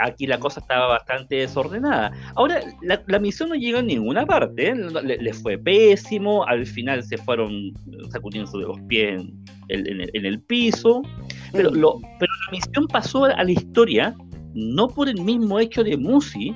aquí 0.00 0.26
la 0.26 0.38
cosa 0.38 0.60
estaba 0.60 0.86
bastante 0.86 1.36
desordenada. 1.36 2.12
Ahora, 2.34 2.60
la, 2.82 3.18
misión 3.18 3.50
no 3.50 3.54
llegó 3.54 3.78
a 3.78 3.82
ninguna 3.82 4.26
parte, 4.26 4.68
¿eh? 4.68 4.74
le, 4.74 5.32
fue 5.34 5.58
pésimo, 5.58 6.44
al 6.46 6.66
final 6.66 7.02
se 7.02 7.18
fueron 7.18 7.72
sacudiendo 8.10 8.50
de 8.58 8.64
los 8.66 8.80
pies 8.88 9.22
en, 9.68 10.26
el, 10.26 10.40
piso, 10.42 11.02
pero, 11.52 11.70
lo, 11.70 12.00
pero 12.18 12.32
la 12.46 12.52
misión 12.52 12.86
pasó 12.88 13.24
a 13.24 13.44
la 13.44 13.50
historia 13.50 14.14
no 14.54 14.88
por 14.88 15.08
el 15.08 15.20
mismo 15.22 15.58
hecho 15.58 15.84
de 15.84 15.96
Musi, 15.96 16.54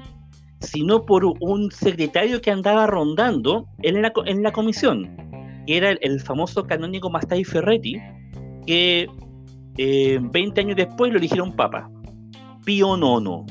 sino 0.60 1.04
por 1.04 1.24
un 1.24 1.70
secretario 1.70 2.40
que 2.40 2.50
andaba 2.50 2.86
rondando 2.86 3.66
en 3.82 4.02
la, 4.02 4.12
en 4.26 4.42
la 4.42 4.52
comisión, 4.52 5.16
que 5.66 5.76
era 5.76 5.90
el, 5.90 6.20
famoso 6.20 6.66
canónico 6.66 7.10
Mastai 7.10 7.44
Ferretti, 7.44 7.96
que 8.66 9.08
20 9.76 10.60
eh, 10.60 10.62
años 10.62 10.76
después 10.76 11.12
lo 11.12 11.18
eligieron 11.18 11.54
papa. 11.54 11.90
Pío 12.64 12.96
Nono. 12.96 13.46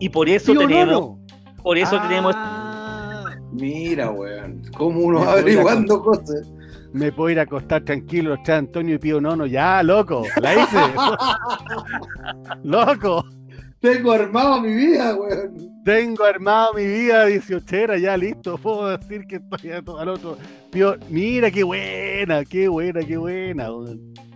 Y 0.00 0.08
por 0.08 0.28
eso 0.28 0.54
tenemos. 0.54 1.18
Por 1.62 1.78
eso 1.78 2.00
tenemos. 2.02 2.34
Ah. 2.36 3.34
Mira, 3.52 4.10
weón. 4.10 4.62
Como 4.76 5.00
uno 5.00 5.20
va 5.20 5.32
averiguando 5.32 6.00
cosas. 6.02 6.48
Me 6.92 7.12
puedo 7.12 7.30
ir 7.30 7.38
a 7.38 7.42
acostar 7.42 7.84
tranquilo, 7.84 8.34
está 8.34 8.56
Antonio 8.56 8.94
y 8.94 8.98
Pío 8.98 9.20
Nono. 9.20 9.46
Ya, 9.46 9.82
loco. 9.82 10.24
La 10.40 10.54
hice. 10.54 10.78
loco. 12.64 13.24
Tengo 13.80 14.12
armado 14.12 14.60
mi 14.60 14.74
vida, 14.74 15.14
weón. 15.14 15.82
Tengo 15.84 16.24
armado 16.24 16.74
mi 16.74 16.86
vida 16.86 17.26
18 17.26 17.96
ya 17.96 18.16
listo. 18.16 18.58
Puedo 18.58 18.96
decir 18.96 19.26
que 19.26 19.36
estoy 19.36 19.72
a 19.72 19.82
todo 19.82 19.98
al 19.98 20.08
otro. 20.08 20.36
Pío, 20.70 20.96
mira 21.08 21.50
qué 21.50 21.62
buena, 21.62 22.44
qué 22.44 22.68
buena, 22.68 23.00
qué 23.00 23.16
buena, 23.16 23.72
weón. 23.72 24.27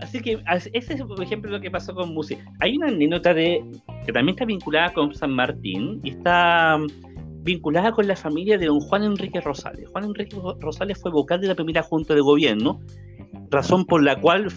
Así 0.00 0.20
que 0.20 0.38
ese 0.72 0.94
es, 0.94 1.02
por 1.02 1.22
ejemplo, 1.22 1.50
lo 1.50 1.60
que 1.60 1.70
pasó 1.70 1.94
con 1.94 2.12
Musi. 2.12 2.36
Hay 2.60 2.76
una 2.76 2.88
anécdota 2.88 3.32
de 3.32 3.64
que 4.04 4.12
también 4.12 4.34
está 4.34 4.44
vinculada 4.44 4.92
con 4.92 5.14
San 5.14 5.32
Martín 5.32 6.00
y 6.04 6.10
está 6.10 6.78
mm, 6.78 7.42
vinculada 7.42 7.92
con 7.92 8.06
la 8.06 8.16
familia 8.16 8.58
de 8.58 8.66
don 8.66 8.80
Juan 8.80 9.04
Enrique 9.04 9.40
Rosales. 9.40 9.88
Juan 9.90 10.04
Enrique 10.04 10.36
Rosales 10.60 11.00
fue 11.00 11.10
vocal 11.10 11.40
de 11.40 11.48
la 11.48 11.54
primera 11.54 11.82
Junta 11.82 12.14
de 12.14 12.20
Gobierno, 12.20 12.80
razón 13.50 13.86
por 13.86 14.02
la 14.02 14.20
cual 14.20 14.48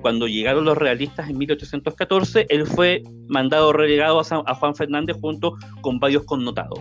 cuando 0.00 0.26
llegaron 0.26 0.64
los 0.64 0.76
realistas 0.76 1.28
en 1.30 1.38
1814, 1.38 2.46
él 2.48 2.66
fue 2.66 3.02
mandado 3.28 3.72
relegado 3.72 4.20
a, 4.20 4.54
Juan 4.54 4.74
Fernández 4.74 5.16
junto 5.20 5.54
con 5.80 6.00
varios 6.00 6.24
connotados, 6.24 6.80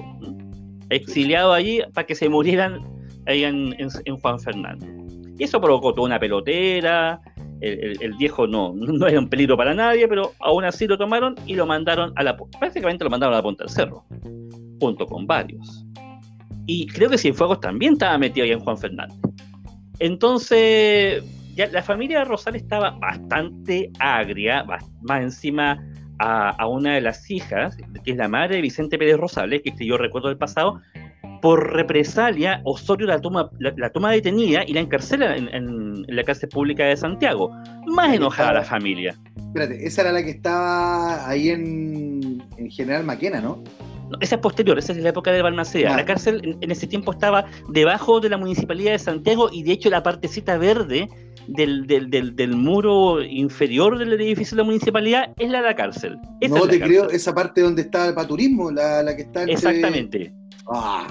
exiliado 0.89 1.53
allí 1.53 1.81
para 1.93 2.07
que 2.07 2.15
se 2.15 2.29
murieran 2.29 2.81
ahí 3.25 3.43
en 3.43 4.19
Juan 4.21 4.39
Fernández. 4.39 4.97
Y 5.37 5.43
eso 5.43 5.61
provocó 5.61 5.93
toda 5.93 6.07
una 6.07 6.19
pelotera, 6.19 7.21
el, 7.61 8.13
viejo 8.17 8.47
no, 8.47 8.73
no 8.73 9.07
era 9.07 9.19
un 9.19 9.29
peligro 9.29 9.57
para 9.57 9.73
nadie, 9.73 10.07
pero 10.07 10.33
aún 10.39 10.63
así 10.63 10.87
lo 10.87 10.97
tomaron 10.97 11.35
y 11.45 11.55
lo 11.55 11.65
mandaron 11.65 12.13
a 12.15 12.23
la 12.23 12.37
prácticamente 12.37 13.03
lo 13.03 13.09
mandaron 13.09 13.33
a 13.33 13.37
la 13.37 13.43
punta 13.43 13.63
del 13.63 13.73
cerro, 13.73 14.05
junto 14.79 15.05
con 15.05 15.25
varios. 15.25 15.85
Y 16.65 16.87
creo 16.87 17.09
que 17.09 17.17
Cienfuegos 17.17 17.61
también 17.61 17.93
estaba 17.93 18.17
metido 18.17 18.43
ahí 18.43 18.51
en 18.51 18.59
Juan 18.59 18.77
Fernández. 18.77 19.17
Entonces, 19.99 21.23
ya 21.55 21.67
la 21.67 21.81
familia 21.81 22.19
de 22.19 22.25
Rosales 22.25 22.61
estaba 22.61 22.91
bastante 22.91 23.89
agria, 23.99 24.65
más 25.01 25.21
encima 25.21 25.83
a, 26.19 26.49
a, 26.49 26.67
una 26.67 26.95
de 26.95 27.01
las 27.01 27.29
hijas, 27.31 27.77
que 28.03 28.11
es 28.11 28.17
la 28.17 28.27
madre 28.27 28.57
de 28.57 28.61
Vicente 28.61 28.97
Pérez 28.97 29.17
Rosales, 29.17 29.61
que 29.63 29.85
yo 29.85 29.97
recuerdo 29.97 30.27
del 30.27 30.37
pasado, 30.37 30.81
por 31.41 31.73
represalia, 31.73 32.61
Osorio 32.63 33.07
la 33.07 33.19
toma, 33.19 33.49
la, 33.59 33.89
toma 33.89 34.11
detenida 34.11 34.63
y 34.65 34.73
la 34.73 34.81
encarcela 34.81 35.35
en, 35.35 36.05
la 36.07 36.23
cárcel 36.23 36.49
pública 36.49 36.85
de 36.85 36.97
Santiago. 36.97 37.51
Más 37.85 38.13
enojada 38.13 38.53
la 38.53 38.63
familia. 38.63 39.15
Espérate, 39.35 39.85
esa 39.85 40.01
era 40.01 40.11
la 40.11 40.23
que 40.23 40.31
estaba 40.31 41.27
ahí 41.27 41.49
en, 41.49 42.43
General 42.69 43.03
Maquena, 43.03 43.41
¿no? 43.41 43.63
esa 44.21 44.35
es 44.35 44.41
posterior, 44.41 44.79
esa 44.79 44.93
es 44.93 44.99
la 44.99 45.09
época 45.09 45.31
de 45.31 45.41
Balmaceda. 45.41 45.95
La 45.95 46.05
cárcel 46.05 46.57
en, 46.61 46.71
ese 46.71 46.87
tiempo 46.87 47.11
estaba 47.11 47.45
debajo 47.69 48.21
de 48.21 48.29
la 48.29 48.37
municipalidad 48.37 48.93
de 48.93 48.99
Santiago 48.99 49.49
y 49.51 49.63
de 49.63 49.73
hecho 49.73 49.89
la 49.89 50.01
partecita 50.01 50.57
verde 50.57 51.09
del, 51.47 51.87
del, 51.87 52.55
muro 52.55 53.21
inferior 53.21 53.97
del 53.97 54.13
edificio 54.13 54.55
de 54.55 54.63
la 54.63 54.65
municipalidad 54.65 55.33
es 55.37 55.49
la 55.49 55.59
de 55.59 55.67
la 55.67 55.75
cárcel. 55.75 56.17
no 56.49 56.67
te 56.67 56.79
creo, 56.79 57.09
esa 57.09 57.33
parte 57.33 57.61
donde 57.61 57.81
está 57.81 58.07
el 58.07 58.13
paturismo, 58.13 58.71
la, 58.71 59.03
la 59.03 59.15
que 59.15 59.23
está 59.23 59.43
Exactamente. 59.43 60.33
Ah. 60.69 61.07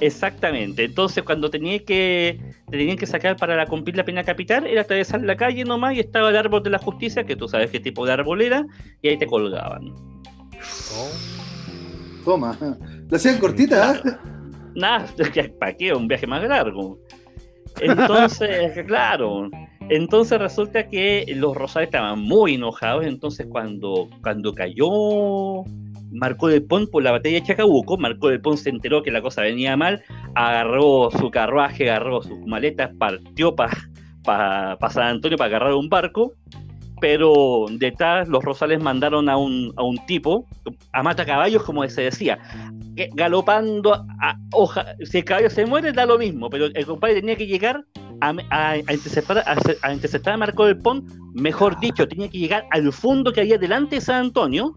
Exactamente. 0.00 0.84
Entonces, 0.84 1.24
cuando 1.24 1.50
tenía 1.50 1.78
que 1.84 2.40
tenían 2.70 2.96
que 2.96 3.06
sacar 3.06 3.36
para 3.36 3.64
cumplir 3.66 3.96
la 3.96 4.04
pena 4.04 4.24
capital, 4.24 4.66
era 4.66 4.82
atravesar 4.82 5.22
la 5.22 5.36
calle 5.36 5.64
nomás 5.64 5.94
y 5.94 6.00
estaba 6.00 6.30
el 6.30 6.36
árbol 6.36 6.62
de 6.62 6.70
la 6.70 6.78
justicia, 6.78 7.24
que 7.24 7.36
tú 7.36 7.48
sabes 7.48 7.70
qué 7.70 7.80
tipo 7.80 8.04
de 8.04 8.12
árbol 8.12 8.42
era, 8.42 8.66
y 9.02 9.08
ahí 9.08 9.18
te 9.18 9.26
colgaban. 9.26 9.94
Oh. 10.94 11.36
Toma. 12.24 12.58
¿La 13.08 13.16
hacían 13.16 13.38
cortita? 13.38 13.94
¿eh? 14.04 14.10
Nada, 14.74 15.06
¿para 15.60 15.72
qué? 15.74 15.94
Un 15.94 16.08
viaje 16.08 16.26
más 16.26 16.42
largo. 16.46 16.98
Entonces, 17.80 18.84
claro. 18.86 19.48
Entonces 19.88 20.40
resulta 20.40 20.88
que 20.88 21.24
los 21.36 21.56
Rosales 21.56 21.86
estaban 21.86 22.20
muy 22.20 22.54
enojados. 22.54 23.06
Entonces, 23.06 23.46
cuando, 23.48 24.08
cuando 24.22 24.52
cayó 24.52 25.62
Marco 26.12 26.48
del 26.48 26.64
Pont 26.64 26.90
por 26.90 27.02
la 27.02 27.12
batalla 27.12 27.40
de 27.40 27.46
Chacabuco, 27.46 27.96
Marco 27.98 28.28
del 28.28 28.40
Pont 28.40 28.58
se 28.58 28.70
enteró 28.70 29.02
que 29.02 29.10
la 29.10 29.22
cosa 29.22 29.42
venía 29.42 29.76
mal, 29.76 30.02
agarró 30.34 31.10
su 31.10 31.30
carruaje, 31.30 31.90
agarró 31.90 32.22
sus 32.22 32.38
maletas, 32.46 32.90
partió 32.98 33.54
para 33.54 33.72
pa, 34.22 34.90
San 34.90 35.06
Antonio 35.08 35.38
para 35.38 35.48
agarrar 35.48 35.74
un 35.74 35.88
barco, 35.88 36.34
pero 37.00 37.66
detrás 37.70 38.28
los 38.28 38.42
Rosales 38.42 38.82
mandaron 38.82 39.28
a 39.28 39.36
un, 39.36 39.72
a 39.76 39.82
un 39.82 39.98
tipo, 40.06 40.46
a 40.92 41.02
mata 41.02 41.24
caballos 41.24 41.62
como 41.62 41.86
se 41.88 42.02
decía, 42.02 42.38
galopando 43.14 43.94
a 43.94 44.36
hoja, 44.52 44.86
si 45.04 45.18
el 45.18 45.24
caballo 45.24 45.50
se 45.50 45.66
muere 45.66 45.92
da 45.92 46.06
lo 46.06 46.18
mismo, 46.18 46.48
pero 46.48 46.66
el 46.66 46.86
compadre 46.86 47.20
tenía 47.20 47.36
que 47.36 47.46
llegar 47.46 47.84
a, 48.20 48.34
a, 48.50 48.70
a, 48.70 48.76
interceptar, 48.78 49.44
a, 49.82 49.92
interceptar 49.92 50.34
a 50.34 50.38
Marco 50.38 50.64
del 50.64 50.78
Pont, 50.78 51.08
mejor 51.34 51.78
dicho, 51.80 52.08
tenía 52.08 52.30
que 52.30 52.38
llegar 52.38 52.64
al 52.70 52.90
fondo 52.92 53.32
que 53.32 53.42
había 53.42 53.58
delante 53.58 53.96
de 53.96 54.00
San 54.00 54.26
Antonio, 54.26 54.74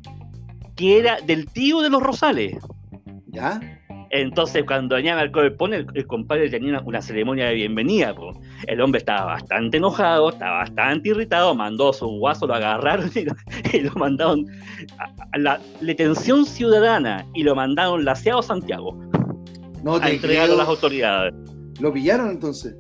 que 0.80 0.98
era 0.98 1.20
del 1.20 1.46
tío 1.46 1.82
de 1.82 1.90
los 1.90 2.02
Rosales. 2.02 2.56
¿Ya? 3.28 3.60
Entonces, 4.12 4.64
cuando 4.66 4.96
venía 4.96 5.14
Marco 5.14 5.42
del 5.42 5.54
Pone, 5.54 5.86
el, 5.94 6.08
compadre 6.08 6.50
tenía 6.50 6.80
una, 6.80 7.02
ceremonia 7.02 7.48
de 7.48 7.56
bienvenida. 7.56 8.16
El 8.66 8.80
hombre 8.80 9.00
estaba 9.00 9.26
bastante 9.26 9.76
enojado, 9.76 10.30
estaba 10.30 10.60
bastante 10.60 11.10
irritado, 11.10 11.54
mandó 11.54 11.90
a 11.90 11.94
su 11.94 12.08
guaso, 12.08 12.48
lo 12.48 12.56
agarraron 12.56 13.12
y 13.14 13.82
lo, 13.82 13.92
mandaron 13.96 14.46
a, 15.00 15.38
la 15.38 15.60
detención 15.82 16.46
ciudadana 16.46 17.26
y 17.36 17.44
lo 17.44 17.56
mandaron 17.56 18.06
laseado 18.06 18.40
a 18.40 18.44
Santiago. 18.44 18.98
No 19.84 19.98
a 19.98 20.10
entregarlo 20.10 20.56
a 20.56 20.60
las 20.60 20.68
autoridades. 20.70 21.34
¿Lo 21.82 21.92
pillaron 21.92 22.30
entonces? 22.30 22.74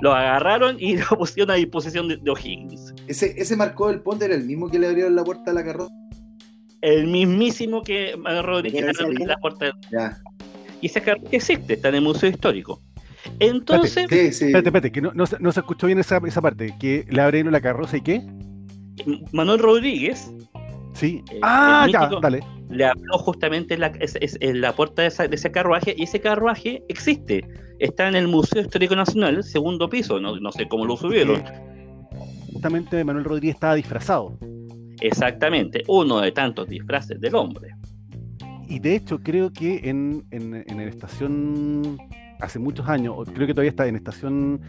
Lo 0.00 0.14
agarraron 0.14 0.76
y 0.80 0.96
lo 1.10 1.18
pusieron 1.18 1.50
a 1.50 1.54
disposición 1.56 2.08
de, 2.08 2.30
O'Higgins. 2.30 2.94
¿Ese, 3.06 3.34
ese 3.36 3.54
Marco 3.54 3.88
del 3.88 4.00
Ponte 4.00 4.24
era 4.24 4.34
el 4.34 4.44
mismo 4.44 4.70
que 4.70 4.78
le 4.78 4.88
abrieron 4.88 5.14
la 5.14 5.24
puerta 5.24 5.50
a 5.50 5.54
la 5.54 5.62
carroza? 5.62 5.92
El 6.84 7.06
mismísimo 7.06 7.82
que 7.82 8.14
Rodríguez 8.42 8.84
la 9.26 9.36
puerta. 9.38 9.72
Y 10.80 10.86
ese 10.86 11.00
carro 11.00 11.22
existe, 11.32 11.74
está 11.74 11.88
en 11.88 11.94
el 11.96 12.02
Museo 12.02 12.28
Histórico. 12.28 12.80
Entonces. 13.40 14.04
Espérate, 14.12 14.68
espérate, 14.68 14.92
que 14.92 15.00
no, 15.00 15.12
no, 15.14 15.26
se 15.26 15.60
escuchó 15.60 15.86
bien 15.86 15.98
esa, 15.98 16.20
esa 16.26 16.42
parte. 16.42 16.74
Que 16.78 17.06
le 17.08 17.22
abrieron 17.22 17.52
la 17.52 17.62
carroza 17.62 17.96
y 17.96 18.02
qué? 18.02 18.22
Manuel 19.32 19.60
Rodríguez. 19.60 20.30
Sí. 20.92 21.24
Eh, 21.32 21.40
ah, 21.42 21.88
ya, 21.90 22.10
dale. 22.20 22.40
Le 22.68 22.84
abrió 22.84 23.18
justamente 23.18 23.78
la, 23.78 23.90
en 23.98 24.60
la 24.60 24.72
puerta 24.74 25.02
de, 25.02 25.08
ese 25.08 25.50
carruaje 25.50 25.94
y 25.96 26.02
ese 26.02 26.20
carruaje 26.20 26.82
existe. 26.88 27.48
Está 27.78 28.08
en 28.08 28.14
el 28.14 28.28
Museo 28.28 28.60
Histórico 28.60 28.94
Nacional, 28.94 29.42
segundo 29.42 29.88
piso. 29.88 30.20
No, 30.20 30.38
no 30.38 30.52
sé 30.52 30.68
cómo 30.68 30.84
lo 30.84 30.98
subieron. 30.98 31.42
justamente 32.52 33.02
Manuel 33.04 33.24
Rodríguez 33.24 33.54
estaba 33.54 33.74
disfrazado. 33.74 34.38
Exactamente, 35.06 35.82
uno 35.86 36.20
de 36.20 36.32
tantos 36.32 36.68
disfraces 36.68 37.20
del 37.20 37.34
hombre. 37.34 37.74
Y 38.68 38.78
de 38.78 38.96
hecho 38.96 39.20
creo 39.20 39.52
que 39.52 39.88
en, 39.88 40.24
en, 40.30 40.64
en 40.66 40.76
la 40.78 40.84
estación, 40.84 41.98
hace 42.40 42.58
muchos 42.58 42.88
años, 42.88 43.14
creo 43.34 43.46
que 43.46 43.54
todavía 43.54 43.70
está 43.70 43.86
en 43.86 43.96
estación 43.96 44.60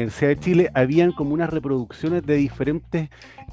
Universidad 0.00 0.28
de 0.28 0.38
Chile, 0.40 0.70
habían 0.74 1.12
como 1.12 1.32
unas 1.32 1.50
reproducciones 1.50 2.24
de 2.24 2.36
diferentes 2.36 3.08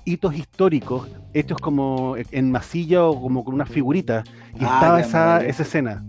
hitos 0.06 0.36
históricos 0.36 1.08
hechos 1.34 1.58
como 1.60 2.16
en 2.18 2.52
masilla 2.52 3.06
o 3.06 3.22
como 3.22 3.44
con 3.44 3.54
una 3.54 3.66
figurita. 3.66 4.24
Y 4.60 4.64
ah, 4.64 4.74
estaba 4.76 5.02
esa, 5.02 5.46
esa 5.46 5.64
escena. 5.64 6.04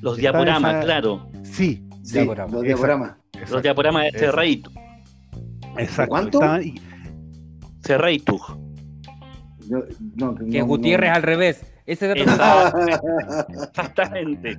Los 0.00 0.16
diaporamas, 0.16 0.84
claro. 0.84 1.28
Sí, 1.42 1.82
los 1.90 2.62
diaporamas. 2.62 3.16
Los 3.50 3.62
diaporamas 3.62 4.12
de 4.12 4.18
Cerreitu. 4.18 4.70
Exacto. 5.78 6.08
¿Cuánto? 6.08 6.40
Que 10.50 10.62
Gutiérrez 10.62 11.10
al 11.10 11.22
revés. 11.22 11.62
Ese 11.86 12.12
es 12.12 12.26
Exactamente. 13.48 14.58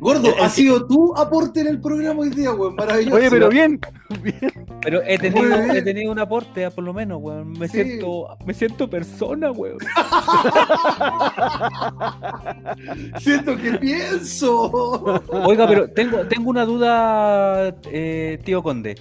Gordo, 0.00 0.32
ha 0.40 0.48
sido 0.48 0.86
tu 0.86 1.12
aporte 1.16 1.60
en 1.60 1.66
el 1.66 1.80
programa 1.80 2.20
hoy 2.20 2.30
día, 2.30 2.52
weón. 2.52 2.76
Maravilloso. 2.76 3.16
Oye, 3.16 3.30
pero 3.30 3.48
bien. 3.48 3.80
bien. 4.22 4.52
Pero 4.80 5.02
he 5.02 5.18
tenido, 5.18 5.56
he 5.74 5.82
tenido 5.82 6.12
un 6.12 6.20
aporte, 6.20 6.70
por 6.70 6.84
lo 6.84 6.94
menos, 6.94 7.18
weón. 7.20 7.50
Me, 7.52 7.66
siento, 7.66 8.28
me 8.46 8.54
siento 8.54 8.88
persona, 8.88 9.50
weón. 9.50 9.78
siento 13.18 13.56
que 13.56 13.72
pienso. 13.72 15.20
Oiga, 15.30 15.66
pero 15.66 15.90
tengo, 15.90 16.18
tengo 16.28 16.50
una 16.50 16.64
duda, 16.64 17.74
eh, 17.90 18.38
tío 18.44 18.62
Conde. 18.62 18.94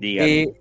Eh, 0.00 0.52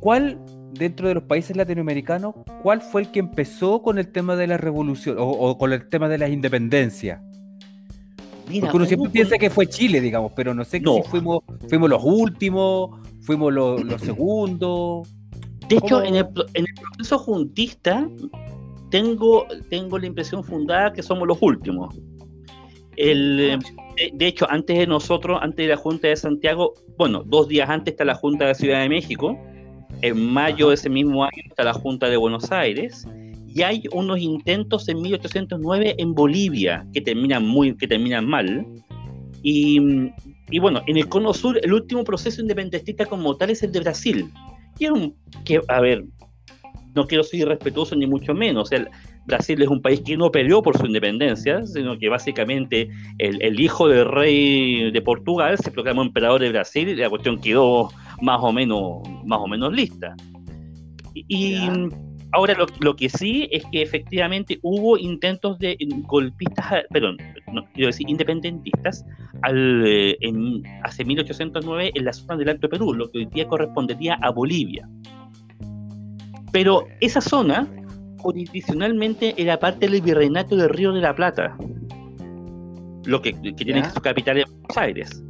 ¿Cuál, 0.00 0.38
dentro 0.72 1.08
de 1.08 1.14
los 1.14 1.24
países 1.24 1.56
latinoamericanos, 1.56 2.34
cuál 2.62 2.80
fue 2.80 3.02
el 3.02 3.10
que 3.10 3.20
empezó 3.20 3.82
con 3.82 3.98
el 3.98 4.08
tema 4.08 4.36
de 4.36 4.46
la 4.46 4.56
revolución 4.56 5.16
o, 5.18 5.28
o 5.28 5.58
con 5.58 5.72
el 5.72 5.88
tema 5.88 6.08
de 6.08 6.18
las 6.18 6.30
independencias? 6.30 7.20
Porque 8.60 8.76
uno 8.76 8.86
siempre 8.86 9.10
piensa 9.10 9.36
que 9.36 9.50
fue 9.50 9.66
Chile, 9.66 10.00
digamos, 10.00 10.32
pero 10.34 10.54
no 10.54 10.64
sé 10.64 10.78
si 10.78 10.84
fuimos, 11.10 11.40
fuimos 11.68 11.90
los 11.90 12.02
últimos, 12.02 12.90
fuimos 13.20 13.52
los, 13.52 14.00
segundos. 14.00 15.08
De 15.68 15.76
hecho, 15.76 16.02
en 16.02 16.16
el, 16.16 16.26
proceso 16.26 17.18
juntista 17.18 18.08
tengo, 18.90 19.46
tengo 19.68 19.98
la 19.98 20.06
impresión 20.06 20.42
fundada 20.42 20.92
que 20.92 21.02
somos 21.02 21.28
los 21.28 21.38
últimos. 21.42 21.94
El, 22.96 23.58
de, 24.14 24.26
hecho, 24.26 24.46
antes 24.50 24.78
de 24.78 24.86
nosotros, 24.86 25.38
antes 25.42 25.66
de 25.66 25.74
la 25.74 25.76
Junta 25.76 26.08
de 26.08 26.16
Santiago, 26.16 26.72
bueno, 26.96 27.22
dos 27.24 27.48
días 27.48 27.68
antes 27.68 27.92
está 27.92 28.04
la 28.04 28.14
Junta 28.14 28.46
de 28.46 28.54
Ciudad 28.54 28.80
de 28.80 28.88
México, 28.88 29.38
en 30.02 30.32
mayo 30.32 30.68
de 30.68 30.74
ese 30.74 30.88
mismo 30.88 31.24
año 31.24 31.42
está 31.44 31.64
la 31.64 31.72
Junta 31.72 32.08
de 32.08 32.16
Buenos 32.16 32.50
Aires, 32.52 33.06
y 33.54 33.62
hay 33.62 33.82
unos 33.92 34.20
intentos 34.20 34.88
en 34.88 35.00
1809 35.00 35.96
en 35.98 36.14
Bolivia 36.14 36.86
que 36.92 37.00
terminan 37.00 37.46
muy, 37.46 37.76
que 37.76 37.88
terminan 37.88 38.26
mal. 38.26 38.66
Y, 39.42 39.80
y 40.50 40.58
bueno, 40.58 40.82
en 40.86 40.96
el 40.96 41.08
Cono 41.08 41.32
Sur 41.32 41.58
el 41.62 41.72
último 41.72 42.04
proceso 42.04 42.40
independentista 42.40 43.06
como 43.06 43.36
tal 43.36 43.50
es 43.50 43.62
el 43.62 43.72
de 43.72 43.80
Brasil. 43.80 44.30
Y 44.78 44.86
un, 44.86 45.16
que, 45.44 45.60
a 45.66 45.80
ver, 45.80 46.04
no 46.94 47.06
quiero 47.06 47.24
ser 47.24 47.40
irrespetuoso 47.40 47.96
ni 47.96 48.06
mucho 48.06 48.34
menos. 48.34 48.70
El, 48.70 48.88
Brasil 49.28 49.60
es 49.60 49.68
un 49.68 49.82
país 49.82 50.00
que 50.00 50.16
no 50.16 50.32
peleó 50.32 50.62
por 50.62 50.78
su 50.78 50.86
independencia, 50.86 51.64
sino 51.66 51.98
que 51.98 52.08
básicamente 52.08 52.88
el, 53.18 53.42
el, 53.42 53.60
hijo 53.60 53.86
del 53.86 54.06
rey 54.06 54.90
de 54.90 55.02
Portugal 55.02 55.58
se 55.58 55.70
proclamó 55.70 56.00
emperador 56.00 56.40
de 56.40 56.48
Brasil 56.48 56.88
y 56.88 56.96
la 56.96 57.10
cuestión 57.10 57.38
quedó 57.38 57.90
más 58.20 58.40
o 58.42 58.52
menos, 58.52 59.02
más 59.24 59.38
o 59.40 59.46
menos 59.46 59.72
lista. 59.72 60.14
Y, 61.14 61.56
Ahora, 62.32 62.54
lo, 62.80 62.94
que 62.94 63.08
sí 63.08 63.48
es 63.50 63.64
que 63.72 63.80
efectivamente 63.80 64.58
hubo 64.62 64.98
intentos 64.98 65.58
de 65.58 65.78
golpistas, 66.06 66.84
perdón, 66.90 67.16
no, 67.52 67.64
quiero 67.72 67.86
decir 67.86 68.08
independentistas, 68.08 69.04
al, 69.42 69.82
eh, 69.86 70.16
en, 70.20 70.62
hace 70.82 71.06
1809 71.06 71.92
en 71.94 72.04
la 72.04 72.12
zona 72.12 72.36
del 72.36 72.50
Alto 72.50 72.68
Perú, 72.68 72.92
lo 72.92 73.10
que 73.10 73.18
hoy 73.18 73.26
día 73.26 73.48
correspondería 73.48 74.18
a 74.20 74.30
Bolivia. 74.30 74.86
Pero 76.52 76.86
esa 77.00 77.22
zona, 77.22 77.66
jurisdiccionalmente, 78.18 79.34
era 79.38 79.58
parte 79.58 79.88
del 79.88 80.02
virreinato 80.02 80.54
del 80.54 80.68
Río 80.68 80.92
de 80.92 81.00
la 81.00 81.14
Plata, 81.14 81.56
lo 83.06 83.22
que, 83.22 83.32
tiene 83.32 83.88
su 83.90 84.00
capital 84.02 84.38
en 84.38 84.44
Buenos 84.44 84.76
Aires. 84.76 85.24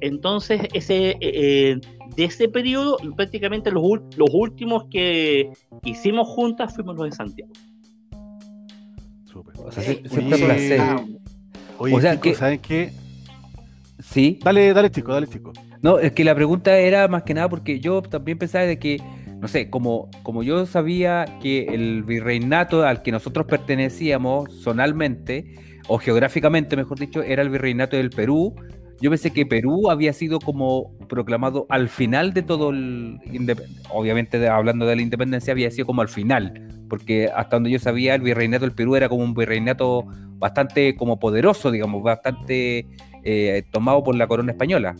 Entonces, 0.00 0.62
ese, 0.72 1.10
eh, 1.10 1.18
eh, 1.20 1.80
de 2.16 2.24
ese 2.24 2.48
periodo, 2.48 2.96
prácticamente 3.16 3.70
los, 3.70 3.82
los 4.16 4.30
últimos 4.32 4.84
que 4.90 5.50
hicimos 5.84 6.28
juntas 6.28 6.74
fuimos 6.74 6.96
los 6.96 7.06
de 7.06 7.12
Santiago. 7.12 7.52
Súper. 9.24 9.54
O 9.58 9.70
sea, 9.70 9.82
siempre 9.82 10.80
Oye, 11.78 11.94
o 11.94 12.00
sea, 12.00 12.20
que, 12.20 12.34
¿saben 12.34 12.58
qué? 12.58 12.92
Sí. 14.00 14.38
Dale, 14.42 14.72
dale, 14.72 14.90
chico, 14.90 15.12
dale, 15.12 15.26
chico. 15.26 15.52
No, 15.82 15.98
es 15.98 16.12
que 16.12 16.24
la 16.24 16.34
pregunta 16.34 16.76
era 16.76 17.08
más 17.08 17.22
que 17.22 17.32
nada 17.32 17.48
porque 17.48 17.80
yo 17.80 18.02
también 18.02 18.38
pensaba 18.38 18.64
de 18.64 18.78
que, 18.78 19.00
no 19.40 19.48
sé, 19.48 19.70
como, 19.70 20.10
como 20.22 20.42
yo 20.42 20.66
sabía 20.66 21.38
que 21.40 21.64
el 21.66 22.02
virreinato 22.02 22.84
al 22.84 23.02
que 23.02 23.12
nosotros 23.12 23.46
pertenecíamos 23.46 24.62
zonalmente, 24.62 25.54
o 25.88 25.98
geográficamente, 25.98 26.76
mejor 26.76 26.98
dicho, 26.98 27.22
era 27.22 27.42
el 27.42 27.48
virreinato 27.48 27.96
del 27.96 28.10
Perú, 28.10 28.54
yo 29.00 29.10
pensé 29.10 29.32
que 29.32 29.46
Perú 29.46 29.90
había 29.90 30.12
sido 30.12 30.38
como 30.38 30.92
proclamado 31.08 31.66
al 31.68 31.88
final 31.88 32.32
de 32.32 32.42
todo 32.42 32.70
el... 32.70 33.18
Obviamente 33.90 34.46
hablando 34.48 34.86
de 34.86 34.96
la 34.96 35.02
independencia 35.02 35.52
había 35.52 35.70
sido 35.70 35.86
como 35.86 36.02
al 36.02 36.08
final, 36.08 36.84
porque 36.88 37.30
hasta 37.34 37.56
donde 37.56 37.70
yo 37.70 37.78
sabía 37.78 38.14
el 38.14 38.22
virreinato 38.22 38.64
del 38.64 38.74
Perú 38.74 38.96
era 38.96 39.08
como 39.08 39.24
un 39.24 39.34
virreinato 39.34 40.04
bastante 40.38 40.96
como 40.96 41.18
poderoso, 41.18 41.70
digamos, 41.70 42.02
bastante 42.02 42.86
eh, 43.24 43.62
tomado 43.70 44.02
por 44.02 44.14
la 44.16 44.26
corona 44.26 44.52
española. 44.52 44.94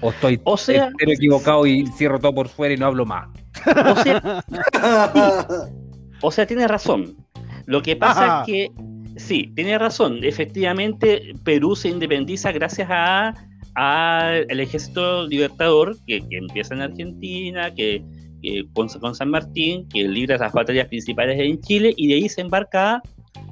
O 0.00 0.10
estoy 0.10 0.40
o 0.44 0.56
sea, 0.56 0.90
equivocado 1.00 1.66
y 1.66 1.86
cierro 1.86 2.18
todo 2.20 2.34
por 2.34 2.48
fuera 2.48 2.74
y 2.74 2.76
no 2.76 2.86
hablo 2.86 3.04
más. 3.04 3.28
O 3.66 3.96
sea, 4.02 4.44
o 6.22 6.30
sea 6.30 6.46
tiene 6.46 6.68
razón. 6.68 7.16
Lo 7.66 7.82
que 7.82 7.96
pasa 7.96 8.40
es 8.40 8.46
que 8.46 8.72
Sí, 9.18 9.52
tiene 9.54 9.76
razón. 9.76 10.20
Efectivamente, 10.22 11.34
Perú 11.44 11.76
se 11.76 11.90
independiza 11.90 12.52
gracias 12.52 12.88
a 12.90 13.34
al 13.78 14.58
ejército 14.58 15.26
libertador 15.28 15.96
que, 16.04 16.24
empieza 16.30 16.74
en 16.74 16.82
Argentina, 16.82 17.72
que, 17.72 18.04
con, 18.72 18.88
San 18.88 19.30
Martín, 19.30 19.88
que 19.88 20.02
libra 20.02 20.36
las 20.36 20.52
batallas 20.52 20.88
principales 20.88 21.38
en 21.38 21.60
Chile 21.60 21.94
y 21.96 22.08
de 22.08 22.14
ahí 22.14 22.28
se 22.28 22.40
embarca 22.40 23.00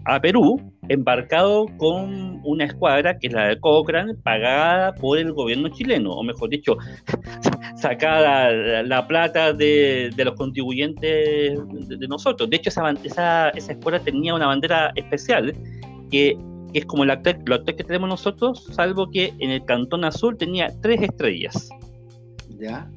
a 0.05 0.21
Perú, 0.21 0.61
embarcado 0.89 1.67
con 1.79 2.41
una 2.45 2.65
escuadra 2.65 3.19
que 3.19 3.27
es 3.27 3.33
la 3.33 3.49
de 3.49 3.61
Cochrane, 3.61 4.15
pagada 4.15 4.95
por 4.95 5.19
el 5.19 5.33
gobierno 5.33 5.69
chileno, 5.69 6.13
o 6.13 6.23
mejor 6.23 6.51
dicho, 6.51 6.77
sacada 7.77 8.83
la, 8.83 9.07
plata 9.07 9.53
de, 9.53 10.13
los 10.17 10.35
contribuyentes 10.35 11.59
de, 11.89 12.09
nosotros. 12.09 12.49
De 12.49 12.57
hecho, 12.57 12.69
esa, 12.69 12.91
esa, 13.03 13.49
esa, 13.51 13.73
escuadra 13.73 14.01
tenía 14.01 14.35
una 14.35 14.47
bandera 14.47 14.93
especial 14.95 15.55
que, 16.11 16.37
es 16.73 16.85
como 16.85 17.05
la 17.05 17.15
actual, 17.15 17.65
que 17.65 17.85
tenemos 17.85 18.09
nosotros, 18.09 18.69
salvo 18.73 19.11
que 19.11 19.33
en 19.39 19.51
el 19.51 19.65
Cantón 19.65 20.05
Azul 20.05 20.37
tenía 20.37 20.69
tres 20.83 21.03
estrellas. 21.03 21.69
¿Ya? 22.61 22.89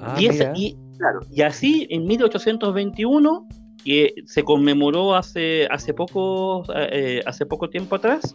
Ah, 0.00 0.16
y, 0.18 0.26
y, 0.56 0.76
claro, 0.98 1.20
y 1.30 1.42
así 1.42 1.86
en 1.90 2.06
1821 2.06 3.46
que 3.84 4.14
se 4.26 4.42
conmemoró 4.42 5.14
hace, 5.14 5.66
hace, 5.70 5.94
poco, 5.94 6.64
eh, 6.74 7.22
hace 7.26 7.46
poco 7.46 7.70
tiempo 7.70 7.96
atrás, 7.96 8.34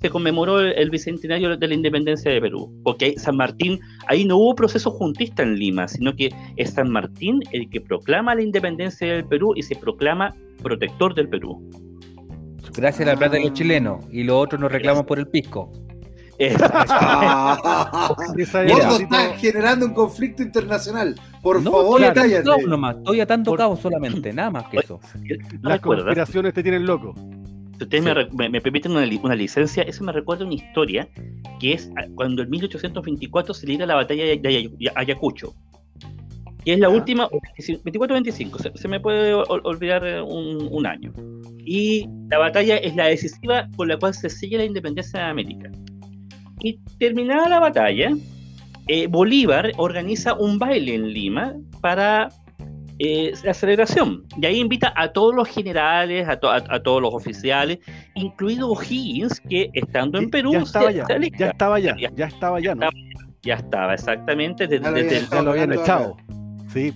se 0.00 0.10
conmemoró 0.10 0.60
el, 0.60 0.90
bicentenario 0.90 1.56
de 1.56 1.68
la 1.68 1.74
independencia 1.74 2.30
de 2.30 2.40
Perú, 2.40 2.72
porque 2.84 3.18
San 3.18 3.36
Martín, 3.36 3.80
ahí 4.06 4.24
no 4.24 4.36
hubo 4.36 4.54
proceso 4.54 4.90
juntista 4.90 5.42
en 5.42 5.56
Lima, 5.56 5.88
sino 5.88 6.14
que 6.14 6.30
es 6.56 6.70
San 6.70 6.90
Martín 6.90 7.40
el 7.52 7.68
que 7.68 7.80
proclama 7.80 8.34
la 8.34 8.42
independencia 8.42 9.12
del 9.12 9.24
Perú 9.24 9.54
y 9.56 9.62
se 9.62 9.74
proclama 9.74 10.34
protector 10.62 11.14
del 11.14 11.28
Perú. 11.28 11.60
Gracias 12.76 13.08
a 13.08 13.12
la 13.12 13.18
plata 13.18 13.36
de 13.36 13.44
los 13.44 13.54
chilenos, 13.54 14.04
y 14.12 14.22
los 14.22 14.36
otros 14.36 14.60
nos 14.60 14.70
reclaman 14.70 15.04
por 15.04 15.18
el 15.18 15.26
pisco. 15.26 15.72
Vos 18.68 19.00
estás 19.00 19.36
generando 19.40 19.86
un 19.86 19.94
conflicto 19.94 20.42
internacional. 20.42 21.14
Por 21.42 21.62
favor, 21.62 22.00
estoy 22.02 22.22
cállate. 22.22 22.50
estoy 22.98 23.20
atando 23.20 23.54
cabos 23.54 23.80
solamente, 23.80 24.32
nada 24.32 24.50
más 24.50 24.68
que 24.68 24.78
eso. 24.78 25.00
Las 25.62 25.80
conspiraciones 25.80 26.54
te 26.54 26.62
tienen 26.62 26.86
loco. 26.86 27.14
Si 27.78 27.84
ustedes 27.84 28.04
me, 28.32 28.60
permiten 28.60 28.92
una, 28.92 29.34
licencia, 29.36 29.84
eso 29.84 30.02
me 30.02 30.12
recuerda 30.12 30.44
una 30.44 30.54
historia 30.54 31.08
que 31.60 31.74
es 31.74 31.90
cuando 32.16 32.42
en 32.42 32.50
1824 32.50 33.54
se 33.54 33.66
libra 33.66 33.86
la 33.86 33.94
batalla 33.94 34.24
de 34.24 34.90
Ayacucho, 34.96 35.54
que 36.64 36.72
es 36.72 36.80
la 36.80 36.88
última, 36.88 37.28
24-25, 37.28 38.76
se, 38.76 38.88
me 38.88 38.98
puede 38.98 39.32
olvidar 39.32 40.22
un, 40.24 40.86
año. 40.86 41.12
Y 41.64 42.08
la 42.28 42.38
batalla 42.38 42.78
es 42.78 42.96
la 42.96 43.06
decisiva 43.06 43.68
con 43.76 43.88
la 43.88 43.96
cual 43.96 44.12
se 44.12 44.28
sigue 44.28 44.58
la 44.58 44.64
independencia 44.64 45.20
de 45.20 45.26
América. 45.26 45.70
Y 46.62 46.78
terminada 46.98 47.48
la 47.48 47.60
batalla, 47.60 48.10
eh, 48.88 49.06
Bolívar 49.06 49.72
organiza 49.76 50.34
un 50.34 50.58
baile 50.58 50.94
en 50.94 51.12
Lima 51.12 51.54
para 51.80 52.28
eh, 52.98 53.32
la 53.44 53.54
celebración. 53.54 54.24
Y 54.40 54.46
ahí 54.46 54.58
invita 54.58 54.92
a 54.96 55.12
todos 55.12 55.34
los 55.34 55.48
generales, 55.48 56.26
a, 56.28 56.38
todos 56.38 57.02
los 57.02 57.14
oficiales, 57.14 57.78
incluido 58.14 58.70
O'Higgins, 58.70 59.40
que 59.40 59.70
estando 59.74 60.18
en 60.18 60.30
Perú... 60.30 60.52
Ya 60.52 60.58
estaba 60.60 60.90
ya, 60.90 61.06
ya 61.38 61.46
estaba 61.48 61.78
ya, 61.78 61.96
ya, 61.96 62.26
estaba 62.26 62.60
ya, 62.60 62.74
¿no? 62.74 62.88
Ya 63.42 63.54
estaba, 63.54 63.94
exactamente. 63.94 64.66
Desde, 64.66 65.26
ya, 65.30 65.42
lo 65.42 65.50
habían 65.52 65.72
echado. 65.72 66.16
Sí, 66.72 66.92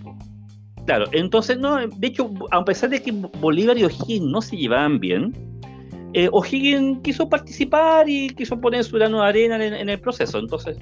Claro, 0.87 1.07
entonces, 1.13 1.59
no, 1.59 1.87
de 1.87 2.07
hecho, 2.09 2.33
a 2.51 2.65
pesar 2.65 2.91
de 2.91 3.01
que 3.01 3.13
Bolívar 3.13 3.79
y 3.79 3.85
O'Higgins 3.85 4.27
no 4.27 4.43
se 4.43 4.57
llevaban 4.57 4.99
bien, 4.99 5.33
eh, 6.15 6.29
O'Higgins 6.31 7.01
quiso 7.03 7.29
participar 7.29 8.09
y 8.09 8.29
quiso 8.31 8.61
poner 8.61 8.85
su 8.85 8.97
grano 8.97 9.23
de 9.23 9.29
arena 9.29 9.65
en, 9.65 9.89
el 9.89 10.01
proceso. 10.01 10.39
Entonces, 10.39 10.77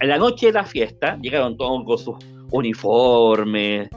en 0.00 0.08
la 0.08 0.18
noche 0.18 0.46
de 0.46 0.52
la 0.52 0.64
fiesta, 0.64 1.18
llegaron 1.20 1.56
todos 1.56 1.84
con 1.84 1.98
sus 1.98 2.16
uniformes, 2.52 3.88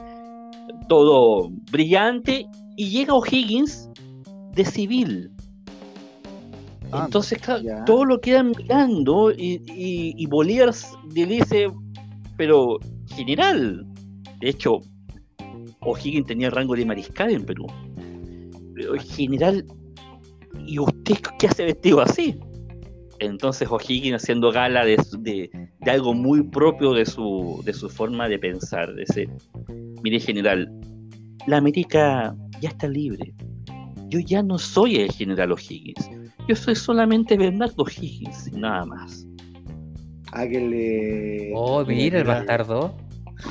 todo 0.88 1.50
brillante, 1.70 2.46
y 2.76 2.90
llega 2.90 3.14
O'Higgins 3.14 3.90
de 4.52 4.64
civil. 4.64 5.30
Ah, 6.92 7.04
Entonces, 7.06 7.38
claro, 7.38 7.62
todo 7.86 8.04
lo 8.04 8.20
quedan 8.20 8.52
mirando 8.56 9.32
y, 9.32 9.62
y 9.66 10.26
Bolívar 10.26 10.72
le 11.14 11.26
dice, 11.26 11.68
pero 12.36 12.78
general, 13.14 13.86
de 14.40 14.48
hecho, 14.48 14.80
O'Higgins 15.80 16.26
tenía 16.26 16.48
el 16.48 16.52
rango 16.52 16.74
de 16.74 16.84
mariscal 16.84 17.30
en 17.30 17.44
Perú. 17.44 17.66
Pero 18.74 18.94
general, 18.94 19.64
¿y 20.66 20.78
usted 20.78 21.16
qué 21.38 21.46
hace 21.46 21.64
vestido 21.64 22.00
así? 22.00 22.38
Entonces 23.20 23.68
O'Higgins 23.70 24.22
haciendo 24.22 24.50
gala 24.50 24.84
de, 24.84 25.50
algo 25.86 26.14
muy 26.14 26.42
propio 26.42 26.92
de 26.92 27.06
su, 27.06 27.62
de 27.64 27.72
su 27.72 27.88
forma 27.88 28.28
de 28.28 28.38
pensar, 28.38 28.92
de 28.94 29.04
ese, 29.04 29.28
mire 30.02 30.20
general, 30.20 30.70
la 31.46 31.58
América 31.58 32.34
ya 32.60 32.70
está 32.70 32.88
libre. 32.88 33.32
Yo 34.08 34.18
ya 34.20 34.42
no 34.42 34.58
soy 34.58 34.96
el 34.96 35.12
general 35.12 35.52
O'Higgins. 35.52 36.10
Yo 36.48 36.54
soy 36.54 36.74
solamente 36.74 37.36
Bernardo 37.36 37.84
O'Higgins, 37.84 38.52
nada 38.52 38.84
más. 38.84 39.26
Hágale. 40.32 41.52
Oh, 41.54 41.84
mira 41.84 42.18
el 42.18 42.24
bastardo. 42.24 42.94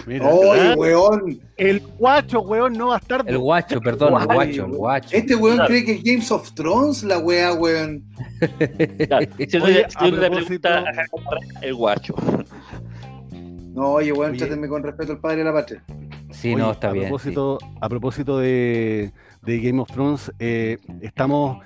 ¡Oye, 0.08 0.76
weón! 0.76 1.40
El 1.58 1.80
guacho, 1.98 2.42
weón, 2.42 2.74
no 2.74 2.88
va 2.88 2.96
a 2.96 3.00
estar. 3.00 3.24
El 3.28 3.38
guacho, 3.38 3.80
perdón, 3.80 4.22
el 4.22 4.28
guacho, 4.28 4.66
el 4.66 4.72
guacho. 4.72 5.16
Este 5.16 5.36
weón 5.36 5.60
cree 5.68 5.86
que 5.86 5.94
es 5.94 6.04
Games 6.04 6.32
of 6.32 6.52
Thrones, 6.54 7.04
la 7.04 7.20
weá, 7.20 7.54
weón. 7.54 8.04
el 11.62 11.76
guacho. 11.76 12.16
No, 13.74 13.94
oye, 13.94 14.12
weón, 14.12 14.38
trátenme 14.38 14.68
con 14.68 14.84
respeto 14.84 15.14
al 15.14 15.20
padre 15.20 15.38
de 15.38 15.44
la 15.46 15.54
patria. 15.54 15.84
Sí, 16.32 16.56
no, 16.56 16.72
está 16.72 16.92
bien. 16.92 17.06
Propósito, 17.06 17.58
A 17.80 17.90
propósito 17.90 18.38
de, 18.40 19.14
de, 19.44 19.60
Game 19.60 19.80
of 19.82 19.92
Thrones, 19.92 20.32
eh, 20.40 20.78
estamos. 21.02 21.60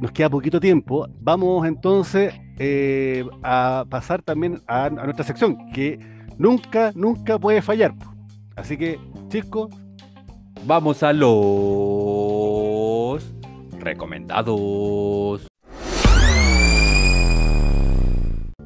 Nos, 0.00 0.12
queda 0.12 0.30
poquito 0.30 0.60
tiempo. 0.60 1.08
Vamos 1.20 1.66
entonces 1.66 2.34
eh, 2.58 3.24
a 3.42 3.84
pasar 3.88 4.22
también 4.22 4.62
a, 4.66 4.86
a 4.86 4.90
nuestra 4.90 5.24
sección, 5.24 5.70
que 5.72 6.17
nunca, 6.38 6.92
nunca 6.94 7.38
puede 7.38 7.60
fallar. 7.60 7.94
Así 8.56 8.76
que, 8.76 8.98
chicos, 9.28 9.68
vamos 10.64 11.02
a 11.02 11.12
los 11.12 11.38
recomendados. 13.78 15.46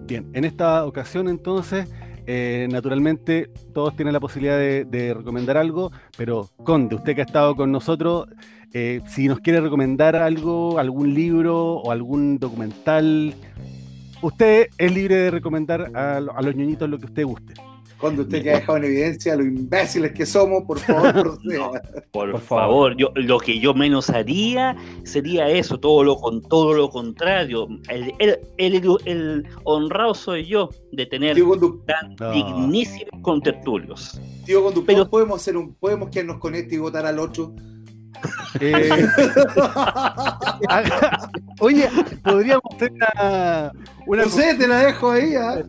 Bien, 0.06 0.30
en 0.34 0.44
esta 0.44 0.84
ocasión 0.84 1.28
entonces, 1.28 1.88
eh, 2.26 2.68
naturalmente 2.70 3.50
todos 3.72 3.96
tienen 3.96 4.12
la 4.12 4.20
posibilidad 4.20 4.58
de, 4.58 5.14
recomendar 5.14 5.56
algo, 5.56 5.90
pero 6.16 6.50
Conde, 6.62 6.96
usted 6.96 7.14
que 7.14 7.22
ha 7.22 7.24
estado 7.24 7.56
con 7.56 7.72
nosotros, 7.72 8.28
eh, 8.74 9.00
si 9.06 9.26
nos 9.26 9.40
quiere 9.40 9.60
recomendar 9.60 10.16
algo, 10.16 10.78
algún 10.78 11.14
libro 11.14 11.76
o 11.76 11.90
algún 11.90 12.38
documental 12.38 13.34
usted 14.22 14.68
es 14.78 14.94
libre 14.94 15.16
de 15.16 15.30
recomendar 15.30 15.90
a, 15.94 16.20
los 16.20 16.54
ñoñitos 16.54 16.88
lo 16.88 16.98
que 16.98 17.06
usted 17.06 17.24
guste. 17.24 17.54
Cuando 17.98 18.22
usted 18.22 18.42
que 18.42 18.50
ha 18.50 18.54
dejado 18.56 18.78
en 18.78 18.84
evidencia 18.84 19.36
lo 19.36 19.44
imbéciles 19.44 20.10
que 20.10 20.26
somos, 20.26 20.64
por 20.64 20.80
favor, 20.80 21.38
por, 22.10 22.40
favor, 22.40 22.96
yo, 22.96 23.12
lo 23.14 23.38
que 23.38 23.60
yo 23.60 23.74
menos 23.74 24.10
haría 24.10 24.76
sería 25.04 25.48
eso, 25.48 25.78
todo 25.78 26.02
lo 26.02 26.16
con 26.16 26.42
todo 26.42 26.74
lo 26.74 26.90
contrario. 26.90 27.68
El, 27.88 28.12
el, 28.58 29.46
honrado 29.62 30.14
soy 30.14 30.46
yo 30.46 30.70
de 30.90 31.06
tener 31.06 31.36
tan 31.86 32.16
dignísimos 32.32 33.22
contertulios. 33.22 34.20
Tío 34.46 34.64
conductor, 34.64 35.08
podemos 35.08 35.40
hacer 35.40 35.56
un, 35.56 35.74
podemos 35.76 36.10
quedarnos 36.10 36.38
con 36.38 36.56
este 36.56 36.74
y 36.74 36.78
votar 36.78 37.06
al 37.06 37.20
otro 37.20 37.54
eh, 38.60 38.88
oye, 41.60 41.88
podríamos 42.22 42.62
hacer 42.74 42.92
una. 42.92 43.72
una 44.06 44.24
no 44.24 44.28
sé, 44.28 44.54
te 44.54 44.68
la 44.68 44.78
dejo 44.78 45.10
ahí. 45.10 45.34
¿ah? 45.34 45.62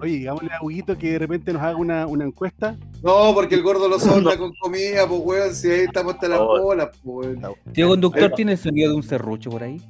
Oye, 0.00 0.12
digámosle 0.12 0.50
a 0.52 0.64
Huguito 0.64 0.96
que 0.96 1.12
de 1.12 1.18
repente 1.18 1.52
nos 1.52 1.62
haga 1.62 1.76
una, 1.76 2.06
una 2.06 2.24
encuesta. 2.24 2.76
No, 3.02 3.32
porque 3.34 3.54
el 3.54 3.62
gordo 3.62 3.88
lo 3.88 3.98
sonda 3.98 4.36
con 4.36 4.52
comida, 4.54 5.06
pues 5.08 5.20
weón, 5.24 5.54
si 5.54 5.70
ahí 5.70 5.80
estamos 5.80 6.14
hasta 6.14 6.28
la 6.28 6.40
oh. 6.40 6.62
bola, 6.62 6.90
pues. 7.02 7.36
Tío 7.72 7.88
conductor, 7.88 8.32
¿tiene 8.32 8.52
el 8.52 8.58
sonido 8.58 8.90
de 8.90 8.96
un 8.96 9.02
serrucho 9.02 9.50
por 9.50 9.62
ahí? 9.62 9.80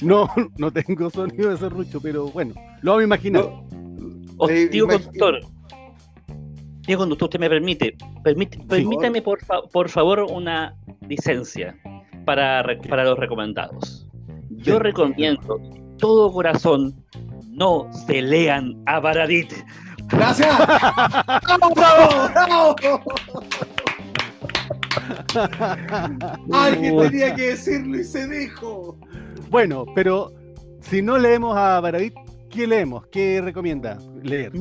no, 0.00 0.28
no 0.56 0.72
tengo 0.72 1.10
sonido 1.10 1.50
de 1.50 1.58
serrucho, 1.58 2.00
pero 2.00 2.28
bueno, 2.28 2.54
lo 2.82 2.92
vamos 2.92 3.02
a 3.02 3.04
imaginar. 3.04 3.44
Eh, 4.48 4.68
tío 4.70 4.86
conductor, 4.86 5.40
Diego, 6.86 7.00
cuando 7.00 7.16
usted 7.20 7.40
me 7.40 7.48
permite, 7.48 7.96
permítame 8.22 9.20
por, 9.22 9.40
por, 9.72 9.88
favor 9.88 10.20
una 10.30 10.76
licencia 11.08 11.76
para, 12.24 12.64
para 12.88 13.04
los 13.04 13.18
recomendados. 13.18 14.08
Yo 14.50 14.78
recomiendo 14.78 15.60
todo 15.98 16.32
corazón 16.32 16.94
no 17.50 17.90
se 18.06 18.22
lean 18.22 18.80
a 18.86 19.00
Baradit. 19.00 19.52
Gracias. 20.08 20.56
¡Bravo, 21.74 22.28
bravo, 22.32 22.76
Alguien 26.52 26.98
tenía 26.98 27.34
que 27.34 27.48
decirlo 27.48 27.98
y 27.98 28.04
se 28.04 28.28
dijo. 28.28 28.98
Bueno, 29.48 29.86
pero 29.94 30.32
si 30.80 31.02
no 31.02 31.18
leemos 31.18 31.56
a 31.56 31.80
Baradit, 31.80 32.14
¿qué 32.50 32.66
leemos? 32.66 33.06
¿Qué 33.08 33.40
recomienda 33.40 33.98
leer? 34.22 34.52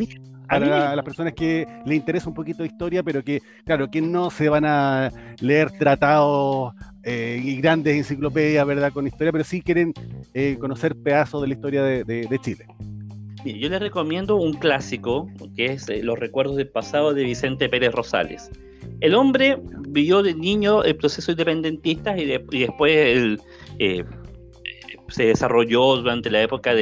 A, 0.48 0.96
las 0.96 1.06
personas 1.06 1.34
que 1.34 1.68
le 1.86 1.96
interesa 1.96 2.30
un 2.30 2.36
poquito 2.36 2.64
de 2.64 2.68
historia, 2.68 3.04
pero 3.04 3.24
que, 3.24 3.42
claro, 3.66 3.90
que 3.90 4.02
no 4.02 4.30
se 4.30 4.50
van 4.50 4.66
a 4.66 5.12
leer 5.40 5.72
tratados 5.72 6.74
eh, 7.04 7.40
y 7.44 7.58
grandes 7.58 7.96
enciclopedias, 7.96 8.66
¿verdad?, 8.66 8.92
con 8.92 9.08
historia, 9.08 9.32
pero 9.32 9.44
sí 9.44 9.62
quieren 9.62 9.94
eh, 10.34 10.58
conocer 10.60 10.96
pedazos 10.96 11.42
de 11.42 11.48
la 11.48 11.54
historia 11.54 11.84
de, 11.84 12.40
Chile. 12.42 12.66
Yo 13.46 13.70
les 13.70 13.80
recomiendo 13.80 14.38
un 14.38 14.54
clásico, 14.54 15.30
que 15.56 15.68
es 15.68 15.88
eh, 15.90 16.02
Los 16.02 16.18
recuerdos 16.18 16.56
del 16.58 16.68
pasado 16.68 17.14
de 17.14 17.24
Vicente 17.24 17.70
Pérez 17.70 17.92
Rosales. 17.92 18.50
El 19.02 19.14
hombre 19.14 19.60
vivió 19.88 20.24
de 20.24 20.34
niño 20.34 20.84
el 20.84 20.96
proceso 20.96 21.32
independentista 21.32 22.18
y, 22.18 22.26
después 22.26 23.40
el, 23.78 24.06
se 25.10 25.26
desarrolló 25.26 25.98
durante 25.98 26.30
la 26.32 26.42
época 26.42 26.74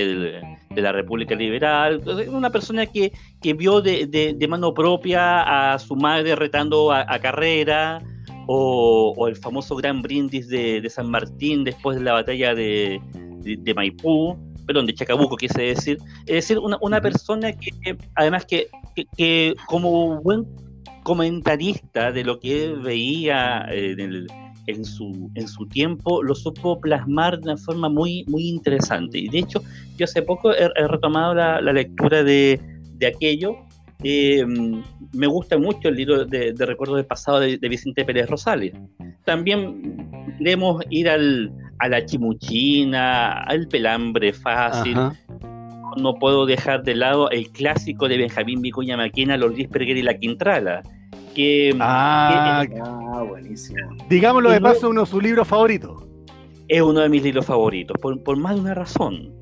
de 0.74 0.82
la 0.82 0.92
República 0.92 1.36
Liberal. 1.36 2.02
Una 2.28 2.50
persona 2.52 2.86
que, 2.86 3.12
que 3.42 3.54
vio 3.54 3.82
de, 3.82 4.48
mano 4.50 4.74
propia 4.74 5.74
a 5.74 5.80
su 5.80 5.96
madre 5.96 6.36
retando 6.36 6.92
a, 6.92 7.20
carrera, 7.20 8.02
o, 8.48 9.28
el 9.28 9.36
famoso 9.36 9.76
gran 9.76 10.02
brindis 10.02 10.48
de, 10.50 10.88
San 10.90 11.10
Martín 11.10 11.64
después 11.64 11.98
de 11.98 12.04
la 12.04 12.14
batalla 12.14 12.54
de, 12.54 13.00
Maipú, 13.76 14.38
perdón, 14.66 14.86
de 14.86 14.94
Chacabuco 14.94 15.36
quise 15.36 15.62
decir. 15.62 15.98
Es 16.26 16.36
decir, 16.36 16.60
una, 16.60 17.02
persona 17.02 17.54
que, 17.54 17.98
además 18.16 18.46
que, 18.46 18.68
que, 19.18 19.56
como 19.68 20.22
buen 20.22 20.46
comentarista 21.04 22.12
de 22.12 22.24
lo 22.24 22.40
que 22.40 22.70
veía 22.70 23.66
en 23.70 24.00
el 24.00 24.28
en 24.68 24.86
su, 24.86 25.32
en 25.36 25.48
su 25.48 25.66
tiempo 25.68 26.24
lo 26.24 26.36
supo 26.36 26.80
plasmar 26.80 27.40
de 27.40 27.52
una 27.52 27.58
forma 27.58 27.90
muy, 27.90 28.24
muy 28.28 28.48
interesante. 28.48 29.18
Y 29.18 29.30
de 29.30 29.40
hecho, 29.40 29.62
yo 29.98 30.06
hace 30.06 30.22
poco 30.22 30.54
he, 30.54 30.70
retomado 30.88 31.34
la, 31.34 31.62
lectura 31.62 32.24
de, 32.24 32.60
de 32.96 33.08
aquello. 33.08 33.56
Eh, 34.04 34.46
me 35.14 35.28
gusta 35.28 35.58
mucho 35.58 35.90
el 35.90 35.96
libro 35.96 36.26
de, 36.26 36.54
Recuerdos 36.58 36.98
del 36.98 37.06
Pasado 37.06 37.40
de, 37.40 37.58
Vicente 37.58 38.04
Pérez 38.06 38.30
Rosales. 38.30 38.74
También 39.26 40.36
queremos 40.38 40.84
ir 40.90 41.10
al, 41.10 41.52
a 41.80 41.88
la 41.88 42.06
chimuchina, 42.06 43.44
al 43.44 43.68
pelambre 43.68 44.34
fácil. 44.34 44.98
No 45.98 46.16
puedo 46.16 46.46
dejar 46.46 46.84
de 46.84 46.96
lado 46.96 47.30
el 47.30 47.50
clásico 47.52 48.08
de 48.08 48.18
Benjamín 48.18 48.62
Vicuña 48.62 48.98
Maquena, 48.98 49.38
Los 49.38 49.56
Disperger 49.56 49.96
y 49.96 50.02
la 50.02 50.18
Quintrala 50.18 50.82
que, 51.34 51.76
ah, 51.80 52.64
ah, 52.84 53.24
buenísimo. 53.28 53.80
Digámoslo 54.10 54.52
de 54.52 54.62
paso, 54.62 54.90
uno 54.90 55.02
de 55.02 55.08
sus 55.08 55.22
libros 55.22 55.48
favoritos. 55.48 56.04
Es 56.68 56.82
uno 56.82 57.02
de 57.02 57.10
mis 57.10 57.24
libros 57.24 57.46
favoritos, 57.46 57.98
por, 58.00 58.38
más 58.38 58.56
de 58.56 58.62
una 58.62 58.74
razón. 58.74 59.34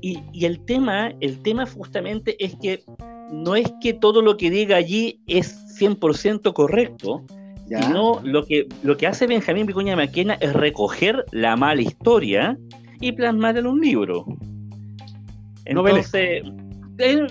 Y, 0.00 0.18
el 0.44 0.64
tema, 0.64 1.12
el 1.20 1.40
tema 1.42 1.66
justamente 1.66 2.42
es 2.44 2.56
que 2.56 2.82
no 3.30 3.54
es 3.54 3.72
que 3.80 3.92
todo 3.92 4.20
lo 4.20 4.36
que 4.36 4.50
diga 4.50 4.76
allí 4.76 5.20
es 5.26 5.78
100% 5.78 6.52
correcto, 6.52 7.22
sino 7.66 8.20
lo 8.22 8.44
que, 8.44 8.66
lo 8.82 8.96
que 8.96 9.06
hace 9.06 9.26
Benjamín 9.26 9.66
Vicuña 9.66 9.96
Maquena 9.96 10.34
es 10.34 10.52
recoger 10.52 11.24
la 11.30 11.56
mala 11.56 11.82
historia 11.82 12.58
y 13.00 13.12
plasmarla 13.12 13.60
en 13.60 13.66
un 13.66 13.80
libro. 13.80 14.26
Entonces, 15.64 16.42
eh, 16.98 17.26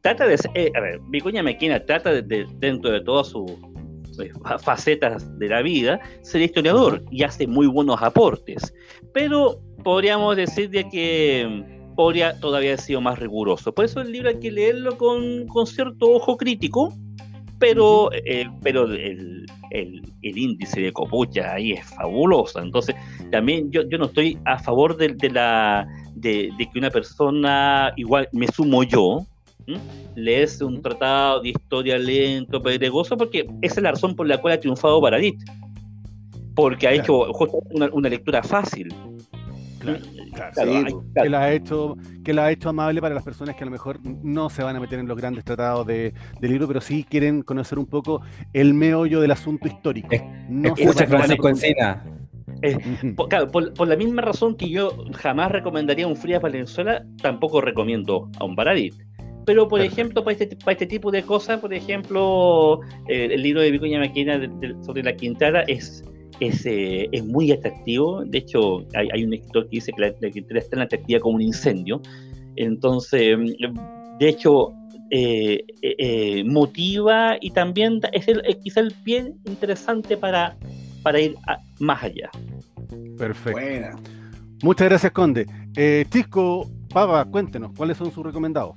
trata 0.00 0.26
de 0.26 0.38
eh, 0.54 0.72
a 0.74 0.80
ver, 0.80 1.00
Vicuña 1.08 1.42
Maquena 1.42 1.84
trata 1.84 2.12
de, 2.12 2.46
dentro 2.58 2.90
de 2.90 3.00
todas 3.00 3.28
sus 3.28 3.50
eh, 4.20 4.30
facetas 4.60 5.38
de 5.38 5.48
la 5.48 5.62
vida 5.62 6.00
ser 6.22 6.42
historiador 6.42 7.02
y 7.10 7.22
hace 7.22 7.46
muy 7.46 7.66
buenos 7.66 8.00
aportes, 8.02 8.74
pero 9.12 9.60
podríamos 9.82 10.36
decir 10.36 10.70
de 10.70 10.88
que 10.88 11.64
podría 11.96 12.38
todavía 12.40 12.70
haber 12.70 12.80
sido 12.80 13.00
más 13.00 13.18
riguroso. 13.18 13.72
Por 13.72 13.84
eso 13.84 14.00
el 14.00 14.12
libro 14.12 14.28
hay 14.28 14.38
que 14.38 14.50
leerlo 14.50 14.96
con, 14.98 15.46
con 15.48 15.66
cierto 15.66 16.10
ojo 16.10 16.36
crítico, 16.36 16.92
pero, 17.58 18.10
eh, 18.12 18.48
pero 18.62 18.84
el, 18.84 19.46
el, 19.70 20.02
índice 20.22 20.80
de 20.80 20.92
copucha 20.92 21.54
ahí 21.54 21.72
es 21.72 21.84
fabuloso. 21.86 22.60
Entonces, 22.60 22.94
también 23.30 23.70
yo, 23.70 23.82
yo 23.88 23.98
no 23.98 24.06
estoy 24.06 24.38
a 24.44 24.58
favor 24.58 24.96
de, 24.96 25.08
de 25.14 25.30
la, 25.30 25.86
de, 26.24 26.68
que 26.72 26.78
una 26.78 26.90
persona, 26.90 27.92
igual 27.96 28.28
me 28.32 28.46
sumo 28.48 28.82
yo, 28.82 29.26
lees 30.14 30.60
un 30.60 30.82
tratado 30.82 31.40
de 31.40 31.50
historia 31.50 31.98
lento, 31.98 32.62
pedregoso, 32.62 33.16
porque 33.16 33.46
esa 33.62 33.76
es 33.76 33.82
la 33.82 33.90
razón 33.92 34.16
por 34.16 34.26
la 34.26 34.38
cual 34.38 34.54
ha 34.54 34.60
triunfado 34.60 35.00
Baradit. 35.00 35.38
Porque 36.54 36.86
ha 36.86 36.92
hecho 36.92 37.26
una, 37.70 37.88
una 37.92 38.08
lectura 38.08 38.42
fácil. 38.42 38.94
Que 41.14 41.28
la 41.28 41.42
ha 41.42 41.52
hecho 41.52 41.96
que 42.24 42.32
la 42.32 42.46
ha 42.46 42.50
hecho 42.50 42.70
amable 42.70 43.02
para 43.02 43.14
las 43.14 43.22
personas 43.22 43.54
que 43.54 43.64
a 43.64 43.66
lo 43.66 43.70
mejor 43.70 44.00
no 44.02 44.48
se 44.48 44.62
van 44.62 44.74
a 44.76 44.80
meter 44.80 44.98
en 44.98 45.06
los 45.06 45.16
grandes 45.16 45.44
tratados 45.44 45.86
de, 45.86 46.14
libro, 46.40 46.66
pero 46.66 46.80
sí 46.80 47.04
quieren 47.08 47.42
conocer 47.42 47.78
un 47.78 47.84
poco 47.84 48.22
el 48.54 48.72
meollo 48.72 49.20
del 49.20 49.30
asunto 49.30 49.68
histórico. 49.68 50.08
no 50.48 50.74
Francisco 50.74 51.48
Encina. 51.48 52.02
Por, 53.16 53.88
la 53.88 53.96
misma 53.96 54.22
razón 54.22 54.56
que 54.56 54.68
yo 54.68 54.96
jamás 55.14 55.50
recomendaría 55.50 56.06
un 56.06 56.16
Frías 56.16 56.42
Valenzuela, 56.42 57.04
tampoco 57.22 57.60
recomiendo 57.60 58.30
a 58.38 58.44
un 58.44 58.54
Baradit. 58.56 58.94
Pero, 59.46 59.68
por 59.68 59.80
ejemplo, 59.82 60.24
para 60.24 60.32
este, 60.32 60.56
para 60.56 60.72
este 60.72 60.86
tipo 60.86 61.10
de 61.10 61.22
cosas, 61.22 61.60
por 61.60 61.74
ejemplo, 61.74 62.80
eh, 63.08 63.28
el 63.30 63.42
libro 63.42 63.60
de 63.60 63.70
Vicuña 63.70 63.98
Maquina 63.98 64.40
sobre 64.82 65.02
la 65.02 65.14
Quintana 65.14 65.64
es 65.66 66.02
es, 66.40 66.66
eh, 66.66 67.08
es 67.12 67.24
muy 67.24 67.52
atractivo. 67.52 68.24
De 68.24 68.38
hecho, 68.38 68.84
hay, 68.94 69.08
hay, 69.12 69.24
un 69.24 69.34
escritor 69.34 69.64
que 69.64 69.76
dice 69.76 69.92
que 69.92 70.00
la, 70.00 70.14
la 70.20 70.58
es 70.58 70.70
tan 70.70 70.80
atractiva 70.80 71.20
como 71.20 71.36
un 71.36 71.42
incendio. 71.42 72.00
Entonces, 72.56 73.38
de 74.18 74.28
hecho, 74.28 74.72
eh, 75.10 75.64
eh, 75.82 76.44
motiva 76.44 77.36
y 77.40 77.50
también 77.50 78.00
es, 78.12 78.26
el, 78.28 78.42
quizá 78.62 78.80
el 78.80 78.92
pie 79.04 79.32
interesante 79.44 80.16
para, 80.16 80.56
para 81.04 81.20
ir 81.20 81.36
más 81.78 82.02
allá. 82.02 82.30
Perfecto. 83.16 83.96
Muchas 84.62 84.88
gracias, 84.88 85.12
Conde. 85.12 85.46
Chisco, 86.10 86.68
Pava, 86.92 87.24
cuéntenos, 87.24 87.72
¿cuáles 87.76 87.96
son 87.96 88.10
sus 88.10 88.24
recomendados? 88.24 88.76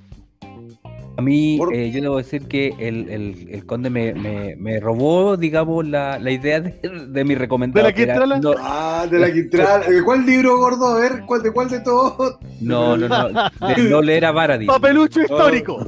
A 1.17 1.21
mí, 1.23 1.59
eh, 1.73 1.89
yo 1.89 2.01
debo 2.01 2.17
decir 2.17 2.47
que 2.47 2.75
el, 2.77 3.09
el, 3.09 3.47
el 3.49 3.65
conde 3.65 3.89
me, 3.89 4.13
me, 4.13 4.55
me, 4.55 4.79
robó, 4.79 5.35
digamos, 5.35 5.87
la, 5.87 6.19
la 6.19 6.29
idea 6.29 6.59
de, 6.59 6.79
de, 7.07 7.25
mi 7.25 7.33
recomendado. 7.33 7.87
¿De 7.87 7.91
la 7.91 7.95
Quintrala? 7.95 8.39
No, 8.39 8.53
ah, 8.59 9.07
de 9.09 9.17
la 9.17 9.33
Quintrala. 9.33 9.87
¿De 9.87 10.03
cuál 10.05 10.27
libro, 10.27 10.57
gordo? 10.57 10.85
A 10.85 10.99
ver, 10.99 11.23
¿cuál, 11.25 11.41
¿de 11.41 11.51
cuál 11.51 11.69
de 11.69 11.79
todos? 11.79 12.37
No, 12.61 12.95
no, 12.97 13.07
no. 13.07 13.29
De 13.29 13.83
no 13.89 14.01
leer 14.03 14.25
a 14.25 14.31
Baradit. 14.31 14.67
Papelucho 14.67 15.21
histórico. 15.21 15.83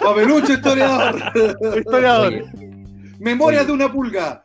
Papelucho 0.00 0.52
historiador. 0.52 1.22
historiador. 1.78 2.44
Memorias 3.20 3.68
de 3.68 3.72
una 3.72 3.92
pulga. 3.92 4.43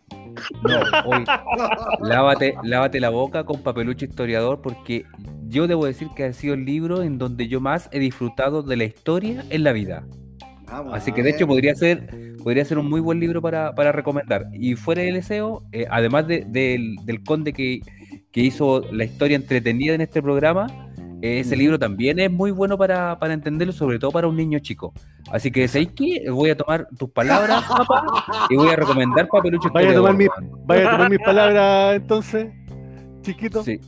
No, 0.64 0.80
hoy, 1.06 1.24
lávate, 2.02 2.56
lávate 2.64 3.00
la 3.00 3.10
boca 3.10 3.44
con 3.44 3.62
Papelucho 3.62 4.06
historiador 4.06 4.62
porque 4.62 5.06
yo 5.48 5.68
debo 5.68 5.86
decir 5.86 6.10
que 6.16 6.26
ha 6.26 6.34
sido 6.34 6.54
el 6.54 6.66
libro 6.66 7.02
en 7.04 7.18
donde 7.18 7.48
yo 7.48 7.60
más 7.60 7.90
he 7.92 8.00
disfrutado 8.00 8.62
de 8.62 8.78
la 8.78 8.84
historia 8.84 9.44
en 9.50 9.64
la 9.64 9.72
vida. 9.72 10.04
Así 10.94 11.12
que 11.12 11.24
de 11.24 11.32
hecho 11.32 11.48
podría 11.48 11.74
ser, 11.76 12.36
podría 12.44 12.64
ser 12.64 12.78
un 12.78 12.90
muy 12.90 13.02
buen 13.02 13.20
libro 13.20 13.42
para, 13.42 13.92
recomendar. 13.92 14.48
Y 14.54 14.76
fuera 14.76 15.02
del 15.02 15.24
SEO, 15.24 15.64
eh, 15.72 15.86
además 15.90 16.28
del, 16.28 16.96
conde 17.26 17.54
que, 17.54 17.82
hizo 18.34 18.82
la 18.94 19.04
historia 19.04 19.36
entretenida 19.36 19.94
en 19.94 20.02
este 20.02 20.22
programa, 20.22 20.68
ese 21.22 21.56
libro 21.56 21.78
también 21.78 22.20
es 22.20 22.32
muy 22.32 22.52
bueno 22.52 22.78
para, 22.78 23.18
entenderlo, 23.22 23.74
sobre 23.74 24.00
todo 24.00 24.12
para 24.12 24.28
un 24.28 24.36
niño 24.36 24.60
chico. 24.60 24.94
Así 25.32 25.52
que, 25.52 25.68
¿sabéis 25.68 25.92
qué? 25.96 26.30
Voy 26.30 26.50
a 26.50 26.58
tomar 26.58 26.88
tus 26.98 27.10
palabras, 27.10 27.64
papá, 27.68 28.06
y 28.50 28.56
voy 28.56 28.70
a 28.70 28.76
recomendar 28.76 29.28
Papelucho. 29.28 29.70
Vaya 29.74 29.92
a 29.92 29.94
tomar, 29.96 30.16
vaya 30.66 30.88
a 30.88 30.92
tomar 30.92 31.10
mis 31.10 31.20
palabras 31.20 31.96
entonces, 31.96 32.48
chiquito. 33.22 33.64
Sí. 33.64 33.80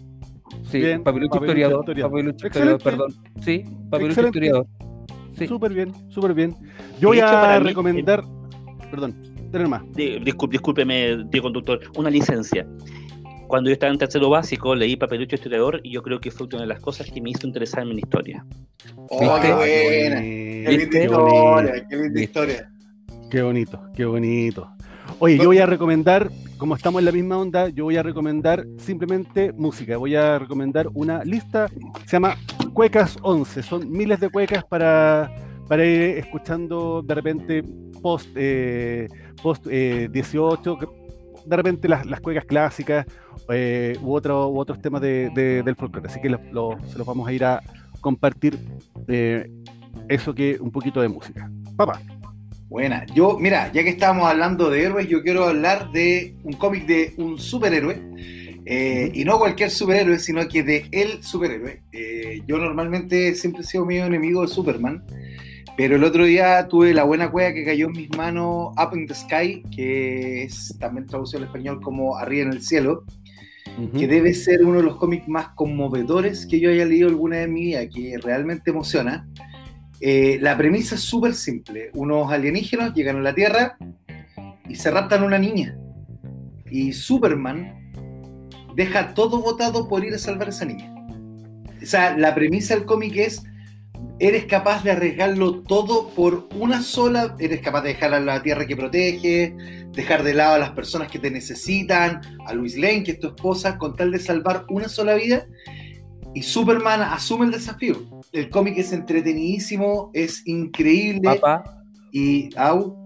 Sí, 0.64 0.84
papelucho, 1.04 1.40
historiador, 1.40 1.86
papelucho 1.86 2.48
historiador, 2.48 2.82
perdón. 2.84 3.14
Sí, 3.42 3.64
papelucho 3.90 4.28
historiador. 4.28 4.68
Sí. 5.38 5.48
Súper 5.48 5.74
bien, 5.74 5.94
súper 6.10 6.34
bien. 6.34 6.56
Yo 7.00 7.10
voy 7.10 7.20
a 7.20 7.60
recomendar, 7.60 8.24
perdón, 8.90 9.16
tener 9.52 9.68
más. 9.68 9.82
discúlpeme, 9.94 11.26
tío 11.32 11.42
conductor, 11.42 11.80
una 11.96 12.10
licencia. 12.10 12.68
Cuando 13.52 13.70
yo 13.70 13.74
estaba 13.74 13.92
en 13.92 14.00
tercero 14.00 14.30
básico, 14.30 14.74
leí 14.74 14.96
Papelucho 14.96 15.36
Historiador 15.36 15.82
y 15.84 15.92
yo 15.92 16.02
creo 16.02 16.22
que 16.22 16.32
fue 16.32 16.48
una 16.54 16.62
de 16.62 16.68
las 16.68 16.80
cosas 16.80 17.12
que 17.12 17.20
me 17.20 17.32
hizo 17.32 17.46
interesarme 17.46 17.92
en 17.92 18.00
historia. 18.00 18.46
¡Oh, 18.96 19.20
qué 19.42 19.52
buena! 19.52 20.22
¡Qué 20.22 20.78
linda 20.78 21.04
historia! 21.04 21.86
¡Qué 21.90 21.98
linda 21.98 22.22
historia! 22.22 22.72
Qué 23.30 23.42
bonito, 23.42 23.82
qué 23.94 24.06
bonito. 24.06 24.72
Oye, 25.20 25.38
yo 25.38 25.48
voy 25.48 25.58
a 25.58 25.66
recomendar, 25.66 26.32
como 26.58 26.78
estamos 26.78 27.00
en 27.00 27.06
la 27.08 27.12
misma 27.12 27.40
onda, 27.40 27.68
yo 27.68 27.84
voy 27.84 27.98
a 27.98 28.04
recomendar 28.04 28.66
simplemente 28.78 29.52
música. 29.52 29.98
Voy 29.98 30.16
a 30.16 30.40
recomendar 30.40 30.88
una 30.94 31.22
lista, 31.26 31.68
se 32.06 32.12
llama 32.14 32.38
Cuecas 32.72 33.18
11. 33.22 33.64
Son 33.64 33.92
miles 33.92 34.22
de 34.22 34.30
cuecas 34.30 34.64
para, 34.64 35.30
para 35.68 35.84
ir 35.84 36.20
escuchando 36.20 37.02
de 37.02 37.16
repente 37.16 37.66
post, 38.02 38.30
eh, 38.36 39.10
post 39.44 39.68
18, 39.68 40.78
eh, 40.82 40.88
de 41.46 41.56
repente 41.56 41.88
las, 41.88 42.06
las 42.06 42.20
cuecas 42.22 42.46
clásicas 42.46 43.06
eh, 43.50 43.98
u, 44.02 44.14
otro, 44.14 44.50
u 44.50 44.60
otros 44.60 44.82
temas 44.82 45.02
de, 45.02 45.30
del 45.34 45.76
folclore. 45.76 46.08
Así 46.08 46.22
que 46.22 46.30
se 46.30 46.98
los 46.98 47.06
vamos 47.06 47.28
a 47.28 47.34
ir 47.34 47.44
a 47.44 47.62
compartir 48.00 48.58
eso 50.08 50.34
que 50.34 50.58
un 50.60 50.72
poquito 50.72 51.02
de 51.02 51.08
música. 51.08 51.50
Papá. 51.76 52.02
Buena. 52.72 53.06
Yo, 53.14 53.38
mira, 53.38 53.70
ya 53.74 53.84
que 53.84 53.90
estábamos 53.90 54.30
hablando 54.30 54.70
de 54.70 54.84
héroes, 54.84 55.10
yo 55.10 55.22
quiero 55.22 55.46
hablar 55.46 55.92
de 55.92 56.36
un 56.44 56.54
cómic 56.54 56.86
de 56.86 57.14
un 57.18 57.38
superhéroe. 57.38 58.02
Eh, 58.66 59.12
y 59.14 59.26
no 59.26 59.40
cualquier 59.40 59.72
superhéroe, 59.72 60.20
sino 60.20 60.48
que 60.48 60.64
de 60.64 60.86
el 60.92 61.22
superhéroe. 61.22 61.82
Eh, 61.92 62.42
yo 62.48 62.58
normalmente 62.58 63.36
siempre 63.36 63.64
he 63.64 63.66
sido 63.66 63.86
medio 63.86 64.06
enemigo 64.06 64.42
de 64.42 64.48
Superman. 64.48 65.04
Pero 65.78 65.96
el 65.96 66.04
otro 66.04 66.26
día 66.26 66.68
tuve 66.68 66.94
la 66.94 67.04
buena 67.04 67.32
cueva 67.32 67.54
que 67.54 67.66
cayó 67.66 67.88
en 67.88 67.94
mis 67.94 68.18
manos 68.18 68.74
Up 68.78 68.96
in 68.96 69.08
the 69.08 69.16
Sky, 69.16 69.64
que 69.76 70.44
es 70.44 70.76
también 70.80 71.08
traducido 71.08 71.40
al 71.40 71.46
español 71.46 71.82
como 71.82 72.18
Arriba 72.18 72.44
en 72.44 72.54
el 72.54 72.62
cielo, 72.62 73.06
que 73.98 74.08
debe 74.08 74.34
ser 74.34 74.64
uno 74.66 74.78
de 74.78 74.84
los 74.84 74.98
cómics 74.98 75.28
más 75.28 75.50
conmovedores 75.50 76.46
que 76.46 76.60
yo 76.60 76.70
haya 76.70 76.86
leído 76.86 77.08
alguna 77.08 77.42
en 77.42 77.54
mi 77.54 77.62
vida, 77.68 77.88
que 77.88 78.18
realmente 78.22 78.72
emociona. 78.72 79.28
Eh, 80.02 80.40
la 80.42 80.58
premisa 80.58 80.96
es 80.96 81.02
súper 81.02 81.34
simple. 81.34 81.90
Unos 81.94 82.32
alienígenas 82.32 82.94
llegan 82.94 83.18
a 83.18 83.22
la 83.22 83.34
Tierra 83.34 83.78
y 84.68 84.76
se 84.76 84.92
raptan 84.92 85.24
a 85.24 85.26
una 85.26 85.40
niña. 85.40 85.78
Y 86.70 86.92
Superman 86.94 87.92
deja 88.76 89.14
todo 89.14 89.42
votado 89.42 89.88
por 89.88 90.04
ir 90.04 90.14
a 90.14 90.18
salvar 90.18 90.48
a 90.48 90.52
esa 90.52 90.66
niña. 90.66 90.94
O 91.82 91.86
sea, 91.86 92.16
la 92.18 92.36
premisa 92.36 92.76
del 92.76 92.86
cómic 92.86 93.16
es, 93.18 93.44
eres 94.22 94.46
capaz 94.46 94.84
de 94.84 94.92
arriesgarlo 94.92 95.62
todo 95.64 96.10
por 96.10 96.48
una 96.56 96.82
sola, 96.82 97.36
eres 97.40 97.62
capaz 97.62 97.82
de 97.82 97.90
dejar 97.90 98.14
a 98.14 98.20
la 98.20 98.42
Tierra 98.44 98.68
que 98.68 98.78
protege, 98.78 99.56
dejar 99.92 100.24
de 100.24 100.36
lado 100.36 100.56
a 100.56 100.60
las 100.60 100.72
personas 100.72 101.12
que 101.12 101.20
te 101.20 101.32
necesitan, 101.32 102.22
a 102.46 102.54
Luis 102.54 102.78
Lane, 102.78 103.04
que 103.04 103.12
es 103.12 103.20
tu 103.20 103.28
esposa, 103.28 103.78
con 103.78 103.96
tal 103.96 104.12
de 104.12 104.20
salvar 104.20 104.66
una 104.70 104.88
sola 104.88 105.16
vida. 105.16 105.48
Y 106.36 106.44
Superman 106.44 107.02
asume 107.02 107.46
el 107.46 107.52
desafío 107.52 108.22
el 108.32 108.50
cómic 108.50 108.78
es 108.78 108.94
entretenidísimo, 108.94 110.12
es 110.14 110.48
increíble. 110.48 111.22
Papá. 111.24 111.84
Y, 112.12 112.50
au. 112.56 112.98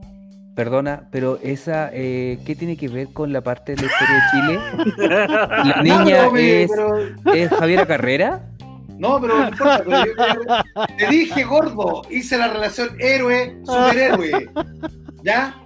Perdona, 0.56 1.10
pero 1.12 1.40
esa, 1.44 1.90
eh, 1.92 2.40
¿qué 2.46 2.56
tiene 2.56 2.78
que 2.78 2.88
ver 2.88 3.10
con 3.10 3.34
la 3.34 3.42
parte 3.42 3.76
de 3.76 3.82
la 3.82 3.88
historia 3.88 4.16
de 4.16 4.22
Chile? 4.32 5.08
¿La 5.66 5.82
niña 5.84 6.28
es, 6.38 6.72
es 7.34 7.50
Javiera 7.50 7.86
Carrera? 7.86 8.55
No, 8.98 9.20
pero 9.20 9.38
no 9.38 9.50
importa. 9.50 10.64
te 10.98 11.08
dije, 11.08 11.44
gordo, 11.44 12.04
hice 12.10 12.38
la 12.38 12.48
relación 12.48 12.90
héroe-superhéroe. 13.00 14.50
¿Ya? 15.24 15.62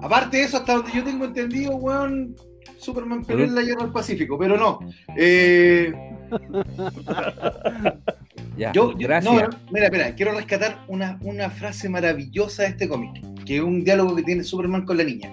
Aparte 0.00 0.38
de 0.38 0.44
eso, 0.44 0.56
hasta 0.58 0.74
donde 0.74 0.92
yo 0.92 1.04
tengo 1.04 1.26
entendido, 1.26 1.76
weón, 1.76 2.34
Superman 2.78 3.24
peleó 3.24 3.44
en 3.44 3.54
la 3.54 3.62
guerra 3.62 3.84
del 3.84 3.92
Pacífico, 3.92 4.38
pero 4.38 4.56
no. 4.56 4.80
Eh... 5.16 5.92
yo, 8.72 8.94
gracias. 8.96 9.48
mira, 9.70 9.90
mira, 9.90 10.14
quiero 10.14 10.32
rescatar 10.32 10.84
una, 10.88 11.18
una 11.22 11.50
frase 11.50 11.88
maravillosa 11.88 12.64
de 12.64 12.70
este 12.70 12.88
cómic, 12.88 13.22
que 13.44 13.56
es 13.56 13.62
un 13.62 13.84
diálogo 13.84 14.16
que 14.16 14.24
tiene 14.24 14.42
Superman 14.42 14.84
con 14.84 14.96
la 14.96 15.04
niña. 15.04 15.30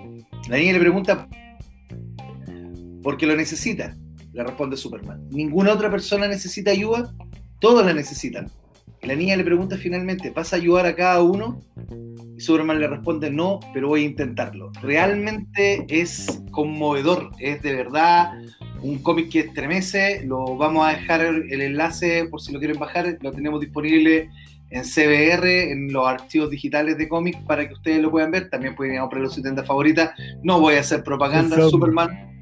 La 0.47 0.57
niña 0.57 0.73
le 0.73 0.79
pregunta, 0.79 1.27
porque 3.01 3.25
lo 3.25 3.35
necesita, 3.35 3.95
le 4.31 4.43
responde 4.43 4.77
Superman. 4.77 5.27
Ninguna 5.29 5.73
otra 5.73 5.89
persona 5.89 6.27
necesita 6.27 6.71
ayuda, 6.71 7.11
todos 7.59 7.85
la 7.85 7.93
necesitan. 7.93 8.49
la 9.01 9.15
niña 9.15 9.37
le 9.37 9.43
pregunta 9.43 9.77
finalmente, 9.77 10.31
¿vas 10.31 10.51
a 10.51 10.57
ayudar 10.57 10.85
a 10.85 10.95
cada 10.95 11.21
uno? 11.21 11.61
Y 12.35 12.41
Superman 12.41 12.79
le 12.79 12.87
responde, 12.87 13.29
no, 13.29 13.59
pero 13.73 13.89
voy 13.89 14.03
a 14.03 14.05
intentarlo. 14.05 14.71
Realmente 14.81 15.85
es 15.89 16.41
conmovedor, 16.51 17.31
es 17.39 17.61
de 17.61 17.75
verdad 17.75 18.33
un 18.81 18.99
cómic 18.99 19.29
que 19.29 19.39
estremece. 19.39 20.23
Lo 20.25 20.57
vamos 20.57 20.87
a 20.87 20.91
dejar 20.91 21.21
el 21.21 21.61
enlace 21.61 22.25
por 22.29 22.41
si 22.41 22.51
lo 22.51 22.59
quieren 22.59 22.79
bajar, 22.79 23.17
lo 23.21 23.31
tenemos 23.31 23.61
disponible 23.61 24.29
en 24.71 24.83
CBR, 24.83 25.71
en 25.71 25.91
los 25.91 26.07
archivos 26.07 26.49
digitales 26.49 26.97
de 26.97 27.07
cómics 27.07 27.39
para 27.47 27.67
que 27.67 27.73
ustedes 27.73 28.01
lo 28.01 28.11
puedan 28.11 28.31
ver. 28.31 28.49
También 28.49 28.75
pueden 28.75 28.93
ir 28.93 28.99
a 28.99 29.01
comprar 29.01 29.29
su 29.29 29.41
tienda 29.41 29.63
favorita. 29.63 30.13
No 30.43 30.59
voy 30.59 30.75
a 30.75 30.81
hacer 30.81 31.03
propaganda, 31.03 31.69
Superman 31.69 32.38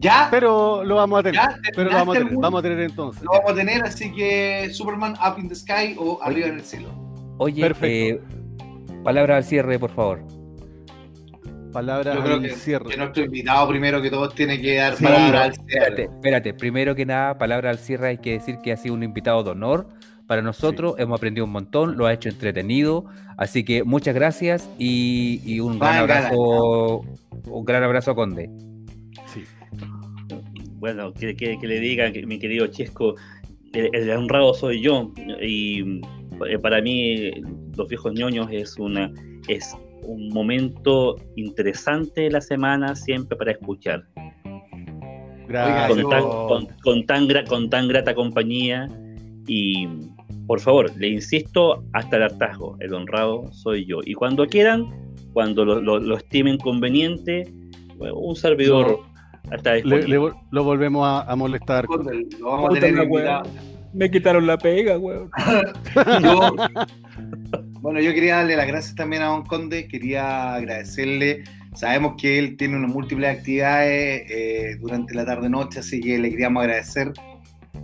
¿Ya? 0.00 0.28
Pero 0.30 0.84
lo 0.84 0.96
vamos 0.96 1.20
a 1.20 1.22
tener. 1.22 1.40
pero 1.74 1.90
lo 1.90 1.96
vamos 1.96 2.16
a 2.16 2.18
tener, 2.18 2.36
vamos 2.36 2.58
a 2.58 2.62
tener 2.62 2.80
entonces. 2.80 3.22
Lo 3.22 3.30
vamos 3.32 3.52
a 3.52 3.54
tener, 3.54 3.82
así 3.82 4.12
que 4.12 4.70
Superman 4.72 5.14
Up 5.14 5.38
in 5.38 5.48
the 5.48 5.54
Sky 5.54 5.96
o 5.98 6.18
Arriba 6.22 6.48
en 6.48 6.54
el 6.54 6.62
cielo. 6.62 6.88
Oye, 7.38 7.62
Perfecto. 7.62 8.22
Eh, 8.22 9.02
palabra 9.04 9.36
al 9.36 9.44
cierre, 9.44 9.78
por 9.78 9.90
favor. 9.90 10.20
Palabra 11.72 12.12
al 12.12 12.50
cierre. 12.52 12.86
Que 12.86 12.96
nuestro 12.96 13.24
invitado, 13.24 13.68
primero 13.68 14.00
que 14.00 14.10
todo, 14.10 14.28
tiene 14.30 14.60
que 14.60 14.76
dar 14.76 14.96
palabra 14.96 15.44
al 15.44 15.54
cierre. 15.54 16.04
Espérate, 16.04 16.54
primero 16.54 16.94
que 16.94 17.04
nada, 17.04 17.36
palabra 17.36 17.70
al 17.70 17.78
cierre, 17.78 18.08
hay 18.08 18.18
que 18.18 18.32
decir 18.32 18.58
que 18.62 18.72
ha 18.72 18.76
sido 18.76 18.94
un 18.94 19.02
invitado 19.02 19.42
de 19.42 19.50
honor 19.50 19.88
para 20.26 20.40
nosotros. 20.40 20.94
Hemos 20.98 21.18
aprendido 21.18 21.44
un 21.44 21.52
montón, 21.52 21.98
lo 21.98 22.06
ha 22.06 22.12
hecho 22.12 22.28
entretenido. 22.28 23.04
Así 23.36 23.64
que 23.64 23.84
muchas 23.84 24.14
gracias 24.14 24.70
y, 24.78 25.60
un 25.60 25.78
gran 25.78 25.96
abrazo. 25.96 27.02
Un 27.44 27.64
gran 27.64 27.82
abrazo 27.82 28.12
a 28.12 28.14
Conde 28.14 28.48
bueno, 30.78 31.12
que, 31.12 31.58
le 31.60 31.80
digan, 31.80 32.12
que, 32.12 32.26
mi 32.26 32.38
querido 32.38 32.66
Chesco, 32.66 33.14
el, 33.72 34.10
honrado 34.10 34.54
soy 34.54 34.80
yo. 34.80 35.12
Y 35.40 36.00
eh, 36.48 36.58
para 36.60 36.80
mí, 36.80 37.30
los 37.76 37.88
viejos 37.88 38.12
ñoños 38.12 38.48
es 38.50 38.78
una 38.78 39.12
es 39.48 39.76
un 40.02 40.28
momento 40.30 41.16
interesante 41.36 42.22
de 42.22 42.30
la 42.30 42.40
semana 42.40 42.94
siempre 42.94 43.36
para 43.36 43.52
escuchar. 43.52 44.04
Gracias. 45.48 45.88
Con 45.88 46.10
tan, 46.10 46.22
con, 46.82 47.06
tan, 47.06 47.46
con 47.46 47.70
tan 47.70 47.88
grata 47.88 48.14
compañía. 48.14 48.88
Y 49.46 49.86
por 50.46 50.60
favor, 50.60 50.90
le 50.96 51.08
insisto 51.08 51.84
hasta 51.92 52.16
el 52.16 52.24
hartazgo, 52.24 52.76
el 52.80 52.94
honrado 52.94 53.52
soy 53.52 53.84
yo. 53.84 54.00
Y 54.04 54.14
cuando 54.14 54.46
quieran, 54.46 54.86
cuando 55.32 55.64
lo, 55.64 56.16
estimen 56.16 56.56
conveniente, 56.58 57.52
un 57.98 58.36
servidor 58.36 59.00
lo 60.50 60.64
volvemos 60.64 61.06
a, 61.06 61.36
molestar. 61.36 61.86
Me 63.92 64.10
quitaron 64.10 64.46
la 64.46 64.58
pega, 64.58 64.98
weón. 64.98 65.30
bueno, 67.80 68.00
yo 68.00 68.12
quería 68.12 68.36
darle 68.36 68.56
las 68.56 68.66
gracias 68.66 68.94
también 68.94 69.22
a 69.22 69.26
Don 69.26 69.44
Conde, 69.44 69.88
quería 69.88 70.54
agradecerle. 70.54 71.44
Sabemos 71.74 72.14
que 72.20 72.38
él 72.38 72.56
tiene 72.56 72.76
unas 72.76 72.90
múltiples 72.90 73.38
actividades 73.38 74.30
eh, 74.30 74.76
durante 74.80 75.14
la 75.14 75.24
tarde-noche, 75.24 75.80
así 75.80 76.00
que 76.00 76.18
le 76.18 76.30
queríamos 76.30 76.62
agradecer 76.62 77.12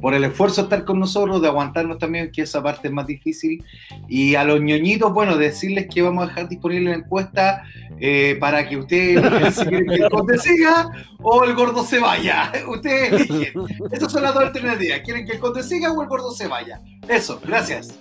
por 0.03 0.15
el 0.15 0.25
esfuerzo 0.25 0.63
de 0.63 0.67
estar 0.67 0.85
con 0.85 0.99
nosotros, 0.99 1.41
de 1.41 1.47
aguantarnos 1.47 1.97
también, 1.97 2.33
que 2.33 2.43
esa 2.43 2.61
parte 2.61 2.89
es 2.89 2.93
más 2.93 3.07
difícil. 3.07 3.65
Y 4.09 4.35
a 4.35 4.43
los 4.43 4.61
ñoñitos, 4.61 5.13
bueno, 5.13 5.37
decirles 5.37 5.87
que 5.89 6.03
vamos 6.03 6.25
a 6.25 6.27
dejar 6.27 6.49
disponible 6.49 6.91
la 6.91 6.97
encuesta 6.97 7.63
eh, 8.01 8.37
para 8.41 8.69
que 8.69 8.79
ustedes 8.79 9.55
si 9.55 9.65
quieren 9.65 9.87
que 9.87 9.95
el 9.95 10.11
conde 10.11 10.37
siga 10.39 10.91
o 11.23 11.45
el 11.45 11.55
gordo 11.55 11.85
se 11.85 12.01
vaya. 12.01 12.51
Ustedes 12.69 13.13
eligen. 13.13 13.65
Esas 13.93 14.11
son 14.11 14.25
las 14.25 14.35
dos 14.35 14.43
alternativas. 14.43 15.01
¿Quieren 15.05 15.25
que 15.25 15.35
el 15.35 15.39
conde 15.39 15.63
siga 15.63 15.93
o 15.93 16.03
el 16.03 16.09
gordo 16.09 16.33
se 16.33 16.49
vaya? 16.49 16.81
Eso, 17.09 17.41
gracias. 17.47 17.97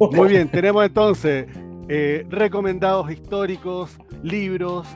Muy 0.00 0.28
bien, 0.28 0.48
tenemos 0.48 0.84
entonces 0.84 1.46
eh, 1.88 2.26
recomendados 2.28 3.12
históricos, 3.12 3.96
libros, 4.24 4.88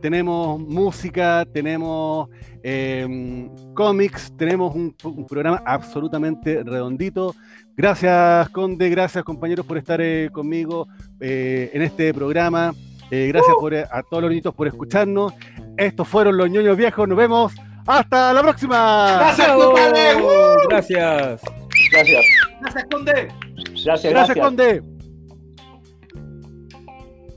tenemos 0.00 0.60
música, 0.60 1.46
tenemos 1.52 2.28
em, 2.62 3.50
cómics, 3.74 4.32
tenemos 4.36 4.74
un, 4.74 4.94
programa 5.26 5.62
absolutamente 5.64 6.62
redondito. 6.64 7.34
Gracias, 7.76 8.48
Conde, 8.50 8.88
gracias, 8.90 9.24
compañeros, 9.24 9.64
por 9.66 9.78
estar 9.78 10.00
eh, 10.00 10.30
conmigo 10.32 10.88
eh, 11.20 11.70
en 11.72 11.82
este 11.82 12.12
programa. 12.12 12.74
Eh, 13.10 13.28
gracias 13.28 13.54
por, 13.58 13.74
a 13.74 14.02
todos 14.08 14.22
los 14.24 14.32
niños 14.32 14.54
por 14.54 14.66
escucharnos. 14.66 15.32
Estos 15.76 16.06
fueron 16.06 16.36
los 16.36 16.50
ñoños 16.50 16.76
viejos. 16.76 17.08
Nos 17.08 17.16
vemos. 17.16 17.52
¡Hasta 17.86 18.34
la 18.34 18.42
próxima! 18.42 19.16
¡Gracias, 19.18 19.50
compadre! 19.50 20.00
Gracias. 20.68 21.42
Gracias. 21.90 22.24
Gracias, 22.60 22.86
Conde. 22.92 23.12
Gracias, 23.14 23.84
gracias. 23.84 24.12
Gracias, 24.12 24.38
Conde. 24.38 24.82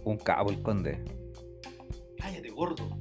Un 0.04 0.18
cabo 0.18 0.50
el 0.50 0.62
Conde 0.62 1.21
gordo. 2.62 3.01